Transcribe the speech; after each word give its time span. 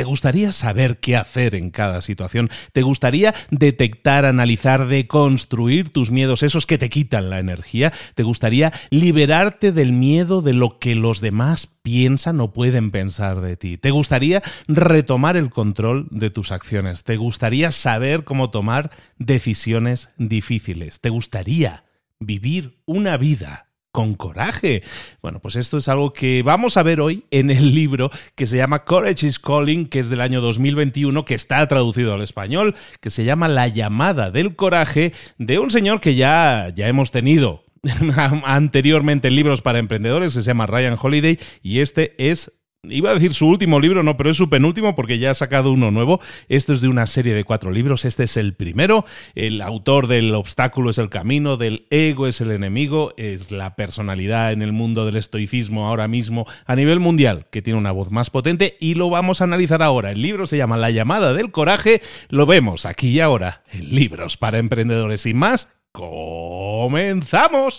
¿Te 0.00 0.04
gustaría 0.04 0.50
saber 0.52 0.96
qué 0.96 1.14
hacer 1.14 1.54
en 1.54 1.68
cada 1.68 2.00
situación? 2.00 2.48
¿Te 2.72 2.80
gustaría 2.80 3.34
detectar, 3.50 4.24
analizar, 4.24 4.86
deconstruir 4.86 5.90
tus 5.90 6.10
miedos, 6.10 6.42
esos 6.42 6.64
que 6.64 6.78
te 6.78 6.88
quitan 6.88 7.28
la 7.28 7.38
energía? 7.38 7.92
¿Te 8.14 8.22
gustaría 8.22 8.72
liberarte 8.88 9.72
del 9.72 9.92
miedo 9.92 10.40
de 10.40 10.54
lo 10.54 10.78
que 10.78 10.94
los 10.94 11.20
demás 11.20 11.66
piensan 11.82 12.40
o 12.40 12.50
pueden 12.50 12.92
pensar 12.92 13.42
de 13.42 13.58
ti? 13.58 13.76
¿Te 13.76 13.90
gustaría 13.90 14.42
retomar 14.68 15.36
el 15.36 15.50
control 15.50 16.08
de 16.10 16.30
tus 16.30 16.50
acciones? 16.50 17.04
¿Te 17.04 17.18
gustaría 17.18 17.70
saber 17.70 18.24
cómo 18.24 18.48
tomar 18.48 18.92
decisiones 19.18 20.08
difíciles? 20.16 21.00
¿Te 21.02 21.10
gustaría 21.10 21.84
vivir 22.18 22.80
una 22.86 23.18
vida 23.18 23.69
con 23.92 24.14
coraje. 24.14 24.82
Bueno, 25.22 25.40
pues 25.40 25.56
esto 25.56 25.78
es 25.78 25.88
algo 25.88 26.12
que 26.12 26.42
vamos 26.42 26.76
a 26.76 26.82
ver 26.82 27.00
hoy 27.00 27.24
en 27.30 27.50
el 27.50 27.74
libro 27.74 28.10
que 28.34 28.46
se 28.46 28.56
llama 28.56 28.84
Courage 28.84 29.26
is 29.26 29.38
Calling, 29.38 29.86
que 29.86 30.00
es 30.00 30.08
del 30.08 30.20
año 30.20 30.40
2021, 30.40 31.24
que 31.24 31.34
está 31.34 31.66
traducido 31.66 32.14
al 32.14 32.22
español, 32.22 32.74
que 33.00 33.10
se 33.10 33.24
llama 33.24 33.48
La 33.48 33.68
llamada 33.68 34.30
del 34.30 34.56
coraje, 34.56 35.12
de 35.38 35.58
un 35.58 35.70
señor 35.70 36.00
que 36.00 36.14
ya, 36.14 36.72
ya 36.74 36.88
hemos 36.88 37.10
tenido 37.10 37.64
anteriormente 38.44 39.28
en 39.28 39.36
libros 39.36 39.62
para 39.62 39.78
emprendedores, 39.78 40.32
se 40.32 40.42
llama 40.42 40.66
Ryan 40.66 40.96
Holiday, 41.00 41.38
y 41.62 41.80
este 41.80 42.14
es 42.18 42.59
Iba 42.88 43.10
a 43.10 43.14
decir 43.14 43.34
su 43.34 43.46
último 43.46 43.78
libro, 43.78 44.02
no, 44.02 44.16
pero 44.16 44.30
es 44.30 44.38
su 44.38 44.48
penúltimo 44.48 44.96
porque 44.96 45.18
ya 45.18 45.32
ha 45.32 45.34
sacado 45.34 45.70
uno 45.70 45.90
nuevo. 45.90 46.18
Esto 46.48 46.72
es 46.72 46.80
de 46.80 46.88
una 46.88 47.06
serie 47.06 47.34
de 47.34 47.44
cuatro 47.44 47.70
libros. 47.70 48.06
Este 48.06 48.24
es 48.24 48.38
el 48.38 48.54
primero. 48.54 49.04
El 49.34 49.60
autor 49.60 50.06
del 50.06 50.34
obstáculo 50.34 50.88
es 50.88 50.96
el 50.96 51.10
camino, 51.10 51.58
del 51.58 51.86
ego 51.90 52.26
es 52.26 52.40
el 52.40 52.50
enemigo, 52.50 53.12
es 53.18 53.52
la 53.52 53.76
personalidad 53.76 54.52
en 54.52 54.62
el 54.62 54.72
mundo 54.72 55.04
del 55.04 55.16
estoicismo 55.16 55.88
ahora 55.88 56.08
mismo 56.08 56.46
a 56.64 56.74
nivel 56.74 57.00
mundial, 57.00 57.48
que 57.50 57.60
tiene 57.60 57.78
una 57.78 57.92
voz 57.92 58.10
más 58.10 58.30
potente 58.30 58.78
y 58.80 58.94
lo 58.94 59.10
vamos 59.10 59.42
a 59.42 59.44
analizar 59.44 59.82
ahora. 59.82 60.12
El 60.12 60.22
libro 60.22 60.46
se 60.46 60.56
llama 60.56 60.78
La 60.78 60.90
llamada 60.90 61.34
del 61.34 61.50
coraje. 61.50 62.00
Lo 62.30 62.46
vemos 62.46 62.86
aquí 62.86 63.08
y 63.08 63.20
ahora 63.20 63.62
en 63.72 63.94
Libros 63.94 64.38
para 64.38 64.56
Emprendedores. 64.56 65.26
y 65.26 65.34
más, 65.34 65.70
comenzamos. 65.92 67.78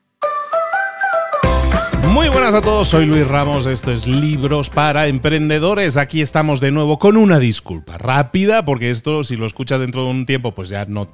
Muy 2.09 2.27
buenas 2.29 2.53
a 2.53 2.61
todos, 2.61 2.89
soy 2.89 3.05
Luis 3.05 3.27
Ramos, 3.27 3.65
esto 3.65 3.91
es 3.91 4.05
Libros 4.05 4.69
para 4.69 5.07
Emprendedores. 5.07 5.97
Aquí 5.97 6.21
estamos 6.21 6.59
de 6.59 6.71
nuevo 6.71 6.99
con 6.99 7.17
una 7.17 7.39
disculpa 7.39 7.97
rápida, 7.97 8.65
porque 8.65 8.89
esto 8.89 9.23
si 9.23 9.37
lo 9.37 9.45
escuchas 9.45 9.79
dentro 9.79 10.03
de 10.03 10.09
un 10.09 10.25
tiempo 10.25 10.53
pues 10.53 10.69
ya 10.69 10.85
no, 10.85 11.07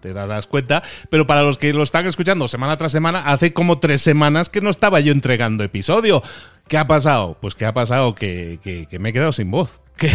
te 0.00 0.12
das 0.12 0.46
cuenta, 0.46 0.82
pero 1.10 1.26
para 1.26 1.42
los 1.42 1.58
que 1.58 1.72
lo 1.72 1.82
están 1.82 2.06
escuchando 2.06 2.48
semana 2.48 2.76
tras 2.76 2.92
semana, 2.92 3.20
hace 3.20 3.52
como 3.52 3.78
tres 3.78 4.02
semanas 4.02 4.48
que 4.48 4.60
no 4.60 4.70
estaba 4.70 5.00
yo 5.00 5.12
entregando 5.12 5.64
episodio. 5.64 6.22
¿Qué 6.68 6.78
ha 6.78 6.86
pasado? 6.86 7.36
Pues 7.40 7.54
que 7.54 7.66
ha 7.66 7.74
pasado 7.74 8.14
que 8.14 8.88
me 8.98 9.08
he 9.10 9.12
quedado 9.12 9.32
sin 9.32 9.50
voz 9.50 9.83
que 9.96 10.08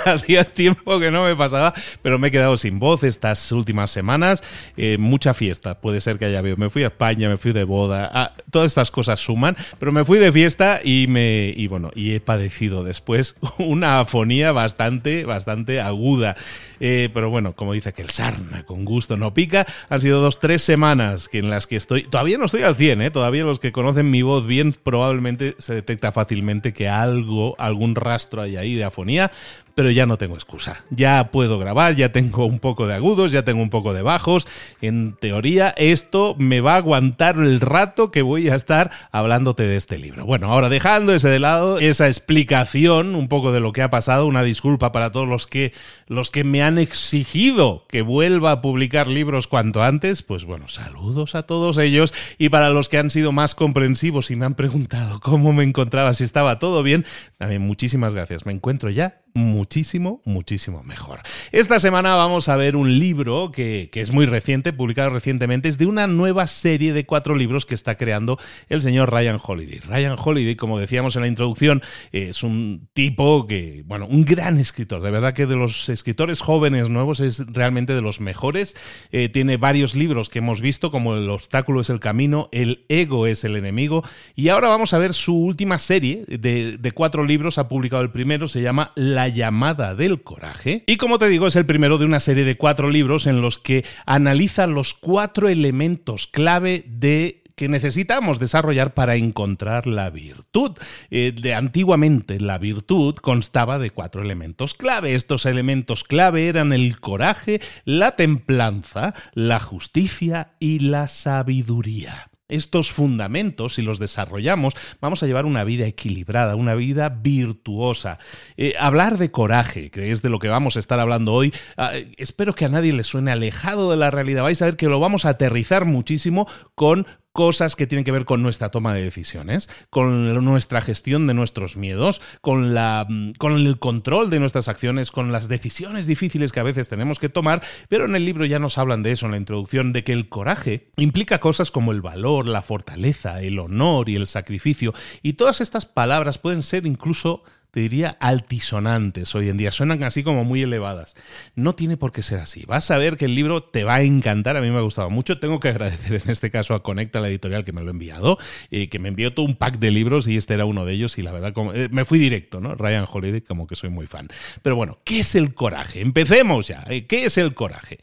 hacía 0.04 0.44
tiempo 0.44 0.98
que 0.98 1.10
no 1.10 1.24
me 1.24 1.36
pasaba, 1.36 1.74
pero 2.02 2.18
me 2.18 2.28
he 2.28 2.30
quedado 2.30 2.56
sin 2.56 2.78
voz 2.78 3.02
estas 3.02 3.50
últimas 3.52 3.90
semanas. 3.90 4.42
Eh, 4.76 4.96
mucha 4.98 5.34
fiesta, 5.34 5.80
puede 5.80 6.00
ser 6.00 6.18
que 6.18 6.26
haya 6.26 6.38
habido. 6.38 6.56
Me 6.56 6.70
fui 6.70 6.84
a 6.84 6.88
España, 6.88 7.28
me 7.28 7.36
fui 7.36 7.52
de 7.52 7.64
boda, 7.64 8.10
ah, 8.12 8.32
todas 8.50 8.70
estas 8.70 8.90
cosas 8.90 9.20
suman, 9.20 9.56
pero 9.78 9.92
me 9.92 10.04
fui 10.04 10.18
de 10.18 10.32
fiesta 10.32 10.80
y 10.82 11.06
me 11.08 11.52
y 11.56 11.66
bueno, 11.66 11.90
y 11.94 12.12
he 12.12 12.20
padecido 12.20 12.84
después 12.84 13.36
una 13.58 14.00
afonía 14.00 14.52
bastante, 14.52 15.24
bastante 15.24 15.80
aguda. 15.80 16.36
Eh, 16.80 17.08
pero 17.12 17.30
bueno, 17.30 17.54
como 17.54 17.72
dice 17.72 17.92
que 17.92 18.02
el 18.02 18.10
sarna 18.10 18.64
con 18.64 18.84
gusto 18.84 19.16
no 19.16 19.34
pica, 19.34 19.66
han 19.88 20.00
sido 20.00 20.20
dos, 20.20 20.38
tres 20.38 20.62
semanas 20.62 21.28
que 21.28 21.38
en 21.38 21.50
las 21.50 21.66
que 21.66 21.76
estoy, 21.76 22.02
todavía 22.04 22.38
no 22.38 22.46
estoy 22.46 22.62
al 22.62 22.76
100, 22.76 23.02
¿eh? 23.02 23.10
todavía 23.10 23.44
los 23.44 23.60
que 23.60 23.72
conocen 23.72 24.10
mi 24.10 24.22
voz 24.22 24.46
bien 24.46 24.72
probablemente 24.72 25.54
se 25.58 25.74
detecta 25.74 26.12
fácilmente 26.12 26.72
que 26.72 26.88
algo, 26.88 27.54
algún 27.58 27.94
rastro 27.94 28.42
hay 28.42 28.56
ahí 28.56 28.74
de 28.74 28.84
afonía, 28.84 29.30
pero 29.74 29.90
ya 29.90 30.06
no 30.06 30.16
tengo 30.18 30.34
excusa. 30.34 30.84
Ya 30.90 31.30
puedo 31.30 31.58
grabar, 31.58 31.94
ya 31.94 32.12
tengo 32.12 32.46
un 32.46 32.58
poco 32.58 32.86
de 32.86 32.94
agudos, 32.94 33.32
ya 33.32 33.44
tengo 33.44 33.62
un 33.62 33.70
poco 33.70 33.92
de 33.92 34.02
bajos. 34.02 34.46
En 34.80 35.14
teoría, 35.14 35.74
esto 35.76 36.36
me 36.38 36.60
va 36.60 36.74
a 36.74 36.76
aguantar 36.76 37.36
el 37.38 37.60
rato 37.60 38.10
que 38.10 38.22
voy 38.22 38.48
a 38.48 38.54
estar 38.54 38.90
hablándote 39.10 39.64
de 39.64 39.76
este 39.76 39.98
libro. 39.98 40.24
Bueno, 40.26 40.52
ahora 40.52 40.68
dejando 40.68 41.14
ese 41.14 41.28
de 41.28 41.40
lado, 41.40 41.78
esa 41.78 42.06
explicación 42.06 43.14
un 43.14 43.28
poco 43.28 43.52
de 43.52 43.60
lo 43.60 43.72
que 43.72 43.82
ha 43.82 43.90
pasado, 43.90 44.26
una 44.26 44.42
disculpa 44.42 44.92
para 44.92 45.10
todos 45.10 45.28
los 45.28 45.46
que, 45.46 45.72
los 46.06 46.30
que 46.30 46.44
me 46.44 46.62
han 46.62 46.78
exigido 46.78 47.84
que 47.88 48.02
vuelva 48.02 48.52
a 48.52 48.60
publicar 48.60 49.08
libros 49.08 49.48
cuanto 49.48 49.82
antes, 49.82 50.22
pues 50.22 50.44
bueno, 50.44 50.68
saludos 50.68 51.34
a 51.34 51.44
todos 51.44 51.78
ellos. 51.78 52.14
Y 52.38 52.48
para 52.48 52.70
los 52.70 52.88
que 52.88 52.98
han 52.98 53.10
sido 53.10 53.32
más 53.32 53.54
comprensivos 53.54 54.30
y 54.30 54.36
me 54.36 54.46
han 54.46 54.54
preguntado 54.54 55.20
cómo 55.20 55.52
me 55.52 55.64
encontraba, 55.64 56.14
si 56.14 56.24
estaba 56.24 56.58
todo 56.58 56.82
bien, 56.82 57.04
también 57.38 57.62
muchísimas 57.62 58.14
gracias. 58.14 58.46
Me 58.46 58.52
encuentro 58.52 58.90
ya 58.90 59.24
muchísimo, 59.64 60.20
muchísimo 60.26 60.82
mejor. 60.82 61.20
Esta 61.50 61.78
semana 61.78 62.16
vamos 62.16 62.50
a 62.50 62.56
ver 62.56 62.76
un 62.76 62.98
libro 62.98 63.50
que, 63.50 63.88
es 63.94 64.12
muy 64.12 64.26
reciente, 64.26 64.74
publicado 64.74 65.08
recientemente, 65.08 65.70
es 65.70 65.78
de 65.78 65.86
una 65.86 66.06
nueva 66.06 66.46
serie 66.46 66.92
de 66.92 67.06
cuatro 67.06 67.34
libros 67.34 67.64
que 67.64 67.74
está 67.74 67.94
creando 67.94 68.38
el 68.68 68.82
señor 68.82 69.10
Ryan 69.10 69.40
Holiday. 69.42 69.78
Ryan 69.88 70.18
Holiday, 70.22 70.54
como 70.56 70.78
decíamos 70.78 71.16
en 71.16 71.22
la 71.22 71.28
introducción, 71.28 71.80
es 72.12 72.42
un 72.42 72.90
tipo 72.92 73.46
que, 73.46 73.84
bueno, 73.86 74.06
un 74.06 74.26
gran 74.26 74.58
escritor, 74.58 75.00
de 75.00 75.10
verdad 75.10 75.32
que 75.32 75.46
de 75.46 75.56
los 75.56 75.88
escritores 75.88 76.42
jóvenes 76.42 76.90
nuevos 76.90 77.20
es 77.20 77.46
realmente 77.46 77.94
de 77.94 78.02
los 78.02 78.20
mejores. 78.20 78.76
Eh, 79.12 79.30
tiene 79.30 79.56
varios 79.56 79.94
libros 79.94 80.28
que 80.28 80.40
hemos 80.40 80.60
visto, 80.60 80.90
como 80.90 81.14
El 81.14 81.30
obstáculo 81.30 81.80
es 81.80 81.88
el 81.88 82.00
camino, 82.00 82.50
El 82.52 82.84
ego 82.90 83.26
es 83.26 83.44
el 83.44 83.56
enemigo, 83.56 84.04
y 84.34 84.50
ahora 84.50 84.68
vamos 84.68 84.92
a 84.92 84.98
ver 84.98 85.14
su 85.14 85.34
última 85.34 85.78
serie 85.78 86.24
de, 86.28 86.76
de 86.76 86.92
cuatro 86.92 87.24
libros, 87.24 87.56
ha 87.56 87.66
publicado 87.66 88.02
el 88.02 88.10
primero, 88.10 88.46
se 88.46 88.60
llama 88.60 88.92
La 88.94 89.28
llamada 89.28 89.53
del 89.54 90.22
coraje. 90.22 90.82
Y 90.86 90.96
como 90.96 91.18
te 91.18 91.28
digo, 91.28 91.46
es 91.46 91.56
el 91.56 91.64
primero 91.64 91.96
de 91.96 92.04
una 92.04 92.20
serie 92.20 92.44
de 92.44 92.56
cuatro 92.56 92.90
libros 92.90 93.26
en 93.26 93.40
los 93.40 93.58
que 93.58 93.84
analiza 94.04 94.66
los 94.66 94.94
cuatro 94.94 95.48
elementos 95.48 96.26
clave 96.26 96.84
de 96.88 97.42
que 97.54 97.68
necesitamos 97.68 98.40
desarrollar 98.40 98.94
para 98.94 99.14
encontrar 99.14 99.86
la 99.86 100.10
virtud. 100.10 100.72
Eh, 101.10 101.32
de 101.40 101.54
antiguamente 101.54 102.40
la 102.40 102.58
virtud 102.58 103.14
constaba 103.16 103.78
de 103.78 103.90
cuatro 103.90 104.22
elementos 104.22 104.74
clave. 104.74 105.14
Estos 105.14 105.46
elementos 105.46 106.02
clave 106.02 106.48
eran 106.48 106.72
el 106.72 106.98
coraje, 106.98 107.60
la 107.84 108.16
templanza, 108.16 109.14
la 109.34 109.60
justicia 109.60 110.54
y 110.58 110.80
la 110.80 111.06
sabiduría 111.06 112.28
estos 112.54 112.90
fundamentos, 112.90 113.74
si 113.74 113.82
los 113.82 113.98
desarrollamos, 113.98 114.74
vamos 115.00 115.22
a 115.22 115.26
llevar 115.26 115.46
una 115.46 115.64
vida 115.64 115.86
equilibrada, 115.86 116.56
una 116.56 116.74
vida 116.74 117.08
virtuosa. 117.08 118.18
Eh, 118.56 118.74
hablar 118.78 119.18
de 119.18 119.30
coraje, 119.30 119.90
que 119.90 120.12
es 120.12 120.22
de 120.22 120.30
lo 120.30 120.38
que 120.38 120.48
vamos 120.48 120.76
a 120.76 120.80
estar 120.80 121.00
hablando 121.00 121.32
hoy, 121.32 121.52
ah, 121.76 121.92
espero 122.16 122.54
que 122.54 122.64
a 122.64 122.68
nadie 122.68 122.92
le 122.92 123.04
suene 123.04 123.32
alejado 123.32 123.90
de 123.90 123.96
la 123.96 124.10
realidad. 124.10 124.42
Vais 124.42 124.60
a 124.62 124.66
ver 124.66 124.76
que 124.76 124.88
lo 124.88 125.00
vamos 125.00 125.24
a 125.24 125.30
aterrizar 125.30 125.84
muchísimo 125.84 126.46
con 126.74 127.06
cosas 127.34 127.74
que 127.74 127.88
tienen 127.88 128.04
que 128.04 128.12
ver 128.12 128.26
con 128.26 128.42
nuestra 128.42 128.70
toma 128.70 128.94
de 128.94 129.02
decisiones, 129.02 129.68
con 129.90 130.32
nuestra 130.44 130.80
gestión 130.80 131.26
de 131.26 131.34
nuestros 131.34 131.76
miedos, 131.76 132.22
con, 132.40 132.74
la, 132.74 133.06
mm, 133.08 133.32
con 133.32 133.54
el 133.54 133.80
control 133.80 134.30
de 134.30 134.38
nuestras 134.38 134.68
acciones, 134.68 135.10
con 135.10 135.32
las 135.32 135.48
decisiones 135.48 136.06
difíciles 136.06 136.52
que 136.52 136.60
a 136.60 136.62
veces 136.62 136.88
tenemos 136.88 137.18
que 137.18 137.28
tomar, 137.28 137.60
pero 137.88 138.04
en 138.04 138.14
el 138.14 138.24
libro 138.24 138.44
ya 138.44 138.60
nos 138.60 138.78
hablan 138.78 139.02
de 139.02 139.10
eso 139.10 139.26
en 139.26 139.32
la 139.32 139.38
introducción, 139.38 139.92
de 139.92 140.04
que 140.04 140.12
el 140.12 140.28
coraje 140.28 140.92
implica 140.96 141.40
cosas 141.40 141.72
como 141.72 141.90
el 141.90 142.02
valor, 142.02 142.46
la 142.46 142.62
fortaleza, 142.62 143.42
el 143.42 143.58
honor 143.58 144.08
y 144.08 144.14
el 144.14 144.28
sacrificio, 144.28 144.94
y 145.20 145.32
todas 145.32 145.60
estas 145.60 145.86
palabras 145.86 146.38
pueden 146.38 146.62
ser 146.62 146.86
incluso 146.86 147.42
te 147.74 147.80
diría 147.80 148.16
altisonantes 148.20 149.34
hoy 149.34 149.48
en 149.48 149.56
día, 149.56 149.72
suenan 149.72 150.04
así 150.04 150.22
como 150.22 150.44
muy 150.44 150.62
elevadas. 150.62 151.16
No 151.56 151.74
tiene 151.74 151.96
por 151.96 152.12
qué 152.12 152.22
ser 152.22 152.38
así. 152.38 152.62
Vas 152.68 152.88
a 152.92 152.98
ver 152.98 153.16
que 153.16 153.24
el 153.24 153.34
libro 153.34 153.64
te 153.64 153.82
va 153.82 153.96
a 153.96 154.02
encantar, 154.02 154.56
a 154.56 154.60
mí 154.60 154.70
me 154.70 154.78
ha 154.78 154.82
gustado 154.82 155.10
mucho. 155.10 155.40
Tengo 155.40 155.58
que 155.58 155.70
agradecer 155.70 156.22
en 156.24 156.30
este 156.30 156.52
caso 156.52 156.74
a 156.74 156.84
Conecta, 156.84 157.18
la 157.18 157.28
editorial, 157.28 157.64
que 157.64 157.72
me 157.72 157.80
lo 157.80 157.88
ha 157.88 157.90
enviado, 157.90 158.38
y 158.70 158.86
que 158.86 159.00
me 159.00 159.08
envió 159.08 159.34
todo 159.34 159.44
un 159.44 159.56
pack 159.56 159.80
de 159.80 159.90
libros 159.90 160.28
y 160.28 160.36
este 160.36 160.54
era 160.54 160.66
uno 160.66 160.84
de 160.84 160.92
ellos 160.92 161.18
y 161.18 161.22
la 161.22 161.32
verdad 161.32 161.52
como, 161.52 161.72
eh, 161.74 161.88
me 161.90 162.04
fui 162.04 162.20
directo, 162.20 162.60
¿no? 162.60 162.76
Ryan 162.76 163.08
Holiday, 163.12 163.40
como 163.40 163.66
que 163.66 163.74
soy 163.74 163.90
muy 163.90 164.06
fan. 164.06 164.28
Pero 164.62 164.76
bueno, 164.76 165.00
¿qué 165.02 165.18
es 165.18 165.34
el 165.34 165.52
coraje? 165.52 166.00
Empecemos 166.00 166.68
ya. 166.68 166.84
¿eh? 166.88 167.06
¿Qué 167.06 167.24
es 167.24 167.38
el 167.38 167.54
coraje? 167.54 167.98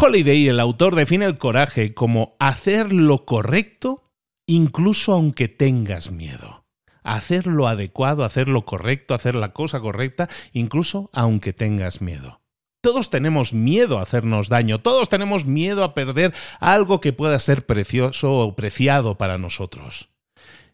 Holiday, 0.00 0.48
el 0.48 0.58
autor, 0.58 0.94
define 0.94 1.26
el 1.26 1.36
coraje 1.36 1.92
como 1.92 2.36
hacer 2.38 2.90
lo 2.90 3.26
correcto 3.26 4.08
incluso 4.46 5.12
aunque 5.12 5.48
tengas 5.48 6.10
miedo 6.10 6.61
hacer 7.02 7.46
lo 7.46 7.68
adecuado, 7.68 8.24
hacer 8.24 8.48
lo 8.48 8.64
correcto, 8.64 9.14
hacer 9.14 9.34
la 9.34 9.52
cosa 9.52 9.80
correcta, 9.80 10.28
incluso 10.52 11.10
aunque 11.12 11.52
tengas 11.52 12.00
miedo. 12.00 12.42
Todos 12.82 13.10
tenemos 13.10 13.54
miedo 13.54 13.98
a 13.98 14.02
hacernos 14.02 14.48
daño, 14.48 14.80
todos 14.80 15.08
tenemos 15.08 15.46
miedo 15.46 15.84
a 15.84 15.94
perder 15.94 16.34
algo 16.58 17.00
que 17.00 17.12
pueda 17.12 17.38
ser 17.38 17.64
precioso 17.64 18.32
o 18.32 18.56
preciado 18.56 19.16
para 19.16 19.38
nosotros. 19.38 20.08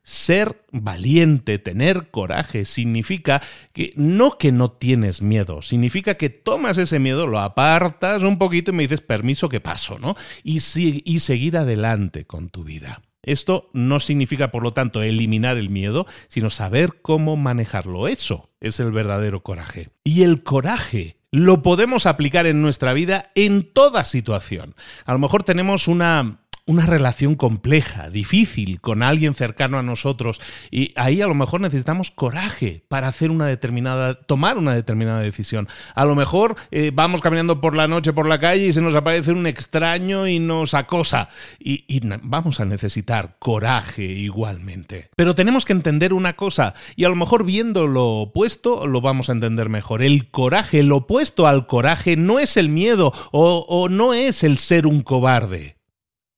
Ser 0.05 0.65
valiente, 0.73 1.59
tener 1.59 2.11
coraje, 2.11 2.65
significa 2.65 3.43
que 3.75 3.93
no 3.95 4.39
que 4.39 4.53
no 4.53 4.71
tienes 4.71 5.21
miedo, 5.21 5.61
significa 5.61 6.15
que 6.15 6.31
tomas 6.31 6.79
ese 6.79 6.99
miedo, 6.99 7.27
lo 7.27 7.41
apartas 7.41 8.23
un 8.23 8.39
poquito 8.39 8.71
y 8.71 8.75
me 8.75 8.85
dices 8.85 9.03
permiso 9.03 9.51
que 9.51 9.61
paso, 9.61 9.99
¿no? 9.99 10.17
Y, 10.43 10.63
y 11.05 11.21
seguir 11.21 11.59
adelante 11.59 12.25
con 12.25 12.49
tu 12.49 12.65
vida. 12.65 13.03
Esto 13.23 13.71
no 13.73 14.01
significa, 14.01 14.51
por 14.51 14.63
lo 14.63 14.73
tanto, 14.73 15.03
eliminar 15.03 15.57
el 15.57 15.71
miedo, 15.71 16.07
sino 16.29 16.51
saber 16.51 17.01
cómo 17.03 17.37
manejarlo. 17.37 18.09
Eso 18.09 18.51
es 18.61 18.81
el 18.81 18.93
verdadero 18.93 19.43
coraje. 19.43 19.91
Y 20.05 20.23
el 20.23 20.43
coraje 20.43 21.19
lo 21.31 21.63
podemos 21.63 22.07
aplicar 22.07 22.47
en 22.47 22.63
nuestra 22.63 22.93
vida 22.93 23.31
en 23.35 23.73
toda 23.73 24.05
situación. 24.05 24.75
A 25.05 25.13
lo 25.13 25.19
mejor 25.19 25.43
tenemos 25.43 25.89
una 25.89 26.41
una 26.69 26.85
relación 26.85 27.35
compleja, 27.35 28.11
difícil, 28.11 28.81
con 28.83 29.03
alguien 29.03 29.35
cercano 29.35 29.79
a 29.79 29.83
nosotros. 29.83 30.39
Y 30.71 30.93
ahí 30.97 31.23
a 31.23 31.27
lo 31.27 31.35
mejor 31.35 31.63
necesitamos 31.63 32.11
coraje 32.11 32.85
para 32.89 33.09
hacer 33.09 33.31
una 33.31 33.47
determinada, 33.47 34.15
tomar 34.15 34.59
una 34.59 34.75
determinada 34.75 35.21
decisión. 35.21 35.67
A 35.95 36.05
lo 36.05 36.15
mejor 36.15 36.57
eh, 36.71 36.93
vamos 36.93 37.23
caminando 37.23 37.63
por 37.63 37.75
la 37.75 37.89
noche 37.89 38.13
por 38.13 38.29
la 38.29 38.39
calle 38.39 38.67
y 38.67 38.73
se 38.75 38.83
nos 38.83 38.95
aparece 38.95 39.33
un 39.33 39.47
extraño 39.47 40.27
y 40.29 40.41
nos 40.41 40.75
acosa. 40.75 41.31
Y, 41.59 41.87
vamos 42.23 42.61
a 42.61 42.67
necesitar 42.67 43.37
coraje 43.39 44.05
igualmente. 44.05 45.09
Pero 45.17 45.35
tenemos 45.35 45.65
que 45.65 45.73
entender 45.73 46.13
una 46.13 46.35
cosa, 46.35 46.75
y 46.97 47.05
a 47.05 47.09
lo 47.09 47.17
mejor 47.17 47.45
viendo 47.45 47.87
lo 47.87 48.09
opuesto 48.09 48.87
lo 48.87 49.01
vamos 49.01 49.31
a 49.31 49.33
entender 49.33 49.71
mejor. 49.71 50.03
El 50.03 50.31
coraje, 50.31 50.81
el 50.81 50.93
opuesto 50.93 51.47
al 51.47 51.67
coraje, 51.67 52.17
no 52.17 52.39
es 52.39 52.59
el 52.59 52.69
miedo 52.69 53.13
o 53.33 53.89
no 53.89 54.13
es 54.13 54.45
el 54.45 54.59
ser 54.59 54.87
un 54.87 55.01
cobarde. 55.01 55.78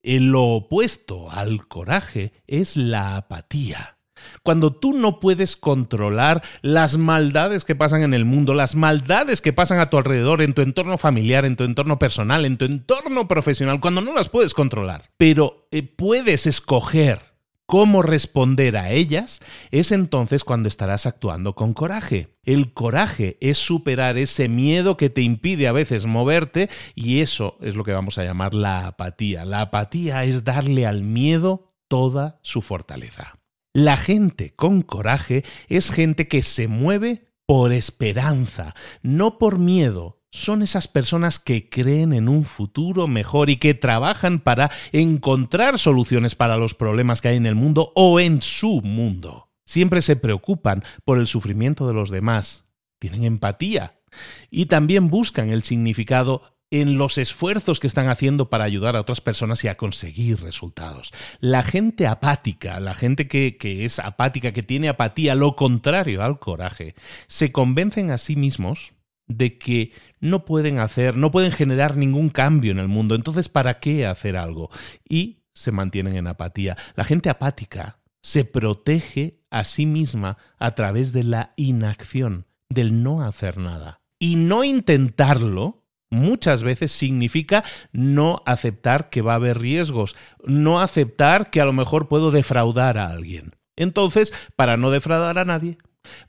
Lo 0.03 0.45
opuesto 0.45 1.31
al 1.31 1.67
coraje 1.69 2.33
es 2.47 2.77
la 2.77 3.17
apatía. 3.17 3.99
Cuando 4.43 4.73
tú 4.73 4.93
no 4.93 5.21
puedes 5.21 5.57
controlar 5.57 6.43
las 6.63 6.99
maldades 6.99 7.65
que 7.65 7.75
pasan 7.75 8.03
en 8.03 8.15
el 8.15 8.25
mundo, 8.25 8.55
las 8.55 8.75
maldades 8.75 9.41
que 9.41 9.53
pasan 9.53 9.81
a 9.81 9.91
tu 9.91 9.97
alrededor, 9.97 10.43
en 10.43 10.55
tu 10.55 10.63
entorno 10.63 10.99
familiar, 10.99 11.45
en 11.45 11.57
tu 11.57 11.65
entorno 11.65 11.99
personal, 11.99 12.45
en 12.45 12.59
tu 12.59 12.65
entorno 12.65 13.29
profesional, 13.29 13.81
cuando 13.81 14.01
no 14.01 14.13
las 14.13 14.29
puedes 14.29 14.55
controlar, 14.55 15.11
pero 15.17 15.69
eh, 15.71 15.83
puedes 15.83 16.47
escoger 16.47 17.30
cómo 17.71 18.03
responder 18.03 18.77
a 18.77 18.91
ellas, 18.91 19.41
es 19.71 19.93
entonces 19.93 20.43
cuando 20.43 20.67
estarás 20.67 21.07
actuando 21.07 21.55
con 21.55 21.73
coraje. 21.73 22.37
El 22.43 22.73
coraje 22.73 23.39
es 23.41 23.59
superar 23.59 24.19
ese 24.19 24.49
miedo 24.49 24.97
que 24.97 25.09
te 25.09 25.23
impide 25.23 25.69
a 25.69 25.73
veces 25.73 26.05
moverte 26.05 26.69
y 26.97 27.21
eso 27.21 27.59
es 27.61 27.77
lo 27.77 27.85
que 27.85 27.93
vamos 27.93 28.19
a 28.19 28.25
llamar 28.25 28.55
la 28.55 28.89
apatía. 28.89 29.45
La 29.45 29.61
apatía 29.61 30.25
es 30.25 30.43
darle 30.43 30.85
al 30.85 31.05
miedo 31.05 31.73
toda 31.87 32.41
su 32.43 32.61
fortaleza. 32.61 33.39
La 33.73 33.97
gente 33.97 34.53
con 34.57 34.83
coraje 34.83 35.45
es 35.69 35.93
gente 35.93 36.27
que 36.27 36.43
se 36.43 36.67
mueve 36.67 37.29
por 37.47 37.71
esperanza, 37.73 38.75
no 39.03 39.39
por 39.39 39.61
miedo, 39.61 40.20
son 40.31 40.63
esas 40.63 40.89
personas 40.89 41.39
que 41.39 41.69
creen 41.69 42.13
en 42.13 42.29
un 42.29 42.45
futuro 42.45 43.09
mejor 43.09 43.51
y 43.51 43.57
que 43.57 43.75
trabajan 43.75 44.41
para 44.41 44.71
encontrar 44.93 45.79
soluciones 45.79 46.35
para 46.35 46.57
los 46.57 46.75
problemas 46.75 47.21
que 47.21 47.29
hay 47.29 47.37
en 47.37 47.47
el 47.47 47.55
mundo 47.55 47.93
o 47.95 48.21
en 48.21 48.43
su 48.43 48.81
mundo. 48.83 49.51
Siempre 49.67 50.03
se 50.03 50.17
preocupan 50.17 50.83
por 51.05 51.19
el 51.19 51.27
sufrimiento 51.27 51.87
de 51.87 51.95
los 51.95 52.11
demás, 52.11 52.67
tienen 52.99 53.25
empatía 53.25 54.01
y 54.51 54.67
también 54.67 55.09
buscan 55.09 55.51
el 55.51 55.63
significado 55.63 56.43
en 56.71 56.99
los 56.99 57.19
esfuerzos 57.19 57.81
que 57.81 57.89
están 57.89 58.09
haciendo 58.09 58.49
para 58.49 58.65
ayudar 58.65 58.95
a 58.95 59.01
otras 59.01 59.21
personas 59.21 59.65
y 59.65 59.69
a 59.69 59.77
conseguir 59.77 60.41
resultados. 60.41 61.13
La 61.41 61.65
gente 61.65 62.07
apática, 62.07 62.79
la 62.79 62.95
gente 62.95 63.27
que, 63.27 63.57
es 63.85 63.99
apática, 63.99 64.53
que 64.53 64.63
tiene 64.63 64.89
apatía, 64.89 65.35
lo 65.35 65.57
contrario 65.57 66.23
al 66.23 66.39
coraje, 66.39 66.95
se 67.27 67.51
convencen 67.51 68.13
a 68.13 68.19
sí 68.19 68.37
mismos 68.37 68.93
de 69.31 69.57
que 69.59 69.93
no 70.19 70.45
pueden 70.45 70.81
hacer, 70.81 71.17
no 71.17 71.31
pueden 71.31 71.53
generar 71.53 71.97
ningún 71.97 72.29
cambio 72.29 72.73
en 72.73 72.79
el 72.79 72.89
mundo. 72.89 73.15
Entonces, 73.15 73.49
¿para 73.49 73.79
qué 73.79 74.07
hacer 74.07 74.37
algo? 74.37 74.71
Y 75.09 75.45
se 75.55 75.73
mantienen 75.73 76.17
en 76.17 76.27
apatía. 76.27 76.77
La 76.97 77.05
gente 77.05 77.31
apática 77.31 78.01
se 78.23 78.45
protege 78.45 79.41
a 79.51 79.65
sí 79.65 79.87
misma 79.87 80.37
a 80.59 80.75
través 80.75 81.13
de 81.13 81.25
la 81.25 81.53
inacción, 81.57 82.47
del 82.69 83.03
no 83.03 83.23
hacer 83.23 83.57
nada. 83.57 84.01
Y 84.19 84.37
no 84.37 84.65
intentarlo 84.65 85.85
muchas 86.11 86.65
veces 86.65 86.91
significa 86.91 87.63
no 87.93 88.43
aceptar 88.45 89.11
que 89.11 89.23
va 89.23 89.33
a 89.33 89.37
haber 89.37 89.61
riesgos, 89.61 90.17
no 90.45 90.81
aceptar 90.81 91.51
que 91.51 91.61
a 91.61 91.65
lo 91.65 91.73
mejor 91.73 92.09
puedo 92.09 92.33
defraudar 92.33 92.99
a 92.99 93.09
alguien. 93.09 93.55
Entonces, 93.77 94.33
para 94.57 94.77
no 94.77 94.91
defraudar 94.91 95.39
a 95.39 95.45
nadie, 95.45 95.79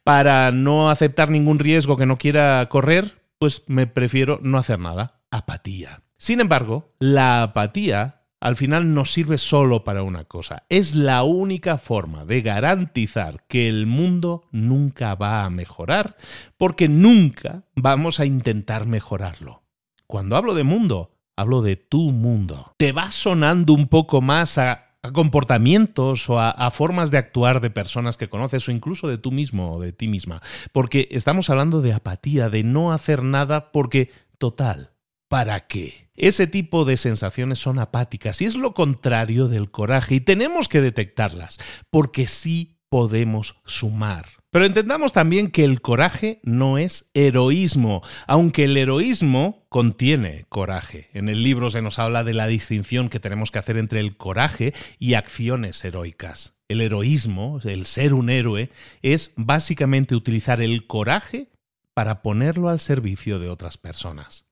para 0.03 0.51
no 0.51 0.89
aceptar 0.89 1.29
ningún 1.29 1.59
riesgo 1.59 1.97
que 1.97 2.05
no 2.05 2.17
quiera 2.17 2.67
correr, 2.69 3.21
pues 3.37 3.63
me 3.67 3.87
prefiero 3.87 4.39
no 4.41 4.57
hacer 4.57 4.79
nada. 4.79 5.21
Apatía. 5.31 6.03
Sin 6.17 6.39
embargo, 6.39 6.93
la 6.99 7.41
apatía 7.43 8.21
al 8.41 8.55
final 8.55 8.93
no 8.93 9.05
sirve 9.05 9.37
solo 9.37 9.83
para 9.83 10.03
una 10.03 10.25
cosa. 10.25 10.63
Es 10.67 10.95
la 10.95 11.23
única 11.23 11.77
forma 11.77 12.25
de 12.25 12.41
garantizar 12.41 13.45
que 13.47 13.69
el 13.69 13.85
mundo 13.85 14.47
nunca 14.51 15.15
va 15.15 15.45
a 15.45 15.49
mejorar, 15.49 16.17
porque 16.57 16.89
nunca 16.89 17.63
vamos 17.75 18.19
a 18.19 18.25
intentar 18.25 18.87
mejorarlo. 18.87 19.63
Cuando 20.07 20.35
hablo 20.35 20.55
de 20.55 20.63
mundo, 20.63 21.19
hablo 21.37 21.61
de 21.61 21.75
tu 21.75 22.11
mundo. 22.11 22.73
¿Te 22.77 22.91
va 22.91 23.11
sonando 23.11 23.73
un 23.73 23.87
poco 23.87 24.21
más 24.21 24.57
a 24.57 24.90
a 25.03 25.11
comportamientos 25.11 26.29
o 26.29 26.39
a, 26.39 26.71
formas 26.71 27.09
de 27.11 27.17
actuar 27.17 27.59
de 27.59 27.69
personas 27.69 28.17
que 28.17 28.29
conoces 28.29 28.67
o 28.67 28.71
incluso 28.71 29.07
de 29.07 29.17
tú 29.17 29.31
mismo 29.31 29.73
o 29.73 29.81
de 29.81 29.93
ti 29.93 30.07
misma. 30.07 30.41
Porque 30.71 31.07
estamos 31.11 31.49
hablando 31.49 31.81
de 31.81 31.93
apatía, 31.93 32.49
de 32.49 32.63
no 32.63 32.91
hacer 32.91 33.23
nada 33.23 33.71
porque, 33.71 34.11
total, 34.37 34.93
¿para 35.27 35.67
qué? 35.67 36.09
Ese 36.15 36.45
tipo 36.45 36.85
de 36.85 36.97
sensaciones 36.97 37.59
son 37.59 37.79
apáticas 37.79 38.41
y 38.41 38.45
es 38.45 38.55
lo 38.55 38.73
contrario 38.73 39.47
del 39.47 39.71
coraje 39.71 40.15
y 40.15 40.21
tenemos 40.21 40.67
que 40.67 40.81
detectarlas 40.81 41.57
porque 41.89 42.27
sí 42.27 42.77
podemos 42.89 43.55
sumar. 43.65 44.40
Pero 44.51 44.65
entendamos 44.65 45.13
también 45.13 45.49
que 45.49 45.63
el 45.63 45.81
coraje 45.81 46.41
no 46.43 46.77
es 46.77 47.09
heroísmo, 47.13 48.01
aunque 48.27 48.65
el 48.65 48.75
heroísmo 48.75 49.65
contiene 49.69 50.45
coraje. 50.49 51.09
En 51.13 51.29
el 51.29 51.41
libro 51.41 51.71
se 51.71 51.81
nos 51.81 51.99
habla 51.99 52.25
de 52.25 52.33
la 52.33 52.47
distinción 52.47 53.07
que 53.07 53.21
tenemos 53.21 53.49
que 53.49 53.59
hacer 53.59 53.77
entre 53.77 54.01
el 54.01 54.17
coraje 54.17 54.73
y 54.99 55.13
acciones 55.13 55.83
heroicas. 55.85 56.53
El 56.67 56.81
heroísmo, 56.81 57.61
el 57.63 57.85
ser 57.85 58.13
un 58.13 58.29
héroe, 58.29 58.69
es 59.01 59.31
básicamente 59.37 60.15
utilizar 60.15 60.61
el 60.61 60.85
coraje 60.85 61.47
para 61.93 62.21
ponerlo 62.21 62.67
al 62.67 62.81
servicio 62.81 63.39
de 63.39 63.47
otras 63.47 63.77
personas. 63.77 64.50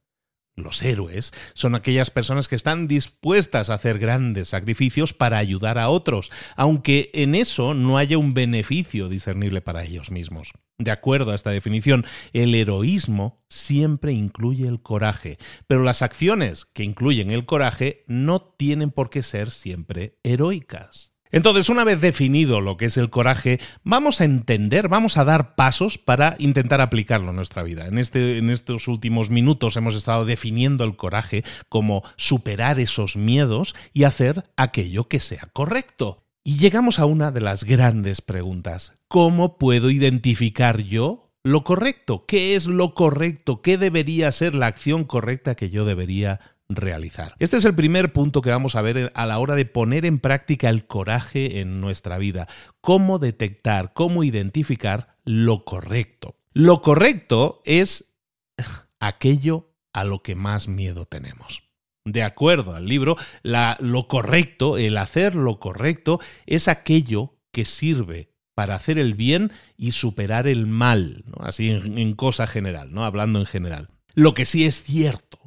Los 0.60 0.82
héroes 0.82 1.32
son 1.54 1.74
aquellas 1.74 2.10
personas 2.10 2.48
que 2.48 2.56
están 2.56 2.88
dispuestas 2.88 3.70
a 3.70 3.74
hacer 3.74 3.98
grandes 3.98 4.48
sacrificios 4.48 5.12
para 5.12 5.38
ayudar 5.38 5.78
a 5.78 5.88
otros, 5.88 6.30
aunque 6.56 7.10
en 7.14 7.34
eso 7.34 7.74
no 7.74 7.98
haya 7.98 8.18
un 8.18 8.34
beneficio 8.34 9.08
discernible 9.08 9.60
para 9.60 9.84
ellos 9.84 10.10
mismos. 10.10 10.52
De 10.78 10.90
acuerdo 10.90 11.32
a 11.32 11.34
esta 11.34 11.50
definición, 11.50 12.06
el 12.32 12.54
heroísmo 12.54 13.44
siempre 13.50 14.12
incluye 14.12 14.66
el 14.66 14.80
coraje, 14.80 15.36
pero 15.66 15.82
las 15.82 16.00
acciones 16.00 16.64
que 16.64 16.84
incluyen 16.84 17.30
el 17.30 17.44
coraje 17.44 18.04
no 18.06 18.40
tienen 18.40 18.90
por 18.90 19.10
qué 19.10 19.22
ser 19.22 19.50
siempre 19.50 20.18
heroicas. 20.22 21.12
Entonces, 21.32 21.68
una 21.68 21.84
vez 21.84 22.00
definido 22.00 22.60
lo 22.60 22.76
que 22.76 22.86
es 22.86 22.96
el 22.96 23.10
coraje, 23.10 23.60
vamos 23.84 24.20
a 24.20 24.24
entender, 24.24 24.88
vamos 24.88 25.16
a 25.16 25.24
dar 25.24 25.54
pasos 25.54 25.98
para 25.98 26.36
intentar 26.38 26.80
aplicarlo 26.80 27.30
en 27.30 27.36
nuestra 27.36 27.62
vida. 27.62 27.86
En, 27.86 27.98
este, 27.98 28.38
en 28.38 28.50
estos 28.50 28.88
últimos 28.88 29.30
minutos 29.30 29.76
hemos 29.76 29.94
estado 29.94 30.24
definiendo 30.24 30.84
el 30.84 30.96
coraje 30.96 31.44
como 31.68 32.02
superar 32.16 32.80
esos 32.80 33.16
miedos 33.16 33.74
y 33.92 34.04
hacer 34.04 34.44
aquello 34.56 35.08
que 35.08 35.20
sea 35.20 35.48
correcto. 35.52 36.24
Y 36.42 36.56
llegamos 36.56 36.98
a 36.98 37.04
una 37.04 37.30
de 37.30 37.42
las 37.42 37.64
grandes 37.64 38.22
preguntas. 38.22 38.94
¿Cómo 39.08 39.58
puedo 39.58 39.90
identificar 39.90 40.80
yo 40.80 41.32
lo 41.42 41.64
correcto? 41.64 42.24
¿Qué 42.26 42.54
es 42.54 42.66
lo 42.66 42.94
correcto? 42.94 43.62
¿Qué 43.62 43.78
debería 43.78 44.32
ser 44.32 44.54
la 44.54 44.66
acción 44.66 45.04
correcta 45.04 45.54
que 45.54 45.70
yo 45.70 45.84
debería 45.84 46.40
realizar. 46.70 47.34
Este 47.38 47.56
es 47.56 47.64
el 47.64 47.74
primer 47.74 48.12
punto 48.12 48.40
que 48.40 48.50
vamos 48.50 48.76
a 48.76 48.82
ver 48.82 49.12
a 49.14 49.26
la 49.26 49.38
hora 49.38 49.54
de 49.56 49.66
poner 49.66 50.06
en 50.06 50.20
práctica 50.20 50.70
el 50.70 50.86
coraje 50.86 51.60
en 51.60 51.80
nuestra 51.80 52.16
vida. 52.16 52.48
Cómo 52.80 53.18
detectar, 53.18 53.92
cómo 53.92 54.24
identificar 54.24 55.16
lo 55.24 55.64
correcto. 55.64 56.36
Lo 56.52 56.80
correcto 56.80 57.60
es 57.64 58.14
aquello 59.00 59.72
a 59.92 60.04
lo 60.04 60.22
que 60.22 60.36
más 60.36 60.68
miedo 60.68 61.04
tenemos. 61.04 61.62
De 62.04 62.22
acuerdo 62.22 62.74
al 62.74 62.86
libro, 62.86 63.16
lo 63.42 64.08
correcto, 64.08 64.78
el 64.78 64.96
hacer 64.96 65.34
lo 65.34 65.60
correcto, 65.60 66.18
es 66.46 66.66
aquello 66.66 67.36
que 67.52 67.64
sirve 67.64 68.32
para 68.54 68.74
hacer 68.74 68.98
el 68.98 69.14
bien 69.14 69.52
y 69.76 69.92
superar 69.92 70.46
el 70.46 70.66
mal, 70.66 71.24
así 71.38 71.70
en, 71.70 71.98
en 71.98 72.14
cosa 72.14 72.46
general, 72.46 72.92
¿no? 72.92 73.04
hablando 73.04 73.38
en 73.38 73.46
general. 73.46 73.90
Lo 74.14 74.34
que 74.34 74.44
sí 74.44 74.64
es 74.64 74.82
cierto 74.82 75.39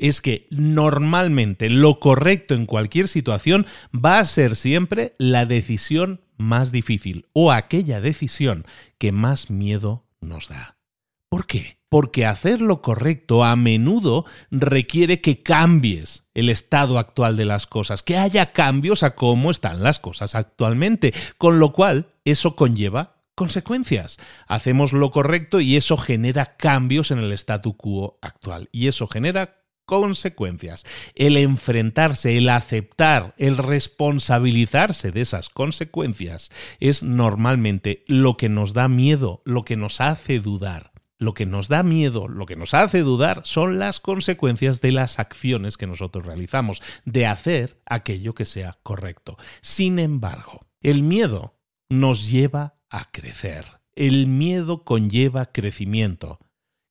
es 0.00 0.20
que 0.20 0.46
normalmente 0.50 1.70
lo 1.70 2.00
correcto 2.00 2.54
en 2.54 2.66
cualquier 2.66 3.06
situación 3.06 3.66
va 3.94 4.18
a 4.18 4.24
ser 4.24 4.56
siempre 4.56 5.14
la 5.18 5.46
decisión 5.46 6.22
más 6.36 6.72
difícil 6.72 7.26
o 7.32 7.52
aquella 7.52 8.00
decisión 8.00 8.64
que 8.98 9.12
más 9.12 9.50
miedo 9.50 10.06
nos 10.20 10.48
da. 10.48 10.78
¿Por 11.28 11.46
qué? 11.46 11.78
Porque 11.88 12.24
hacer 12.24 12.62
lo 12.62 12.82
correcto 12.82 13.44
a 13.44 13.54
menudo 13.56 14.24
requiere 14.50 15.20
que 15.20 15.42
cambies 15.42 16.24
el 16.34 16.48
estado 16.48 16.98
actual 16.98 17.36
de 17.36 17.44
las 17.44 17.66
cosas, 17.66 18.02
que 18.02 18.16
haya 18.16 18.52
cambios 18.52 19.02
a 19.02 19.14
cómo 19.14 19.50
están 19.50 19.82
las 19.82 19.98
cosas 19.98 20.34
actualmente, 20.34 21.12
con 21.36 21.58
lo 21.58 21.72
cual 21.72 22.06
eso 22.24 22.56
conlleva 22.56 23.20
consecuencias. 23.34 24.18
Hacemos 24.46 24.92
lo 24.92 25.10
correcto 25.10 25.60
y 25.60 25.76
eso 25.76 25.96
genera 25.96 26.56
cambios 26.56 27.10
en 27.10 27.18
el 27.18 27.32
statu 27.32 27.76
quo 27.76 28.18
actual 28.22 28.68
y 28.72 28.86
eso 28.86 29.06
genera 29.06 29.59
consecuencias. 29.90 30.84
El 31.16 31.36
enfrentarse, 31.36 32.38
el 32.38 32.48
aceptar, 32.48 33.34
el 33.38 33.56
responsabilizarse 33.56 35.10
de 35.10 35.20
esas 35.20 35.48
consecuencias 35.48 36.52
es 36.78 37.02
normalmente 37.02 38.04
lo 38.06 38.36
que 38.36 38.48
nos 38.48 38.72
da 38.72 38.86
miedo, 38.86 39.42
lo 39.44 39.64
que 39.64 39.76
nos 39.76 40.00
hace 40.00 40.38
dudar. 40.38 40.92
Lo 41.18 41.34
que 41.34 41.44
nos 41.44 41.68
da 41.68 41.82
miedo, 41.82 42.28
lo 42.28 42.46
que 42.46 42.54
nos 42.54 42.72
hace 42.72 43.00
dudar 43.00 43.42
son 43.44 43.80
las 43.80 43.98
consecuencias 43.98 44.80
de 44.80 44.92
las 44.92 45.18
acciones 45.18 45.76
que 45.76 45.88
nosotros 45.88 46.24
realizamos, 46.24 46.80
de 47.04 47.26
hacer 47.26 47.82
aquello 47.84 48.32
que 48.32 48.44
sea 48.44 48.78
correcto. 48.84 49.36
Sin 49.60 49.98
embargo, 49.98 50.68
el 50.80 51.02
miedo 51.02 51.58
nos 51.90 52.30
lleva 52.30 52.76
a 52.88 53.10
crecer. 53.10 53.66
El 53.96 54.28
miedo 54.28 54.84
conlleva 54.84 55.46
crecimiento. 55.46 56.38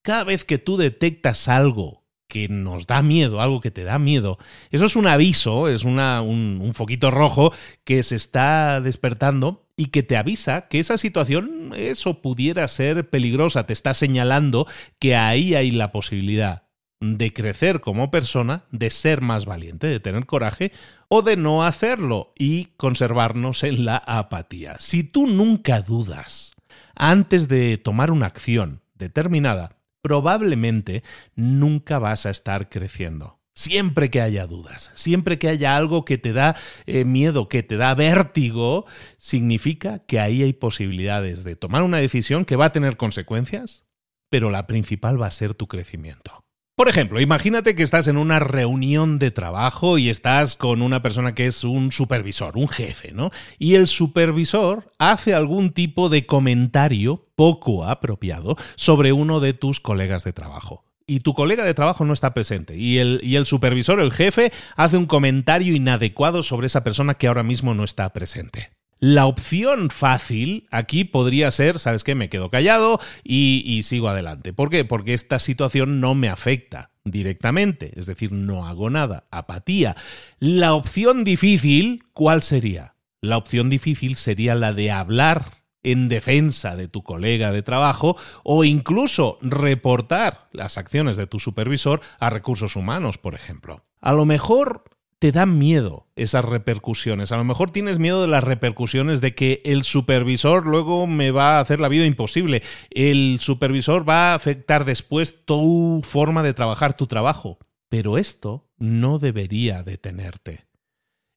Cada 0.04 0.26
vez 0.26 0.44
que 0.44 0.58
tú 0.58 0.76
detectas 0.76 1.48
algo 1.48 1.99
que 2.30 2.48
nos 2.48 2.88
da 2.88 3.02
miedo, 3.02 3.42
algo 3.42 3.60
que 3.60 3.72
te 3.72 3.84
da 3.84 4.00
miedo, 4.00 4.38
eso 4.70 4.86
es 4.86 4.96
un 4.96 5.08
aviso, 5.08 5.68
es 5.68 5.84
un, 5.84 6.00
un, 6.00 6.74
foquito 6.74 7.12
rojo 7.12 7.52
que 7.84 8.04
se 8.04 8.16
está 8.16 8.80
despertando 8.80 9.68
y 9.76 9.88
que 9.88 10.04
te 10.04 10.16
avisa 10.16 10.68
que 10.68 10.80
esa 10.80 10.98
situación, 10.98 11.74
eso 11.76 12.22
pudiera 12.22 12.68
ser 12.68 13.10
peligrosa, 13.10 13.66
te 13.66 13.74
está 13.74 13.94
señalando 13.96 14.68
que 15.00 15.16
ahí 15.16 15.56
hay 15.56 15.72
la 15.72 15.92
posibilidad 15.92 16.64
de 17.02 17.34
crecer 17.34 17.80
como 17.82 18.12
persona, 18.12 18.66
de 18.72 18.92
ser 18.92 19.22
más 19.22 19.46
valiente, 19.46 19.88
de 19.88 20.00
tener 20.00 20.26
coraje 20.26 20.72
o 21.08 21.24
de 21.24 21.36
no 21.36 21.64
hacerlo 21.64 22.34
y 22.38 22.66
conservarnos 22.78 23.64
en 23.64 23.86
la 23.86 23.98
apatía. 23.98 24.76
Si 24.80 25.04
tú 25.04 25.26
nunca 25.26 25.82
dudas 25.82 26.54
antes 26.96 27.48
de 27.48 27.78
tomar 27.78 28.12
una 28.12 28.28
acción 28.28 28.82
determinada, 28.96 29.79
probablemente 30.02 31.04
nunca 31.36 32.00
vas 32.00 32.26
a 32.26 32.30
estar 32.30 32.70
creciendo. 32.70 33.40
Siempre 33.54 34.10
que 34.10 34.22
haya 34.22 34.48
dudas, 34.48 34.92
siempre 34.96 35.38
que 35.38 35.50
haya 35.50 35.76
algo 35.76 36.06
que 36.06 36.18
te 36.18 36.32
da 36.32 36.56
eh, 36.86 37.04
miedo, 37.04 37.50
que 37.50 37.62
te 37.62 37.76
da 37.76 37.94
vértigo, 37.94 38.86
significa 39.18 40.00
que 40.00 40.20
ahí 40.20 40.44
hay 40.44 40.54
posibilidades 40.54 41.44
de 41.44 41.58
tomar 41.58 41.84
una 41.84 41.98
decisión 41.98 42.46
que 42.46 42.56
va 42.56 42.66
a 42.66 42.72
tener 42.72 42.96
consecuencias, 42.96 43.84
pero 44.30 44.50
la 44.50 44.66
principal 44.66 45.22
va 45.22 45.28
a 45.28 45.32
ser 45.32 45.56
tu 45.56 45.68
crecimiento. 45.68 46.46
Por 46.80 46.88
ejemplo, 46.88 47.20
imagínate 47.20 47.76
que 47.76 47.84
estás 47.84 48.08
en 48.08 48.16
una 48.16 48.40
reunión 48.40 49.20
de 49.20 49.32
trabajo 49.32 49.98
y 49.98 50.08
estás 50.08 50.56
con 50.56 50.82
una 50.82 51.02
persona 51.02 51.36
que 51.36 51.46
es 51.46 51.66
un 51.66 51.92
supervisor, 51.92 52.56
un 52.56 52.70
jefe, 52.70 53.12
¿no? 53.12 53.32
Y 53.58 53.76
el 53.76 53.86
supervisor 53.86 54.90
hace 54.98 55.34
algún 55.34 55.74
tipo 55.74 56.08
de 56.08 56.26
comentario 56.26 57.28
poco 57.36 57.84
apropiado 57.84 58.56
sobre 58.78 59.12
uno 59.12 59.42
de 59.42 59.52
tus 59.52 59.82
colegas 59.82 60.24
de 60.24 60.32
trabajo 60.32 60.86
y 61.06 61.20
tu 61.20 61.34
colega 61.34 61.66
de 61.66 61.74
trabajo 61.74 62.06
no 62.06 62.14
está 62.14 62.34
presente 62.34 62.78
y 62.78 63.00
el, 63.00 63.20
y 63.24 63.36
el, 63.36 63.46
supervisor, 63.46 64.00
el 64.00 64.14
jefe, 64.14 64.54
hace 64.78 64.96
un 64.96 65.06
comentario 65.06 65.76
inadecuado 65.76 66.44
sobre 66.44 66.68
esa 66.68 66.86
persona 66.86 67.16
que 67.16 67.28
ahora 67.28 67.44
mismo 67.44 67.74
no 67.74 67.84
está 67.84 68.14
presente. 68.14 68.70
La 69.00 69.28
opción 69.28 69.90
fácil 69.92 70.68
aquí 70.72 71.06
podría 71.06 71.52
ser, 71.52 71.80
¿sabes 71.80 72.04
qué? 72.04 72.16
Me 72.16 72.28
quedo 72.28 72.50
callado 72.50 73.00
y, 73.24 73.82
sigo 73.84 74.10
adelante. 74.10 74.52
¿Por 74.52 74.70
qué? 74.70 74.84
Porque 74.84 75.14
esta 75.14 75.40
situación 75.40 76.02
no 76.02 76.16
me 76.16 76.28
afecta 76.28 76.92
directamente, 77.06 77.94
es 77.98 78.06
decir, 78.08 78.34
no 78.34 78.68
hago 78.68 78.90
nada, 78.90 79.26
apatía. 79.32 79.96
La 80.40 80.74
opción 80.74 81.24
difícil, 81.24 82.04
¿cuál 82.12 82.44
sería? 82.44 82.96
La 83.22 83.38
opción 83.38 83.70
difícil 83.70 84.18
sería 84.18 84.54
la 84.54 84.74
de 84.74 84.92
hablar 84.92 85.64
en 85.82 86.10
defensa 86.10 86.76
de 86.76 86.90
tu 86.90 87.02
colega 87.02 87.54
de 87.54 87.64
trabajo 87.64 88.18
o 88.44 88.66
incluso 88.66 89.38
reportar 89.42 90.50
las 90.52 90.78
acciones 90.78 91.16
de 91.16 91.26
tu 91.26 91.40
supervisor 91.40 92.02
a 92.20 92.30
recursos 92.30 92.76
humanos, 92.76 93.18
por 93.18 93.34
ejemplo. 93.34 93.86
A 94.02 94.12
lo 94.12 94.26
mejor 94.26 94.84
te 95.20 95.34
dan 95.34 95.58
miedo 95.58 96.08
esas 96.16 96.46
repercusiones. 96.46 97.34
A 97.34 97.38
lo 97.38 97.44
mejor 97.44 97.72
tienes 97.72 98.00
miedo 98.00 98.22
de 98.22 98.28
las 98.28 98.44
repercusiones 98.44 99.20
de 99.20 99.36
que 99.36 99.62
el 99.66 99.84
supervisor 99.84 100.66
luego 100.66 101.08
me 101.08 101.32
va 101.32 101.58
a 101.58 101.60
hacer 101.60 101.82
la 101.82 101.90
vida 101.90 102.06
imposible. 102.06 102.64
El 102.90 103.40
supervisor 103.42 104.08
va 104.08 104.32
a 104.32 104.36
afectar 104.36 104.86
después 104.86 105.46
tu 105.46 106.02
forma 106.04 106.42
de 106.42 106.54
trabajar, 106.54 106.94
tu 106.94 107.06
trabajo. 107.06 107.60
Pero 107.90 108.18
esto 108.18 108.70
no 108.78 109.20
debería 109.20 109.84
detenerte. 109.84 110.66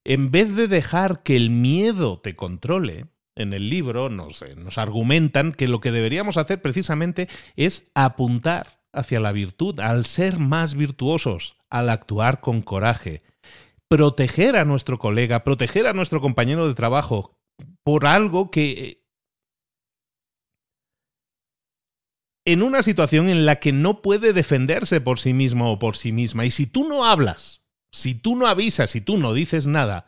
En 0.05 0.31
vez 0.31 0.55
de 0.55 0.69
dejar 0.69 1.23
que 1.23 1.37
el 1.37 1.51
miedo 1.51 2.21
te 2.21 2.37
controle, 2.37 3.07
en 3.35 3.53
el 3.53 3.69
libro 3.69 4.11
nos, 4.11 4.45
nos 4.57 4.79
argumentan 4.79 5.53
que 5.53 5.69
lo 5.69 5.81
que 5.81 5.91
deberíamos 5.91 6.37
hacer 6.37 6.61
precisamente 6.61 7.29
es 7.57 7.91
apuntar 7.95 8.81
hacia 8.93 9.21
la 9.21 9.33
virtud, 9.33 9.81
al 9.81 10.07
ser 10.07 10.39
más 10.39 10.75
virtuosos, 10.75 11.57
al 11.71 11.89
actuar 11.89 12.41
con 12.41 12.63
coraje, 12.63 13.23
proteger 13.93 14.57
a 14.57 14.65
nuestro 14.65 14.99
colega, 14.99 15.45
proteger 15.45 15.87
a 15.87 15.93
nuestro 15.93 16.23
compañero 16.23 16.67
de 16.67 16.73
trabajo 16.73 17.37
por 17.85 18.07
algo 18.07 18.51
que... 18.51 18.71
Eh, 18.71 18.99
en 22.47 22.63
una 22.63 22.83
situación 22.83 23.29
en 23.29 23.45
la 23.45 23.61
que 23.61 23.71
no 23.73 24.01
puede 24.01 24.33
defenderse 24.33 25.03
por 25.03 25.19
sí 25.19 25.35
mismo 25.35 25.71
o 25.71 25.79
por 25.79 25.99
sí 25.99 26.11
misma. 26.11 26.47
Y 26.47 26.51
si 26.51 26.67
tú 26.67 26.89
no 26.89 27.05
hablas, 27.05 27.65
si 27.93 28.15
tú 28.15 28.35
no 28.35 28.47
avisas, 28.47 28.91
si 28.91 29.03
tú 29.03 29.19
no 29.19 29.35
dices 29.35 29.67
nada, 29.67 30.07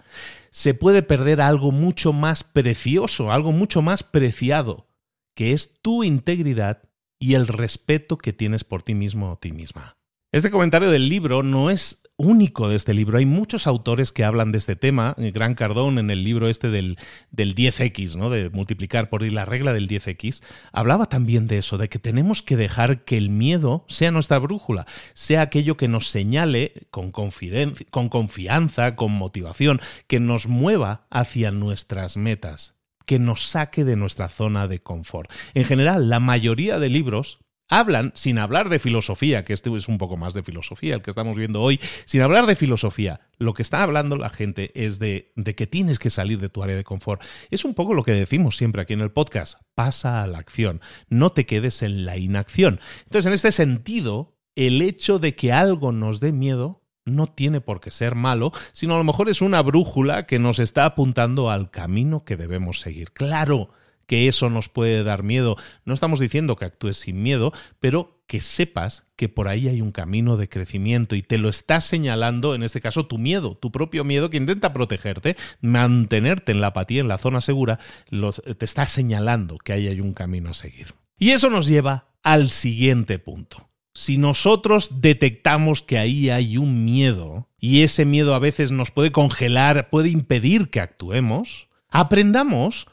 se 0.51 0.73
puede 0.73 1.03
perder 1.03 1.43
algo 1.43 1.71
mucho 1.71 2.15
más 2.15 2.43
precioso, 2.43 3.33
algo 3.33 3.53
mucho 3.53 3.83
más 3.83 4.03
preciado, 4.03 4.89
que 5.37 5.53
es 5.53 5.83
tu 5.83 6.05
integridad 6.05 6.89
y 7.19 7.35
el 7.35 7.49
respeto 7.49 8.17
que 8.17 8.33
tienes 8.33 8.65
por 8.65 8.83
ti 8.83 8.95
mismo 8.95 9.31
o 9.31 9.37
ti 9.37 9.53
misma. 9.53 9.99
Este 10.33 10.51
comentario 10.51 10.91
del 10.91 11.11
libro 11.11 11.43
no 11.43 11.69
es 11.69 12.04
único 12.25 12.69
de 12.69 12.77
este 12.77 12.95
libro. 12.95 13.19
Hay 13.19 13.27
muchos 13.27 13.67
autores 13.67 14.13
que 14.13 14.25
hablan 14.25 14.53
de 14.53 14.59
este 14.59 14.77
tema. 14.77 15.15
Gran 15.17 15.55
Cardón, 15.55 15.99
en 15.99 16.11
el 16.11 16.25
libro 16.25 16.49
este 16.49 16.71
del, 16.71 16.99
del 17.31 17.55
10X, 17.55 18.17
¿no? 18.17 18.31
de 18.31 18.51
multiplicar 18.51 19.09
por 19.09 19.23
la 19.23 19.45
regla 19.45 19.73
del 19.73 19.89
10X, 19.89 20.43
hablaba 20.73 21.07
también 21.07 21.47
de 21.47 21.59
eso, 21.59 21.79
de 21.79 21.89
que 21.89 21.99
tenemos 21.99 22.43
que 22.43 22.57
dejar 22.57 23.05
que 23.05 23.17
el 23.17 23.31
miedo 23.31 23.85
sea 23.89 24.11
nuestra 24.11 24.39
brújula, 24.39 24.87
sea 25.15 25.43
aquello 25.43 25.77
que 25.77 25.89
nos 25.89 26.09
señale 26.09 26.73
con, 26.91 27.13
con 27.13 28.09
confianza, 28.09 28.97
con 28.97 29.13
motivación, 29.13 29.81
que 30.07 30.21
nos 30.21 30.47
mueva 30.47 31.07
hacia 31.11 31.51
nuestras 31.51 32.17
metas 32.17 32.75
que 33.07 33.19
nos 33.19 33.47
saque 33.47 33.85
de 33.85 33.97
nuestra 33.97 34.31
zona 34.31 34.67
de 34.67 34.83
confort. 34.83 35.31
En 35.53 35.67
general, 35.67 36.09
la 36.09 36.21
mayoría 36.21 36.79
de 36.79 36.89
libros 36.89 37.44
hablan, 37.79 38.13
sin 38.15 38.39
hablar 38.39 38.69
de 38.69 38.79
filosofía, 38.79 39.45
que 39.45 39.53
este 39.53 39.75
es 39.75 39.89
un 39.89 39.99
poco 39.99 40.17
más 40.17 40.35
de 40.35 40.43
filosofía, 40.43 40.95
el 40.95 41.03
que 41.03 41.11
estamos 41.11 41.37
viendo 41.37 41.61
hoy, 41.61 41.81
sin 42.05 42.23
hablar 42.23 42.47
de 42.47 42.57
filosofía, 42.57 43.21
lo 43.39 43.55
que 43.55 43.63
está 43.63 43.83
hablando 43.83 44.17
la 44.17 44.31
gente 44.31 44.71
es 44.75 44.99
de, 44.99 45.33
de, 45.37 45.55
que 45.55 45.67
tienes 45.67 45.99
que 45.99 46.11
salir 46.11 46.41
de 46.41 46.49
tu 46.49 46.63
área 46.63 46.77
de 46.77 46.85
confort. 46.85 47.23
Es 47.51 47.65
un 47.65 47.75
poco 47.75 47.95
lo 47.95 48.03
que 48.03 48.13
decimos 48.13 48.57
siempre 48.57 48.83
aquí 48.83 48.93
en 48.93 49.01
el 49.01 49.11
podcast, 49.11 49.61
pasa 49.75 50.23
a 50.23 50.27
la 50.27 50.39
acción, 50.39 50.81
no 51.09 51.33
te 51.33 51.47
quedes 51.47 51.83
en 51.83 52.05
la 52.05 52.17
inacción. 52.17 52.81
Entonces, 53.05 53.27
en 53.27 53.33
este 53.33 53.53
sentido, 53.53 54.37
el 54.57 54.83
hecho 54.83 55.19
de 55.19 55.35
que 55.35 55.53
algo 55.53 55.93
nos 55.93 56.21
dé 56.21 56.33
miedo 56.33 56.83
no 57.05 57.27
tiene 57.27 57.61
por 57.61 57.81
qué 57.81 57.91
ser 57.91 58.15
malo, 58.15 58.53
sino 58.73 58.95
a 58.95 58.99
lo 58.99 59.05
mejor 59.05 59.29
es 59.29 59.43
una 59.43 59.61
brújula 59.63 60.27
que 60.27 60.39
nos 60.39 60.59
está 60.59 60.87
apuntando 60.87 61.51
al 61.51 61.71
camino 61.71 62.25
que 62.25 62.37
debemos 62.37 62.81
seguir. 62.81 63.13
Claro, 63.13 63.71
que 64.07 64.29
eso 64.29 64.51
nos 64.51 64.69
puede 64.69 65.05
dar 65.05 65.23
miedo. 65.23 65.57
No 65.85 65.95
estamos 65.95 66.21
diciendo 66.21 66.57
que 66.57 66.65
actúes 66.65 66.97
sin 66.97 67.23
miedo, 67.23 67.53
pero 67.81 68.23
que 68.27 68.41
sepas 68.41 69.05
que 69.17 69.29
por 69.29 69.49
ahí 69.49 69.69
hay 69.69 69.81
un 69.81 69.93
camino 69.93 70.37
de 70.37 70.49
crecimiento 70.49 71.15
y 71.15 71.23
te 71.23 71.39
lo 71.39 71.49
está 71.49 71.81
señalando, 71.81 72.55
en 72.55 72.63
este 72.63 72.81
caso, 72.81 73.07
tu 73.07 73.19
miedo, 73.19 73.57
tu 73.57 73.71
propio 73.71 74.05
miedo 74.05 74.31
que 74.31 74.37
intenta 74.37 74.73
protegerte, 74.73 75.37
mantenerte 75.61 76.53
en 76.53 76.61
la 76.61 76.69
apatía, 76.69 77.01
en 77.01 77.09
la 77.09 77.19
zona 77.19 77.41
segura, 77.41 77.79
te 78.11 78.65
está 78.65 78.87
señalando 78.87 79.59
que 79.59 79.73
ahí 79.73 79.89
hay 79.89 80.01
un 80.01 80.15
camino 80.15 80.51
a 80.51 80.55
seguir. 80.55 80.95
Y 81.19 81.31
eso 81.31 81.51
nos 81.51 81.67
lleva 81.67 82.09
al 82.23 82.51
siguiente 82.51 83.19
punto. 83.19 83.69
Si 83.93 84.19
nosotros 84.19 85.01
detectamos 85.01 85.81
que 85.81 85.99
ahí 85.99 86.29
hay 86.29 86.57
un 86.57 86.85
miedo, 86.85 87.49
y 87.61 87.83
ese 87.83 88.05
miedo 88.05 88.35
a 88.35 88.41
veces 88.41 88.73
nos 88.73 88.91
puede 88.91 89.13
congelar, 89.13 89.89
puede 89.89 90.09
impedir 90.09 90.69
que 90.69 90.81
actuemos, 90.81 91.69
aprendamos 91.89 92.89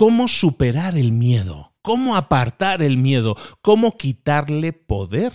cómo 0.00 0.28
superar 0.28 0.96
el 0.96 1.12
miedo, 1.12 1.74
cómo 1.82 2.16
apartar 2.16 2.80
el 2.80 2.96
miedo, 2.96 3.36
cómo 3.60 3.98
quitarle 3.98 4.72
poder 4.72 5.30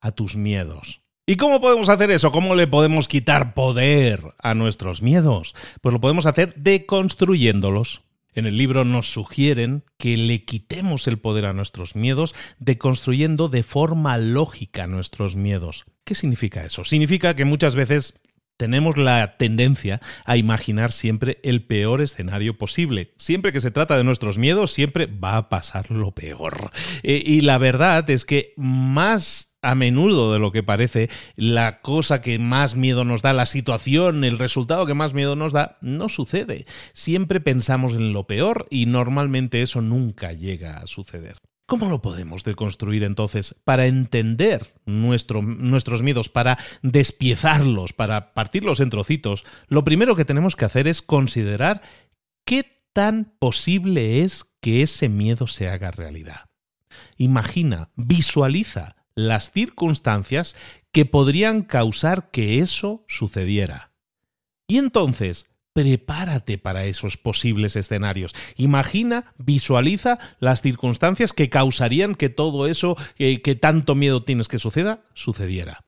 a 0.00 0.12
tus 0.12 0.34
miedos. 0.34 1.02
¿Y 1.26 1.36
cómo 1.36 1.60
podemos 1.60 1.90
hacer 1.90 2.10
eso? 2.10 2.32
¿Cómo 2.32 2.54
le 2.54 2.66
podemos 2.66 3.06
quitar 3.06 3.52
poder 3.52 4.32
a 4.38 4.54
nuestros 4.54 5.02
miedos? 5.02 5.54
Pues 5.82 5.92
lo 5.92 6.00
podemos 6.00 6.24
hacer 6.24 6.54
deconstruyéndolos. 6.54 8.00
En 8.32 8.46
el 8.46 8.56
libro 8.56 8.86
nos 8.86 9.12
sugieren 9.12 9.84
que 9.98 10.16
le 10.16 10.46
quitemos 10.46 11.06
el 11.06 11.18
poder 11.18 11.44
a 11.44 11.52
nuestros 11.52 11.94
miedos 11.94 12.34
deconstruyendo 12.58 13.50
de 13.50 13.62
forma 13.62 14.16
lógica 14.16 14.86
nuestros 14.86 15.36
miedos. 15.36 15.84
¿Qué 16.04 16.14
significa 16.14 16.64
eso? 16.64 16.84
Significa 16.84 17.36
que 17.36 17.44
muchas 17.44 17.74
veces 17.74 18.21
tenemos 18.56 18.96
la 18.96 19.36
tendencia 19.36 20.00
a 20.24 20.36
imaginar 20.36 20.92
siempre 20.92 21.38
el 21.42 21.64
peor 21.64 22.00
escenario 22.00 22.58
posible. 22.58 23.12
Siempre 23.16 23.52
que 23.52 23.60
se 23.60 23.70
trata 23.70 23.96
de 23.96 24.04
nuestros 24.04 24.38
miedos, 24.38 24.72
siempre 24.72 25.06
va 25.06 25.36
a 25.36 25.48
pasar 25.48 25.90
lo 25.90 26.12
peor. 26.12 26.70
Eh, 27.02 27.22
y 27.24 27.40
la 27.40 27.58
verdad 27.58 28.08
es 28.10 28.24
que 28.24 28.54
más 28.56 29.52
a 29.62 29.76
menudo 29.76 30.32
de 30.32 30.40
lo 30.40 30.50
que 30.50 30.64
parece, 30.64 31.08
la 31.36 31.80
cosa 31.80 32.20
que 32.20 32.38
más 32.38 32.74
miedo 32.74 33.04
nos 33.04 33.22
da, 33.22 33.32
la 33.32 33.46
situación, 33.46 34.24
el 34.24 34.38
resultado 34.38 34.86
que 34.86 34.94
más 34.94 35.14
miedo 35.14 35.36
nos 35.36 35.52
da, 35.52 35.78
no 35.80 36.08
sucede. 36.08 36.66
Siempre 36.92 37.40
pensamos 37.40 37.92
en 37.92 38.12
lo 38.12 38.26
peor 38.26 38.66
y 38.70 38.86
normalmente 38.86 39.62
eso 39.62 39.80
nunca 39.80 40.32
llega 40.32 40.78
a 40.78 40.86
suceder. 40.88 41.36
¿Cómo 41.66 41.88
lo 41.88 42.02
podemos 42.02 42.44
deconstruir 42.44 43.02
entonces 43.02 43.54
para 43.64 43.86
entender 43.86 44.74
nuestros 44.84 46.02
miedos, 46.02 46.28
para 46.28 46.58
despiezarlos, 46.82 47.92
para 47.92 48.34
partirlos 48.34 48.80
en 48.80 48.90
trocitos? 48.90 49.44
Lo 49.68 49.84
primero 49.84 50.16
que 50.16 50.24
tenemos 50.24 50.56
que 50.56 50.64
hacer 50.64 50.88
es 50.88 51.02
considerar 51.02 51.80
qué 52.44 52.82
tan 52.92 53.32
posible 53.38 54.22
es 54.22 54.44
que 54.60 54.82
ese 54.82 55.08
miedo 55.08 55.46
se 55.46 55.68
haga 55.68 55.90
realidad. 55.90 56.50
Imagina, 57.16 57.90
visualiza 57.96 58.96
las 59.14 59.50
circunstancias 59.52 60.54
que 60.90 61.06
podrían 61.06 61.62
causar 61.62 62.30
que 62.30 62.58
eso 62.58 63.04
sucediera. 63.08 63.92
Y 64.66 64.78
entonces, 64.78 65.46
prepárate 65.72 66.58
para 66.58 66.84
esos 66.84 67.16
posibles 67.16 67.76
escenarios. 67.76 68.34
Imagina, 68.56 69.32
visualiza 69.38 70.18
las 70.38 70.62
circunstancias 70.62 71.32
que 71.32 71.48
causarían 71.48 72.14
que 72.14 72.28
todo 72.28 72.66
eso 72.66 72.96
que 73.16 73.58
tanto 73.60 73.94
miedo 73.94 74.24
tienes 74.24 74.48
que 74.48 74.58
suceda, 74.58 75.04
sucediera. 75.14 75.84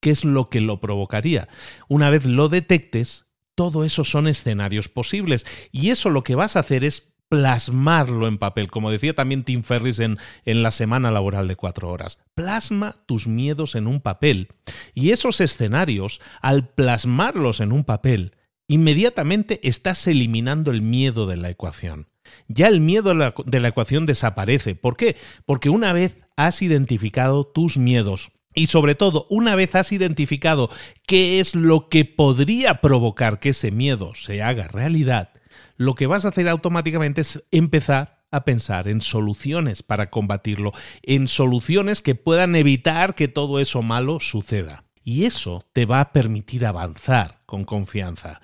¿Qué 0.00 0.10
es 0.10 0.24
lo 0.24 0.48
que 0.48 0.60
lo 0.60 0.80
provocaría? 0.80 1.48
Una 1.88 2.10
vez 2.10 2.24
lo 2.24 2.48
detectes, 2.48 3.26
todo 3.54 3.84
eso 3.84 4.04
son 4.04 4.28
escenarios 4.28 4.88
posibles 4.88 5.44
y 5.72 5.90
eso 5.90 6.10
lo 6.10 6.22
que 6.22 6.36
vas 6.36 6.56
a 6.56 6.60
hacer 6.60 6.84
es 6.84 7.12
plasmarlo 7.28 8.26
en 8.26 8.38
papel, 8.38 8.70
como 8.70 8.90
decía 8.90 9.14
también 9.14 9.44
Tim 9.44 9.62
Ferris 9.62 9.98
en, 9.98 10.16
en 10.44 10.62
la 10.62 10.70
semana 10.70 11.10
laboral 11.10 11.48
de 11.48 11.56
cuatro 11.56 11.90
horas. 11.90 12.20
Plasma 12.34 13.02
tus 13.06 13.26
miedos 13.26 13.74
en 13.74 13.86
un 13.86 14.00
papel 14.00 14.48
y 14.94 15.10
esos 15.10 15.40
escenarios, 15.40 16.20
al 16.40 16.68
plasmarlos 16.68 17.60
en 17.60 17.72
un 17.72 17.84
papel, 17.84 18.36
inmediatamente 18.68 19.60
estás 19.66 20.06
eliminando 20.06 20.70
el 20.70 20.82
miedo 20.82 21.26
de 21.26 21.36
la 21.36 21.50
ecuación. 21.50 22.08
Ya 22.46 22.68
el 22.68 22.80
miedo 22.80 23.14
de 23.14 23.60
la, 23.60 23.68
ecuación 23.68 24.06
desaparece. 24.06 24.74
¿Por 24.74 24.96
qué? 24.96 25.16
Porque 25.46 25.70
una 25.70 25.92
vez 25.94 26.18
has 26.36 26.62
identificado 26.62 27.46
tus 27.46 27.78
miedos, 27.78 28.30
y 28.54 28.66
sobre 28.66 28.94
todo, 28.94 29.26
una 29.30 29.54
vez 29.54 29.74
has 29.74 29.92
identificado 29.92 30.68
qué 31.06 31.40
es 31.40 31.54
lo 31.54 31.88
que 31.88 32.04
podría 32.04 32.80
provocar 32.80 33.40
que 33.40 33.50
ese 33.50 33.70
miedo 33.70 34.12
se 34.14 34.42
haga 34.42 34.68
realidad, 34.68 35.30
lo 35.76 35.94
que 35.94 36.06
vas 36.06 36.24
a 36.24 36.28
hacer 36.28 36.48
automáticamente 36.48 37.20
es 37.20 37.44
empezar 37.50 38.24
a 38.30 38.44
pensar 38.44 38.88
en 38.88 39.00
soluciones 39.00 39.82
para 39.82 40.10
combatirlo, 40.10 40.72
en 41.02 41.28
soluciones 41.28 42.02
que 42.02 42.14
puedan 42.14 42.56
evitar 42.56 43.14
que 43.14 43.28
todo 43.28 43.58
eso 43.60 43.82
malo 43.82 44.20
suceda. 44.20 44.84
Y 45.02 45.24
eso 45.24 45.64
te 45.72 45.86
va 45.86 46.00
a 46.00 46.12
permitir 46.12 46.66
avanzar 46.66 47.37
con 47.48 47.64
confianza. 47.64 48.42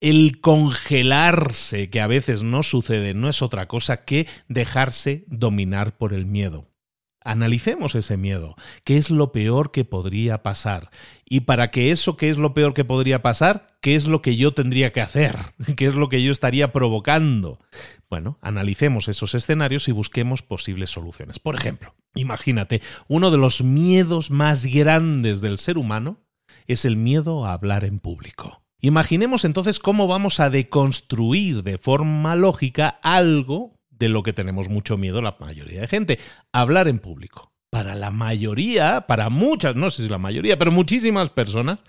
El 0.00 0.40
congelarse, 0.40 1.90
que 1.90 2.00
a 2.00 2.06
veces 2.06 2.42
no 2.42 2.62
sucede, 2.62 3.12
no 3.12 3.28
es 3.28 3.42
otra 3.42 3.68
cosa 3.68 4.04
que 4.04 4.26
dejarse 4.48 5.26
dominar 5.28 5.98
por 5.98 6.14
el 6.14 6.24
miedo. 6.24 6.70
Analicemos 7.20 7.94
ese 7.94 8.16
miedo, 8.16 8.56
qué 8.84 8.96
es 8.96 9.10
lo 9.10 9.32
peor 9.32 9.70
que 9.70 9.84
podría 9.84 10.42
pasar. 10.42 10.90
Y 11.26 11.40
para 11.40 11.70
que 11.70 11.90
eso 11.90 12.16
qué 12.16 12.30
es 12.30 12.38
lo 12.38 12.54
peor 12.54 12.72
que 12.72 12.84
podría 12.84 13.20
pasar, 13.20 13.66
qué 13.82 13.96
es 13.96 14.06
lo 14.06 14.22
que 14.22 14.36
yo 14.36 14.54
tendría 14.54 14.92
que 14.92 15.02
hacer, 15.02 15.36
qué 15.76 15.86
es 15.86 15.94
lo 15.94 16.08
que 16.08 16.22
yo 16.22 16.32
estaría 16.32 16.72
provocando. 16.72 17.58
Bueno, 18.08 18.38
analicemos 18.40 19.08
esos 19.08 19.34
escenarios 19.34 19.88
y 19.88 19.92
busquemos 19.92 20.40
posibles 20.42 20.88
soluciones. 20.88 21.38
Por 21.38 21.54
ejemplo, 21.54 21.94
imagínate, 22.14 22.80
uno 23.08 23.30
de 23.30 23.38
los 23.38 23.62
miedos 23.62 24.30
más 24.30 24.64
grandes 24.64 25.42
del 25.42 25.58
ser 25.58 25.76
humano 25.76 26.25
es 26.66 26.84
el 26.84 26.96
miedo 26.96 27.46
a 27.46 27.52
hablar 27.52 27.84
en 27.84 27.98
público. 27.98 28.62
Imaginemos 28.80 29.44
entonces 29.44 29.78
cómo 29.78 30.06
vamos 30.06 30.38
a 30.38 30.50
deconstruir 30.50 31.62
de 31.62 31.78
forma 31.78 32.36
lógica 32.36 32.98
algo 33.02 33.76
de 33.90 34.08
lo 34.08 34.22
que 34.22 34.32
tenemos 34.32 34.68
mucho 34.68 34.96
miedo 34.96 35.22
la 35.22 35.36
mayoría 35.40 35.80
de 35.80 35.88
gente, 35.88 36.18
hablar 36.52 36.86
en 36.88 36.98
público. 36.98 37.52
Para 37.70 37.94
la 37.94 38.10
mayoría, 38.10 39.06
para 39.06 39.28
muchas, 39.28 39.74
no 39.74 39.90
sé 39.90 40.02
si 40.04 40.08
la 40.08 40.18
mayoría, 40.18 40.58
pero 40.58 40.70
muchísimas 40.70 41.30
personas, 41.30 41.82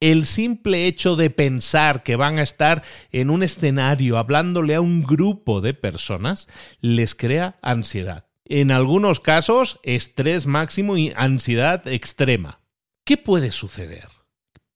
el 0.00 0.26
simple 0.26 0.86
hecho 0.86 1.14
de 1.14 1.30
pensar 1.30 2.02
que 2.02 2.16
van 2.16 2.38
a 2.38 2.42
estar 2.42 2.82
en 3.12 3.30
un 3.30 3.42
escenario 3.42 4.18
hablándole 4.18 4.74
a 4.74 4.80
un 4.80 5.02
grupo 5.02 5.60
de 5.60 5.74
personas 5.74 6.48
les 6.80 7.14
crea 7.14 7.58
ansiedad. 7.62 8.26
En 8.46 8.70
algunos 8.70 9.20
casos, 9.20 9.78
estrés 9.82 10.46
máximo 10.46 10.96
y 10.96 11.12
ansiedad 11.14 11.86
extrema. 11.86 12.60
¿Qué 13.04 13.16
puede 13.16 13.52
suceder? 13.52 14.08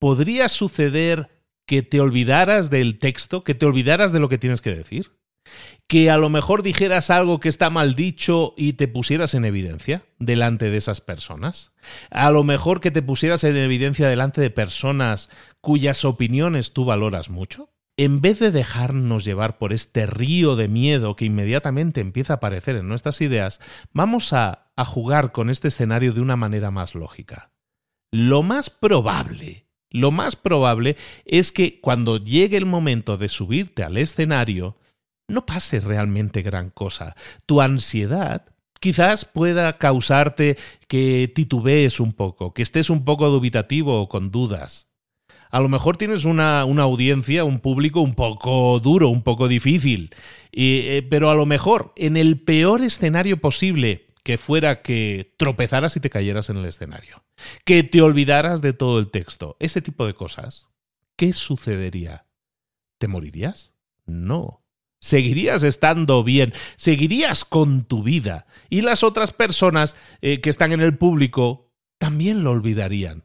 ¿Podría 0.05 0.49
suceder 0.49 1.31
que 1.65 1.81
te 1.81 1.99
olvidaras 1.99 2.69
del 2.69 2.99
texto, 2.99 3.43
que 3.43 3.55
te 3.55 3.65
olvidaras 3.65 4.11
de 4.11 4.19
lo 4.19 4.29
que 4.29 4.37
tienes 4.37 4.61
que 4.61 4.75
decir? 4.75 5.13
que 5.87 6.11
a 6.11 6.17
lo 6.17 6.29
mejor 6.29 6.61
dijeras 6.61 7.09
algo 7.09 7.39
que 7.39 7.49
está 7.49 7.71
mal 7.71 7.95
dicho 7.95 8.53
y 8.55 8.73
te 8.73 8.87
pusieras 8.87 9.33
en 9.33 9.45
evidencia 9.45 10.05
delante 10.19 10.69
de 10.69 10.77
esas 10.77 11.01
personas. 11.01 11.73
A 12.11 12.29
lo 12.29 12.43
mejor 12.43 12.81
que 12.81 12.91
te 12.91 13.01
pusieras 13.01 13.43
en 13.45 13.57
evidencia 13.57 14.07
delante 14.07 14.41
de 14.41 14.51
personas 14.51 15.31
cuyas 15.59 16.05
opiniones 16.05 16.71
tú 16.73 16.85
valoras 16.85 17.31
mucho. 17.31 17.73
En 17.97 18.21
vez 18.21 18.37
de 18.37 18.51
dejarnos 18.51 19.25
llevar 19.25 19.57
por 19.57 19.73
este 19.73 20.05
río 20.05 20.55
de 20.55 20.67
miedo 20.67 21.15
que 21.15 21.25
inmediatamente 21.25 21.99
empieza 21.99 22.33
a 22.33 22.37
aparecer 22.37 22.75
en 22.75 22.87
nuestras 22.87 23.21
ideas, 23.21 23.59
vamos 23.91 24.33
a, 24.33 24.71
a 24.75 24.85
jugar 24.85 25.31
con 25.31 25.49
este 25.49 25.69
escenario 25.69 26.13
de 26.13 26.21
una 26.21 26.35
manera 26.35 26.69
más 26.69 26.93
lógica. 26.93 27.51
Lo 28.11 28.43
más 28.43 28.69
probable 28.69 29.64
Lo 29.89 30.11
más 30.11 30.35
probable 30.35 30.97
es 31.25 31.51
que 31.51 31.79
cuando 31.79 32.17
llegue 32.17 32.57
el 32.57 32.65
momento 32.65 33.17
de 33.17 33.29
subirte 33.29 33.83
al 33.83 33.97
escenario, 33.97 34.77
no 35.27 35.45
pase 35.45 35.79
realmente 35.79 36.41
gran 36.41 36.69
cosa. 36.69 37.15
Tu 37.45 37.61
ansiedad 37.61 38.45
quizás 38.79 39.25
pueda 39.25 39.77
causarte 39.77 40.57
que 40.87 41.31
titubees 41.33 41.99
un 41.99 42.13
poco, 42.13 42.53
que 42.53 42.61
estés 42.61 42.89
un 42.89 43.05
poco 43.05 43.29
dubitativo 43.29 44.01
o 44.01 44.09
con 44.09 44.31
dudas. 44.31 44.89
A 45.49 45.59
lo 45.59 45.69
mejor 45.69 45.97
tienes 45.97 46.25
una, 46.25 46.61
audiencia, 46.61 47.45
un 47.45 47.59
público 47.59 48.01
un 48.01 48.13
poco 48.13 48.79
duro, 48.79 49.09
un 49.09 49.23
poco 49.23 49.47
difícil, 49.47 50.13
eh, 50.51 51.07
pero 51.09 51.29
a 51.29 51.35
lo 51.35 51.45
mejor 51.45 51.93
en 51.95 52.17
el 52.17 52.41
peor 52.41 52.81
escenario 52.81 53.37
posible, 53.37 54.04
que 54.25 54.39
fuera 54.39 54.81
que 54.81 55.35
tropezaras 55.37 55.95
y 55.95 55.99
te 55.99 56.09
cayeras 56.09 56.49
en 56.49 56.57
el 56.57 56.65
escenario, 56.65 57.23
que 57.63 57.83
te 57.83 58.01
olvidaras 58.01 58.61
de 58.61 58.73
todo 58.73 58.97
el 58.97 59.11
texto, 59.11 59.55
ese 59.59 59.81
tipo 59.81 60.07
de 60.07 60.15
cosas, 60.15 60.67
¿qué 61.15 61.31
sucedería? 61.31 62.25
¿Te 62.97 63.07
morirías? 63.07 63.71
No 64.07 64.65
seguirías 65.05 65.61
estando 65.61 66.23
bien, 66.23 66.51
seguirías 66.77 67.45
con 67.45 67.83
tu 67.83 68.01
vida 68.01 68.47
y 68.71 68.81
las 68.81 69.03
otras 69.03 69.31
personas 69.31 69.95
eh, 70.21 70.41
que 70.41 70.49
están 70.49 70.71
en 70.71 70.81
el 70.81 70.97
público 70.97 71.71
también 71.99 72.43
lo 72.43 72.49
olvidarían. 72.49 73.23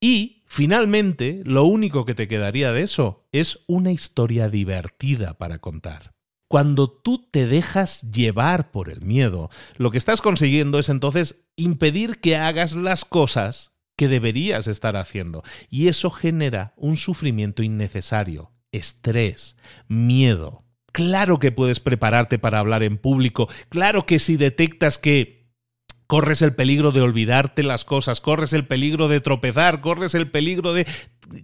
Y, 0.00 0.42
finalmente, 0.46 1.42
lo 1.44 1.64
único 1.64 2.04
que 2.04 2.16
te 2.16 2.26
quedaría 2.26 2.72
de 2.72 2.82
eso 2.82 3.28
es 3.30 3.60
una 3.68 3.92
historia 3.92 4.48
divertida 4.48 5.34
para 5.34 5.58
contar. 5.58 6.14
Cuando 6.50 6.90
tú 6.90 7.28
te 7.30 7.46
dejas 7.46 8.10
llevar 8.10 8.72
por 8.72 8.90
el 8.90 9.02
miedo, 9.02 9.50
lo 9.76 9.92
que 9.92 9.98
estás 9.98 10.20
consiguiendo 10.20 10.80
es 10.80 10.88
entonces 10.88 11.44
impedir 11.54 12.18
que 12.18 12.34
hagas 12.34 12.74
las 12.74 13.04
cosas 13.04 13.70
que 13.96 14.08
deberías 14.08 14.66
estar 14.66 14.96
haciendo. 14.96 15.44
Y 15.68 15.86
eso 15.86 16.10
genera 16.10 16.74
un 16.76 16.96
sufrimiento 16.96 17.62
innecesario, 17.62 18.50
estrés, 18.72 19.56
miedo. 19.86 20.64
Claro 20.90 21.38
que 21.38 21.52
puedes 21.52 21.78
prepararte 21.78 22.40
para 22.40 22.58
hablar 22.58 22.82
en 22.82 22.98
público. 22.98 23.48
Claro 23.68 24.04
que 24.04 24.18
si 24.18 24.36
detectas 24.36 24.98
que 24.98 25.39
corres 26.10 26.42
el 26.42 26.56
peligro 26.56 26.90
de 26.90 27.02
olvidarte 27.02 27.62
las 27.62 27.84
cosas, 27.84 28.20
corres 28.20 28.52
el 28.52 28.66
peligro 28.66 29.06
de 29.06 29.20
tropezar, 29.20 29.80
corres 29.80 30.16
el 30.16 30.28
peligro 30.28 30.72
de 30.72 30.84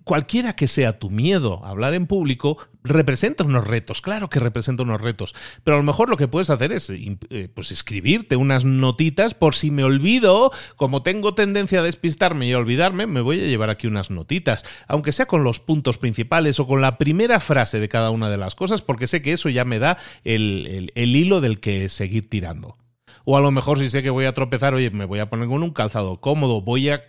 cualquiera 0.03 0.57
que 0.57 0.67
sea 0.67 0.99
tu 0.99 1.09
miedo 1.09 1.65
a 1.65 1.71
hablar 1.71 1.95
en 1.95 2.09
público, 2.09 2.59
representa 2.83 3.45
unos 3.45 3.65
retos, 3.65 4.01
claro 4.01 4.29
que 4.29 4.41
representa 4.41 4.83
unos 4.83 5.01
retos, 5.01 5.37
pero 5.63 5.77
a 5.77 5.79
lo 5.79 5.85
mejor 5.85 6.11
lo 6.11 6.17
que 6.17 6.27
puedes 6.27 6.51
hacer 6.51 6.73
es 6.73 6.91
eh, 6.91 7.49
pues 7.55 7.71
escribirte 7.71 8.35
unas 8.35 8.65
notitas 8.65 9.35
por 9.35 9.55
si 9.55 9.71
me 9.71 9.85
olvido, 9.85 10.51
como 10.75 11.05
tengo 11.05 11.33
tendencia 11.33 11.79
a 11.79 11.85
despistarme 11.85 12.49
y 12.49 12.53
a 12.53 12.59
olvidarme, 12.59 13.07
me 13.07 13.21
voy 13.21 13.39
a 13.41 13.47
llevar 13.47 13.71
aquí 13.71 13.87
unas 13.87 14.11
notitas, 14.11 14.65
aunque 14.89 15.13
sea 15.13 15.27
con 15.27 15.45
los 15.45 15.61
puntos 15.61 15.97
principales 15.97 16.59
o 16.59 16.67
con 16.67 16.81
la 16.81 16.99
primera 16.99 17.39
frase 17.39 17.79
de 17.79 17.89
cada 17.89 18.11
una 18.11 18.31
de 18.31 18.39
las 18.39 18.57
cosas, 18.57 18.83
porque 18.83 19.07
sé 19.07 19.23
que 19.23 19.31
eso 19.31 19.49
ya 19.49 19.65
me 19.65 19.79
da 19.79 19.97
el, 20.25 20.91
hilo 20.97 21.41
del 21.41 21.61
que 21.61 21.89
seguir 21.89 22.29
tirando. 22.29 22.79
O 23.29 23.37
a 23.37 23.41
lo 23.41 23.51
mejor 23.51 23.81
si 23.81 23.89
sé 23.89 24.05
que 24.05 24.11
voy 24.11 24.25
a 24.25 24.35
tropezar, 24.35 24.73
oye, 24.73 24.89
me 24.91 25.05
voy 25.05 25.19
a 25.19 25.29
poner 25.29 25.49
con 25.49 25.61
un 25.65 25.73
calzado 25.73 26.21
cómodo, 26.21 26.63
voy 26.63 26.91
a, 26.91 27.03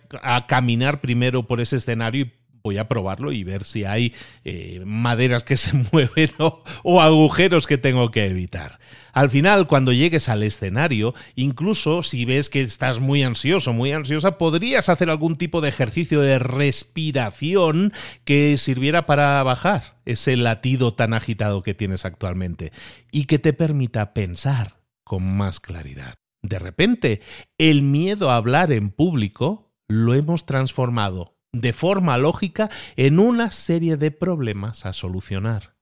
caminar 0.48 1.00
primero 1.00 1.46
por 1.46 1.60
ese 1.60 1.76
escenario 1.76 2.22
y 2.24 2.32
voy 2.60 2.76
a 2.78 2.88
probarlo 2.88 3.30
y 3.30 3.44
ver 3.44 3.62
si 3.62 3.84
hay 3.84 4.12
eh, 4.44 4.82
maderas 4.84 5.44
que 5.44 5.56
se 5.56 5.74
mueven 5.92 6.32
o, 6.38 7.00
agujeros 7.00 7.68
que 7.68 7.78
tengo 7.78 8.10
que 8.10 8.26
evitar. 8.26 8.80
Al 9.12 9.30
final, 9.30 9.68
cuando 9.68 9.92
llegues 9.92 10.28
al 10.28 10.42
escenario, 10.42 11.14
incluso 11.36 12.02
si 12.02 12.24
ves 12.24 12.50
que 12.50 12.62
estás 12.62 12.98
muy 12.98 13.22
ansioso, 13.22 13.72
muy 13.72 13.92
ansiosa, 13.92 14.38
podrías 14.38 14.88
hacer 14.88 15.10
algún 15.10 15.38
tipo 15.38 15.60
de 15.60 15.68
ejercicio 15.68 16.20
de 16.20 16.40
respiración 16.40 17.92
que 18.24 18.56
sirviera 18.58 19.06
para 19.06 19.40
bajar 19.44 19.94
ese 20.04 20.36
latido 20.36 20.94
tan 20.94 21.14
agitado 21.14 21.62
que 21.62 21.74
tienes 21.74 22.04
actualmente 22.04 22.72
y 23.12 23.26
que 23.26 23.38
te 23.38 23.52
permita 23.52 24.14
pensar 24.14 24.77
con 25.08 25.36
más 25.36 25.58
claridad. 25.58 26.14
De 26.42 26.60
repente, 26.60 27.20
el 27.58 27.82
miedo 27.82 28.30
a 28.30 28.36
hablar 28.36 28.70
en 28.70 28.90
público 28.90 29.74
lo 29.88 30.14
hemos 30.14 30.46
transformado 30.46 31.36
de 31.52 31.72
forma 31.72 32.18
lógica 32.18 32.70
en 32.96 33.18
una 33.18 33.50
serie 33.50 33.96
de 33.96 34.10
problemas 34.12 34.86
a 34.86 34.92
solucionar. 34.92 35.76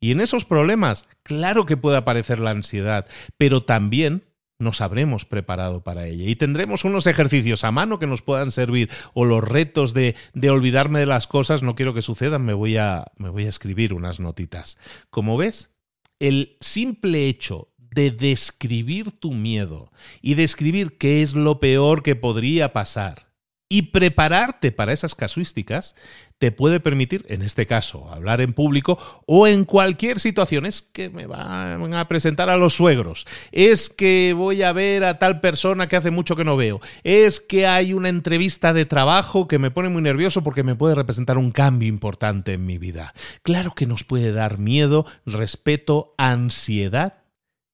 Y 0.00 0.10
en 0.10 0.20
esos 0.20 0.44
problemas, 0.44 1.08
claro 1.22 1.66
que 1.66 1.76
puede 1.76 1.98
aparecer 1.98 2.40
la 2.40 2.50
ansiedad, 2.50 3.06
pero 3.38 3.62
también 3.62 4.24
nos 4.58 4.80
habremos 4.80 5.24
preparado 5.24 5.82
para 5.82 6.06
ella 6.06 6.28
y 6.28 6.36
tendremos 6.36 6.84
unos 6.84 7.06
ejercicios 7.06 7.64
a 7.64 7.70
mano 7.70 7.98
que 7.98 8.06
nos 8.06 8.22
puedan 8.22 8.50
servir 8.50 8.90
o 9.12 9.24
los 9.24 9.42
retos 9.42 9.94
de, 9.94 10.14
de 10.32 10.50
olvidarme 10.50 11.00
de 11.00 11.06
las 11.06 11.26
cosas, 11.26 11.62
no 11.62 11.74
quiero 11.74 11.92
que 11.92 12.02
sucedan, 12.02 12.44
me 12.44 12.54
voy, 12.54 12.76
a, 12.76 13.12
me 13.16 13.28
voy 13.28 13.46
a 13.46 13.48
escribir 13.48 13.92
unas 13.92 14.20
notitas. 14.20 14.78
Como 15.10 15.36
ves, 15.36 15.74
el 16.18 16.56
simple 16.60 17.26
hecho 17.26 17.73
de 17.94 18.10
describir 18.10 19.12
tu 19.12 19.32
miedo 19.32 19.92
y 20.20 20.34
describir 20.34 20.98
qué 20.98 21.22
es 21.22 21.34
lo 21.34 21.60
peor 21.60 22.02
que 22.02 22.16
podría 22.16 22.72
pasar 22.72 23.24
y 23.68 23.82
prepararte 23.82 24.72
para 24.72 24.92
esas 24.92 25.14
casuísticas 25.14 25.96
te 26.38 26.52
puede 26.52 26.78
permitir, 26.78 27.24
en 27.28 27.42
este 27.42 27.66
caso, 27.66 28.10
hablar 28.12 28.40
en 28.40 28.52
público 28.52 28.98
o 29.26 29.46
en 29.46 29.64
cualquier 29.64 30.20
situación. 30.20 30.66
Es 30.66 30.82
que 30.82 31.08
me 31.08 31.26
van 31.26 31.94
a 31.94 32.06
presentar 32.06 32.50
a 32.50 32.56
los 32.56 32.74
suegros, 32.74 33.26
es 33.50 33.88
que 33.88 34.34
voy 34.36 34.62
a 34.62 34.72
ver 34.72 35.04
a 35.04 35.18
tal 35.18 35.40
persona 35.40 35.88
que 35.88 35.96
hace 35.96 36.10
mucho 36.10 36.36
que 36.36 36.44
no 36.44 36.56
veo, 36.56 36.80
es 37.02 37.40
que 37.40 37.66
hay 37.66 37.94
una 37.94 38.10
entrevista 38.10 38.72
de 38.72 38.84
trabajo 38.84 39.48
que 39.48 39.58
me 39.58 39.70
pone 39.70 39.88
muy 39.88 40.02
nervioso 40.02 40.44
porque 40.44 40.62
me 40.62 40.76
puede 40.76 40.94
representar 40.94 41.38
un 41.38 41.50
cambio 41.50 41.88
importante 41.88 42.52
en 42.52 42.66
mi 42.66 42.78
vida. 42.78 43.14
Claro 43.42 43.74
que 43.74 43.86
nos 43.86 44.04
puede 44.04 44.32
dar 44.32 44.58
miedo, 44.58 45.06
respeto, 45.24 46.14
ansiedad, 46.18 47.23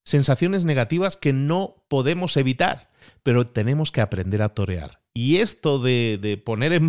sensaciones 0.05 0.65
negativas 0.65 1.17
que 1.17 1.33
no 1.33 1.85
podemos 1.89 2.37
evitar, 2.37 2.91
pero 3.23 3.47
tenemos 3.47 3.93
que 3.93 4.01
aprender 4.01 4.43
a 4.43 4.51
torear 4.51 5.01
y 5.13 5.39
esto 5.39 5.79
de, 5.79 6.41
poner 6.45 6.81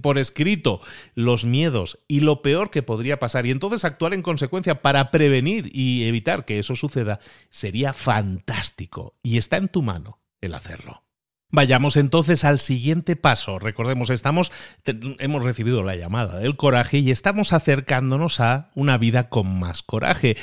por 0.00 0.18
escrito 0.18 0.80
los 1.14 1.44
miedos 1.44 1.98
y 2.06 2.20
lo 2.20 2.42
peor 2.42 2.70
que 2.70 2.82
podría 2.82 3.18
pasar 3.18 3.46
y 3.46 3.50
entonces 3.50 3.84
actuar 3.84 4.14
en 4.14 4.22
consecuencia 4.22 4.80
para 4.80 5.10
prevenir 5.10 5.70
y 5.72 6.04
evitar 6.04 6.44
que 6.44 6.58
eso 6.58 6.76
suceda, 6.76 7.20
sería 7.50 7.92
fantástico. 7.92 9.16
Y 9.22 9.38
está 9.38 9.56
en 9.56 9.68
tu 9.68 9.82
mano 9.82 10.20
el 10.40 10.54
hacerlo. 10.54 11.02
Vayamos 11.50 11.96
entonces 11.96 12.44
al 12.44 12.58
siguiente 12.58 13.16
paso. 13.16 13.58
Recordemos, 13.58 14.10
estamos, 14.10 14.50
hemos 14.84 15.44
recibido 15.44 15.82
la 15.82 15.94
llamada 15.94 16.38
del 16.38 16.56
coraje 16.56 16.98
y 16.98 17.10
estamos 17.10 17.52
acercándonos 17.52 18.40
a 18.40 18.70
una 18.74 18.98
vida 18.98 19.28
con 19.28 19.58
más 19.60 19.82
coraje. 19.82 20.36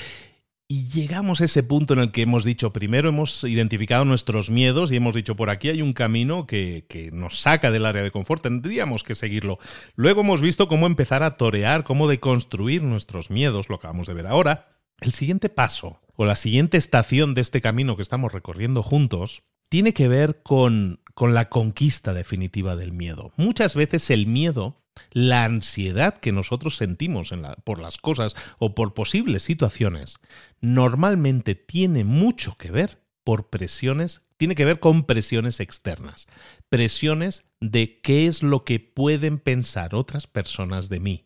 Y 0.72 0.88
llegamos 0.88 1.42
a 1.42 1.44
ese 1.44 1.64
punto 1.64 1.92
en 1.92 2.00
el 2.00 2.14
que 2.14 2.22
hemos 2.22 2.46
dicho, 2.46 2.72
primero 2.72 3.10
hemos 3.10 3.44
identificado 3.44 4.06
nuestros 4.06 4.50
miedos 4.50 4.90
y 4.90 4.96
hemos 4.96 5.14
dicho, 5.14 5.36
por 5.36 5.50
aquí 5.50 5.68
hay 5.68 5.82
un 5.82 5.92
camino 5.92 6.48
que, 6.48 6.86
que, 6.88 7.12
nos 7.12 7.42
saca 7.42 7.72
del 7.72 7.86
área 7.86 8.02
de 8.02 8.10
confort, 8.10 8.42
tendríamos 8.42 9.04
que 9.04 9.14
seguirlo. 9.14 9.60
Luego 9.96 10.22
hemos 10.22 10.40
visto 10.40 10.70
cómo 10.70 10.86
empezar 10.86 11.24
a 11.24 11.36
torear, 11.36 11.84
cómo 11.84 12.08
deconstruir 12.08 12.84
nuestros 12.84 13.30
miedos, 13.30 13.68
lo 13.68 13.76
acabamos 13.76 14.08
de 14.08 14.14
ver 14.14 14.28
ahora. 14.28 14.78
El 15.02 15.12
siguiente 15.12 15.50
paso, 15.50 16.00
o 16.16 16.24
la 16.24 16.38
siguiente 16.38 16.78
estación 16.78 17.36
de 17.36 17.42
este 17.42 17.60
camino 17.60 17.98
que 17.98 18.04
estamos 18.04 18.32
recorriendo 18.32 18.82
juntos, 18.82 19.44
tiene 19.68 19.94
que 19.94 20.08
ver 20.08 20.42
con, 20.42 21.02
con 21.14 21.34
la 21.34 21.50
conquista 21.50 22.14
definitiva 22.14 22.78
del 22.78 22.94
miedo. 22.94 23.34
Muchas 23.36 23.76
veces 23.76 24.10
el 24.10 24.26
miedo 24.26 24.81
la 25.12 25.46
ansiedad 25.46 26.18
que 26.18 26.32
nosotros 26.32 26.78
sentimos 26.78 27.34
por 27.64 27.80
las 27.80 27.98
cosas 27.98 28.36
o 28.60 28.76
por 28.76 28.94
posibles 28.94 29.44
situaciones 29.44 30.20
normalmente 30.60 31.56
tiene 31.56 32.04
mucho 32.04 32.56
que 32.58 32.72
ver 32.72 33.02
por 33.24 33.50
presiones, 33.50 34.26
tiene 34.38 34.56
que 34.56 34.66
ver 34.66 34.80
con 34.80 35.06
presiones 35.06 35.60
externas, 35.60 36.28
presiones 36.70 37.44
de 37.60 38.02
qué 38.02 38.28
es 38.28 38.44
lo 38.44 38.64
que 38.64 38.80
pueden 38.80 39.38
pensar 39.40 39.96
otras 39.96 40.28
personas 40.28 40.90
de 40.90 41.00
mí. 41.00 41.26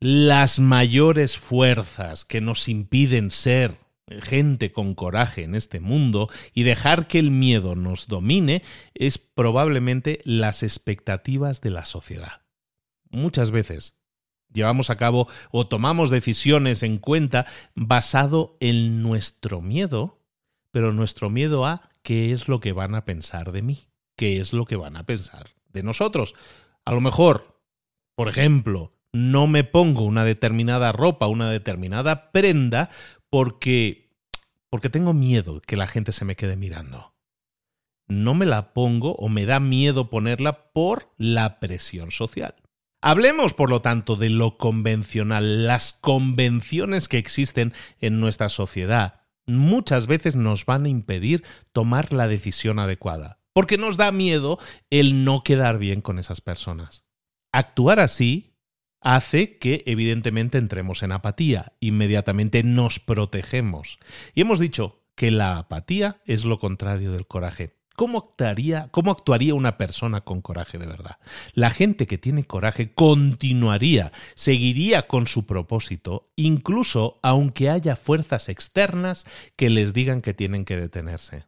Las 0.00 0.58
mayores 0.58 1.36
fuerzas 1.36 2.24
que 2.24 2.40
nos 2.40 2.68
impiden 2.68 3.30
ser 3.30 3.78
gente 4.22 4.72
con 4.72 4.94
coraje 4.94 5.44
en 5.44 5.54
este 5.54 5.78
mundo 5.78 6.28
y 6.52 6.64
dejar 6.64 7.06
que 7.06 7.18
el 7.18 7.30
miedo 7.30 7.76
nos 7.76 8.08
domine 8.08 8.62
es 8.94 9.18
probablemente 9.18 10.18
las 10.24 10.62
expectativas 10.62 11.60
de 11.60 11.70
la 11.70 11.84
sociedad 11.84 12.39
muchas 13.10 13.50
veces 13.50 14.00
llevamos 14.52 14.90
a 14.90 14.96
cabo 14.96 15.28
o 15.50 15.66
tomamos 15.66 16.10
decisiones 16.10 16.82
en 16.82 16.98
cuenta 16.98 17.46
basado 17.74 18.56
en 18.60 19.02
nuestro 19.02 19.60
miedo, 19.60 20.18
pero 20.70 20.92
nuestro 20.92 21.30
miedo 21.30 21.66
a 21.66 21.90
qué 22.02 22.32
es 22.32 22.48
lo 22.48 22.60
que 22.60 22.72
van 22.72 22.94
a 22.94 23.04
pensar 23.04 23.52
de 23.52 23.62
mí, 23.62 23.88
qué 24.16 24.40
es 24.40 24.52
lo 24.52 24.64
que 24.64 24.76
van 24.76 24.96
a 24.96 25.04
pensar 25.04 25.50
de 25.68 25.82
nosotros. 25.82 26.34
A 26.84 26.92
lo 26.92 27.00
mejor, 27.00 27.62
por 28.14 28.28
ejemplo, 28.28 28.92
no 29.12 29.46
me 29.46 29.64
pongo 29.64 30.04
una 30.04 30.24
determinada 30.24 30.92
ropa, 30.92 31.26
una 31.26 31.50
determinada 31.50 32.30
prenda 32.32 32.90
porque 33.28 34.10
porque 34.70 34.88
tengo 34.88 35.12
miedo 35.12 35.60
que 35.60 35.76
la 35.76 35.88
gente 35.88 36.12
se 36.12 36.24
me 36.24 36.36
quede 36.36 36.56
mirando. 36.56 37.14
No 38.06 38.34
me 38.34 38.46
la 38.46 38.72
pongo 38.72 39.14
o 39.16 39.28
me 39.28 39.44
da 39.44 39.58
miedo 39.58 40.10
ponerla 40.10 40.72
por 40.72 41.12
la 41.16 41.58
presión 41.58 42.12
social. 42.12 42.54
Hablemos, 43.02 43.54
por 43.54 43.70
lo 43.70 43.80
tanto, 43.80 44.16
de 44.16 44.28
lo 44.28 44.58
convencional, 44.58 45.66
las 45.66 45.94
convenciones 45.94 47.08
que 47.08 47.18
existen 47.18 47.72
en 47.98 48.20
nuestra 48.20 48.50
sociedad. 48.50 49.22
Muchas 49.46 50.06
veces 50.06 50.36
nos 50.36 50.66
van 50.66 50.84
a 50.84 50.90
impedir 50.90 51.42
tomar 51.72 52.12
la 52.12 52.28
decisión 52.28 52.78
adecuada, 52.78 53.40
porque 53.54 53.78
nos 53.78 53.96
da 53.96 54.12
miedo 54.12 54.58
el 54.90 55.24
no 55.24 55.42
quedar 55.42 55.78
bien 55.78 56.02
con 56.02 56.18
esas 56.18 56.42
personas. 56.42 57.06
Actuar 57.52 58.00
así 58.00 58.58
hace 59.00 59.58
que 59.58 59.82
evidentemente 59.86 60.58
entremos 60.58 61.02
en 61.02 61.12
apatía, 61.12 61.72
inmediatamente 61.80 62.62
nos 62.62 63.00
protegemos. 63.00 63.98
Y 64.34 64.42
hemos 64.42 64.58
dicho 64.58 65.06
que 65.14 65.30
la 65.30 65.56
apatía 65.56 66.20
es 66.26 66.44
lo 66.44 66.58
contrario 66.58 67.12
del 67.12 67.26
coraje. 67.26 67.79
¿Cómo 68.00 68.16
actuaría, 68.16 68.88
¿Cómo 68.92 69.10
actuaría 69.10 69.54
una 69.54 69.76
persona 69.76 70.22
con 70.22 70.40
coraje 70.40 70.78
de 70.78 70.86
verdad? 70.86 71.18
La 71.52 71.68
gente 71.68 72.06
que 72.06 72.16
tiene 72.16 72.44
coraje 72.44 72.94
continuaría, 72.94 74.10
seguiría 74.34 75.06
con 75.06 75.26
su 75.26 75.44
propósito, 75.44 76.32
incluso 76.34 77.20
aunque 77.22 77.68
haya 77.68 77.96
fuerzas 77.96 78.48
externas 78.48 79.26
que 79.54 79.68
les 79.68 79.92
digan 79.92 80.22
que 80.22 80.32
tienen 80.32 80.64
que 80.64 80.78
detenerse. 80.78 81.44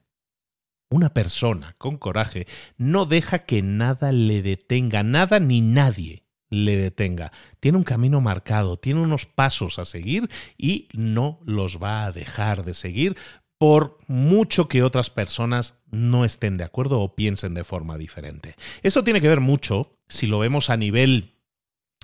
Una 0.90 1.14
persona 1.14 1.74
con 1.78 1.96
coraje 1.96 2.46
no 2.76 3.06
deja 3.06 3.46
que 3.46 3.62
nada 3.62 4.12
le 4.12 4.42
detenga, 4.42 5.02
nada 5.02 5.40
ni 5.40 5.62
nadie 5.62 6.22
le 6.52 6.76
detenga. 6.76 7.32
Tiene 7.60 7.78
un 7.78 7.84
camino 7.84 8.20
marcado, 8.20 8.76
tiene 8.76 9.00
unos 9.00 9.24
pasos 9.24 9.78
a 9.78 9.86
seguir 9.86 10.28
y 10.58 10.88
no 10.92 11.40
los 11.46 11.82
va 11.82 12.04
a 12.04 12.12
dejar 12.12 12.62
de 12.62 12.74
seguir 12.74 13.16
por 13.62 14.00
mucho 14.08 14.66
que 14.66 14.82
otras 14.82 15.08
personas 15.08 15.78
no 15.92 16.24
estén 16.24 16.56
de 16.56 16.64
acuerdo 16.64 16.98
o 16.98 17.14
piensen 17.14 17.54
de 17.54 17.62
forma 17.62 17.96
diferente. 17.96 18.56
Eso 18.82 19.04
tiene 19.04 19.20
que 19.20 19.28
ver 19.28 19.38
mucho, 19.38 19.94
si 20.08 20.26
lo 20.26 20.40
vemos 20.40 20.68
a 20.68 20.76
nivel, 20.76 21.36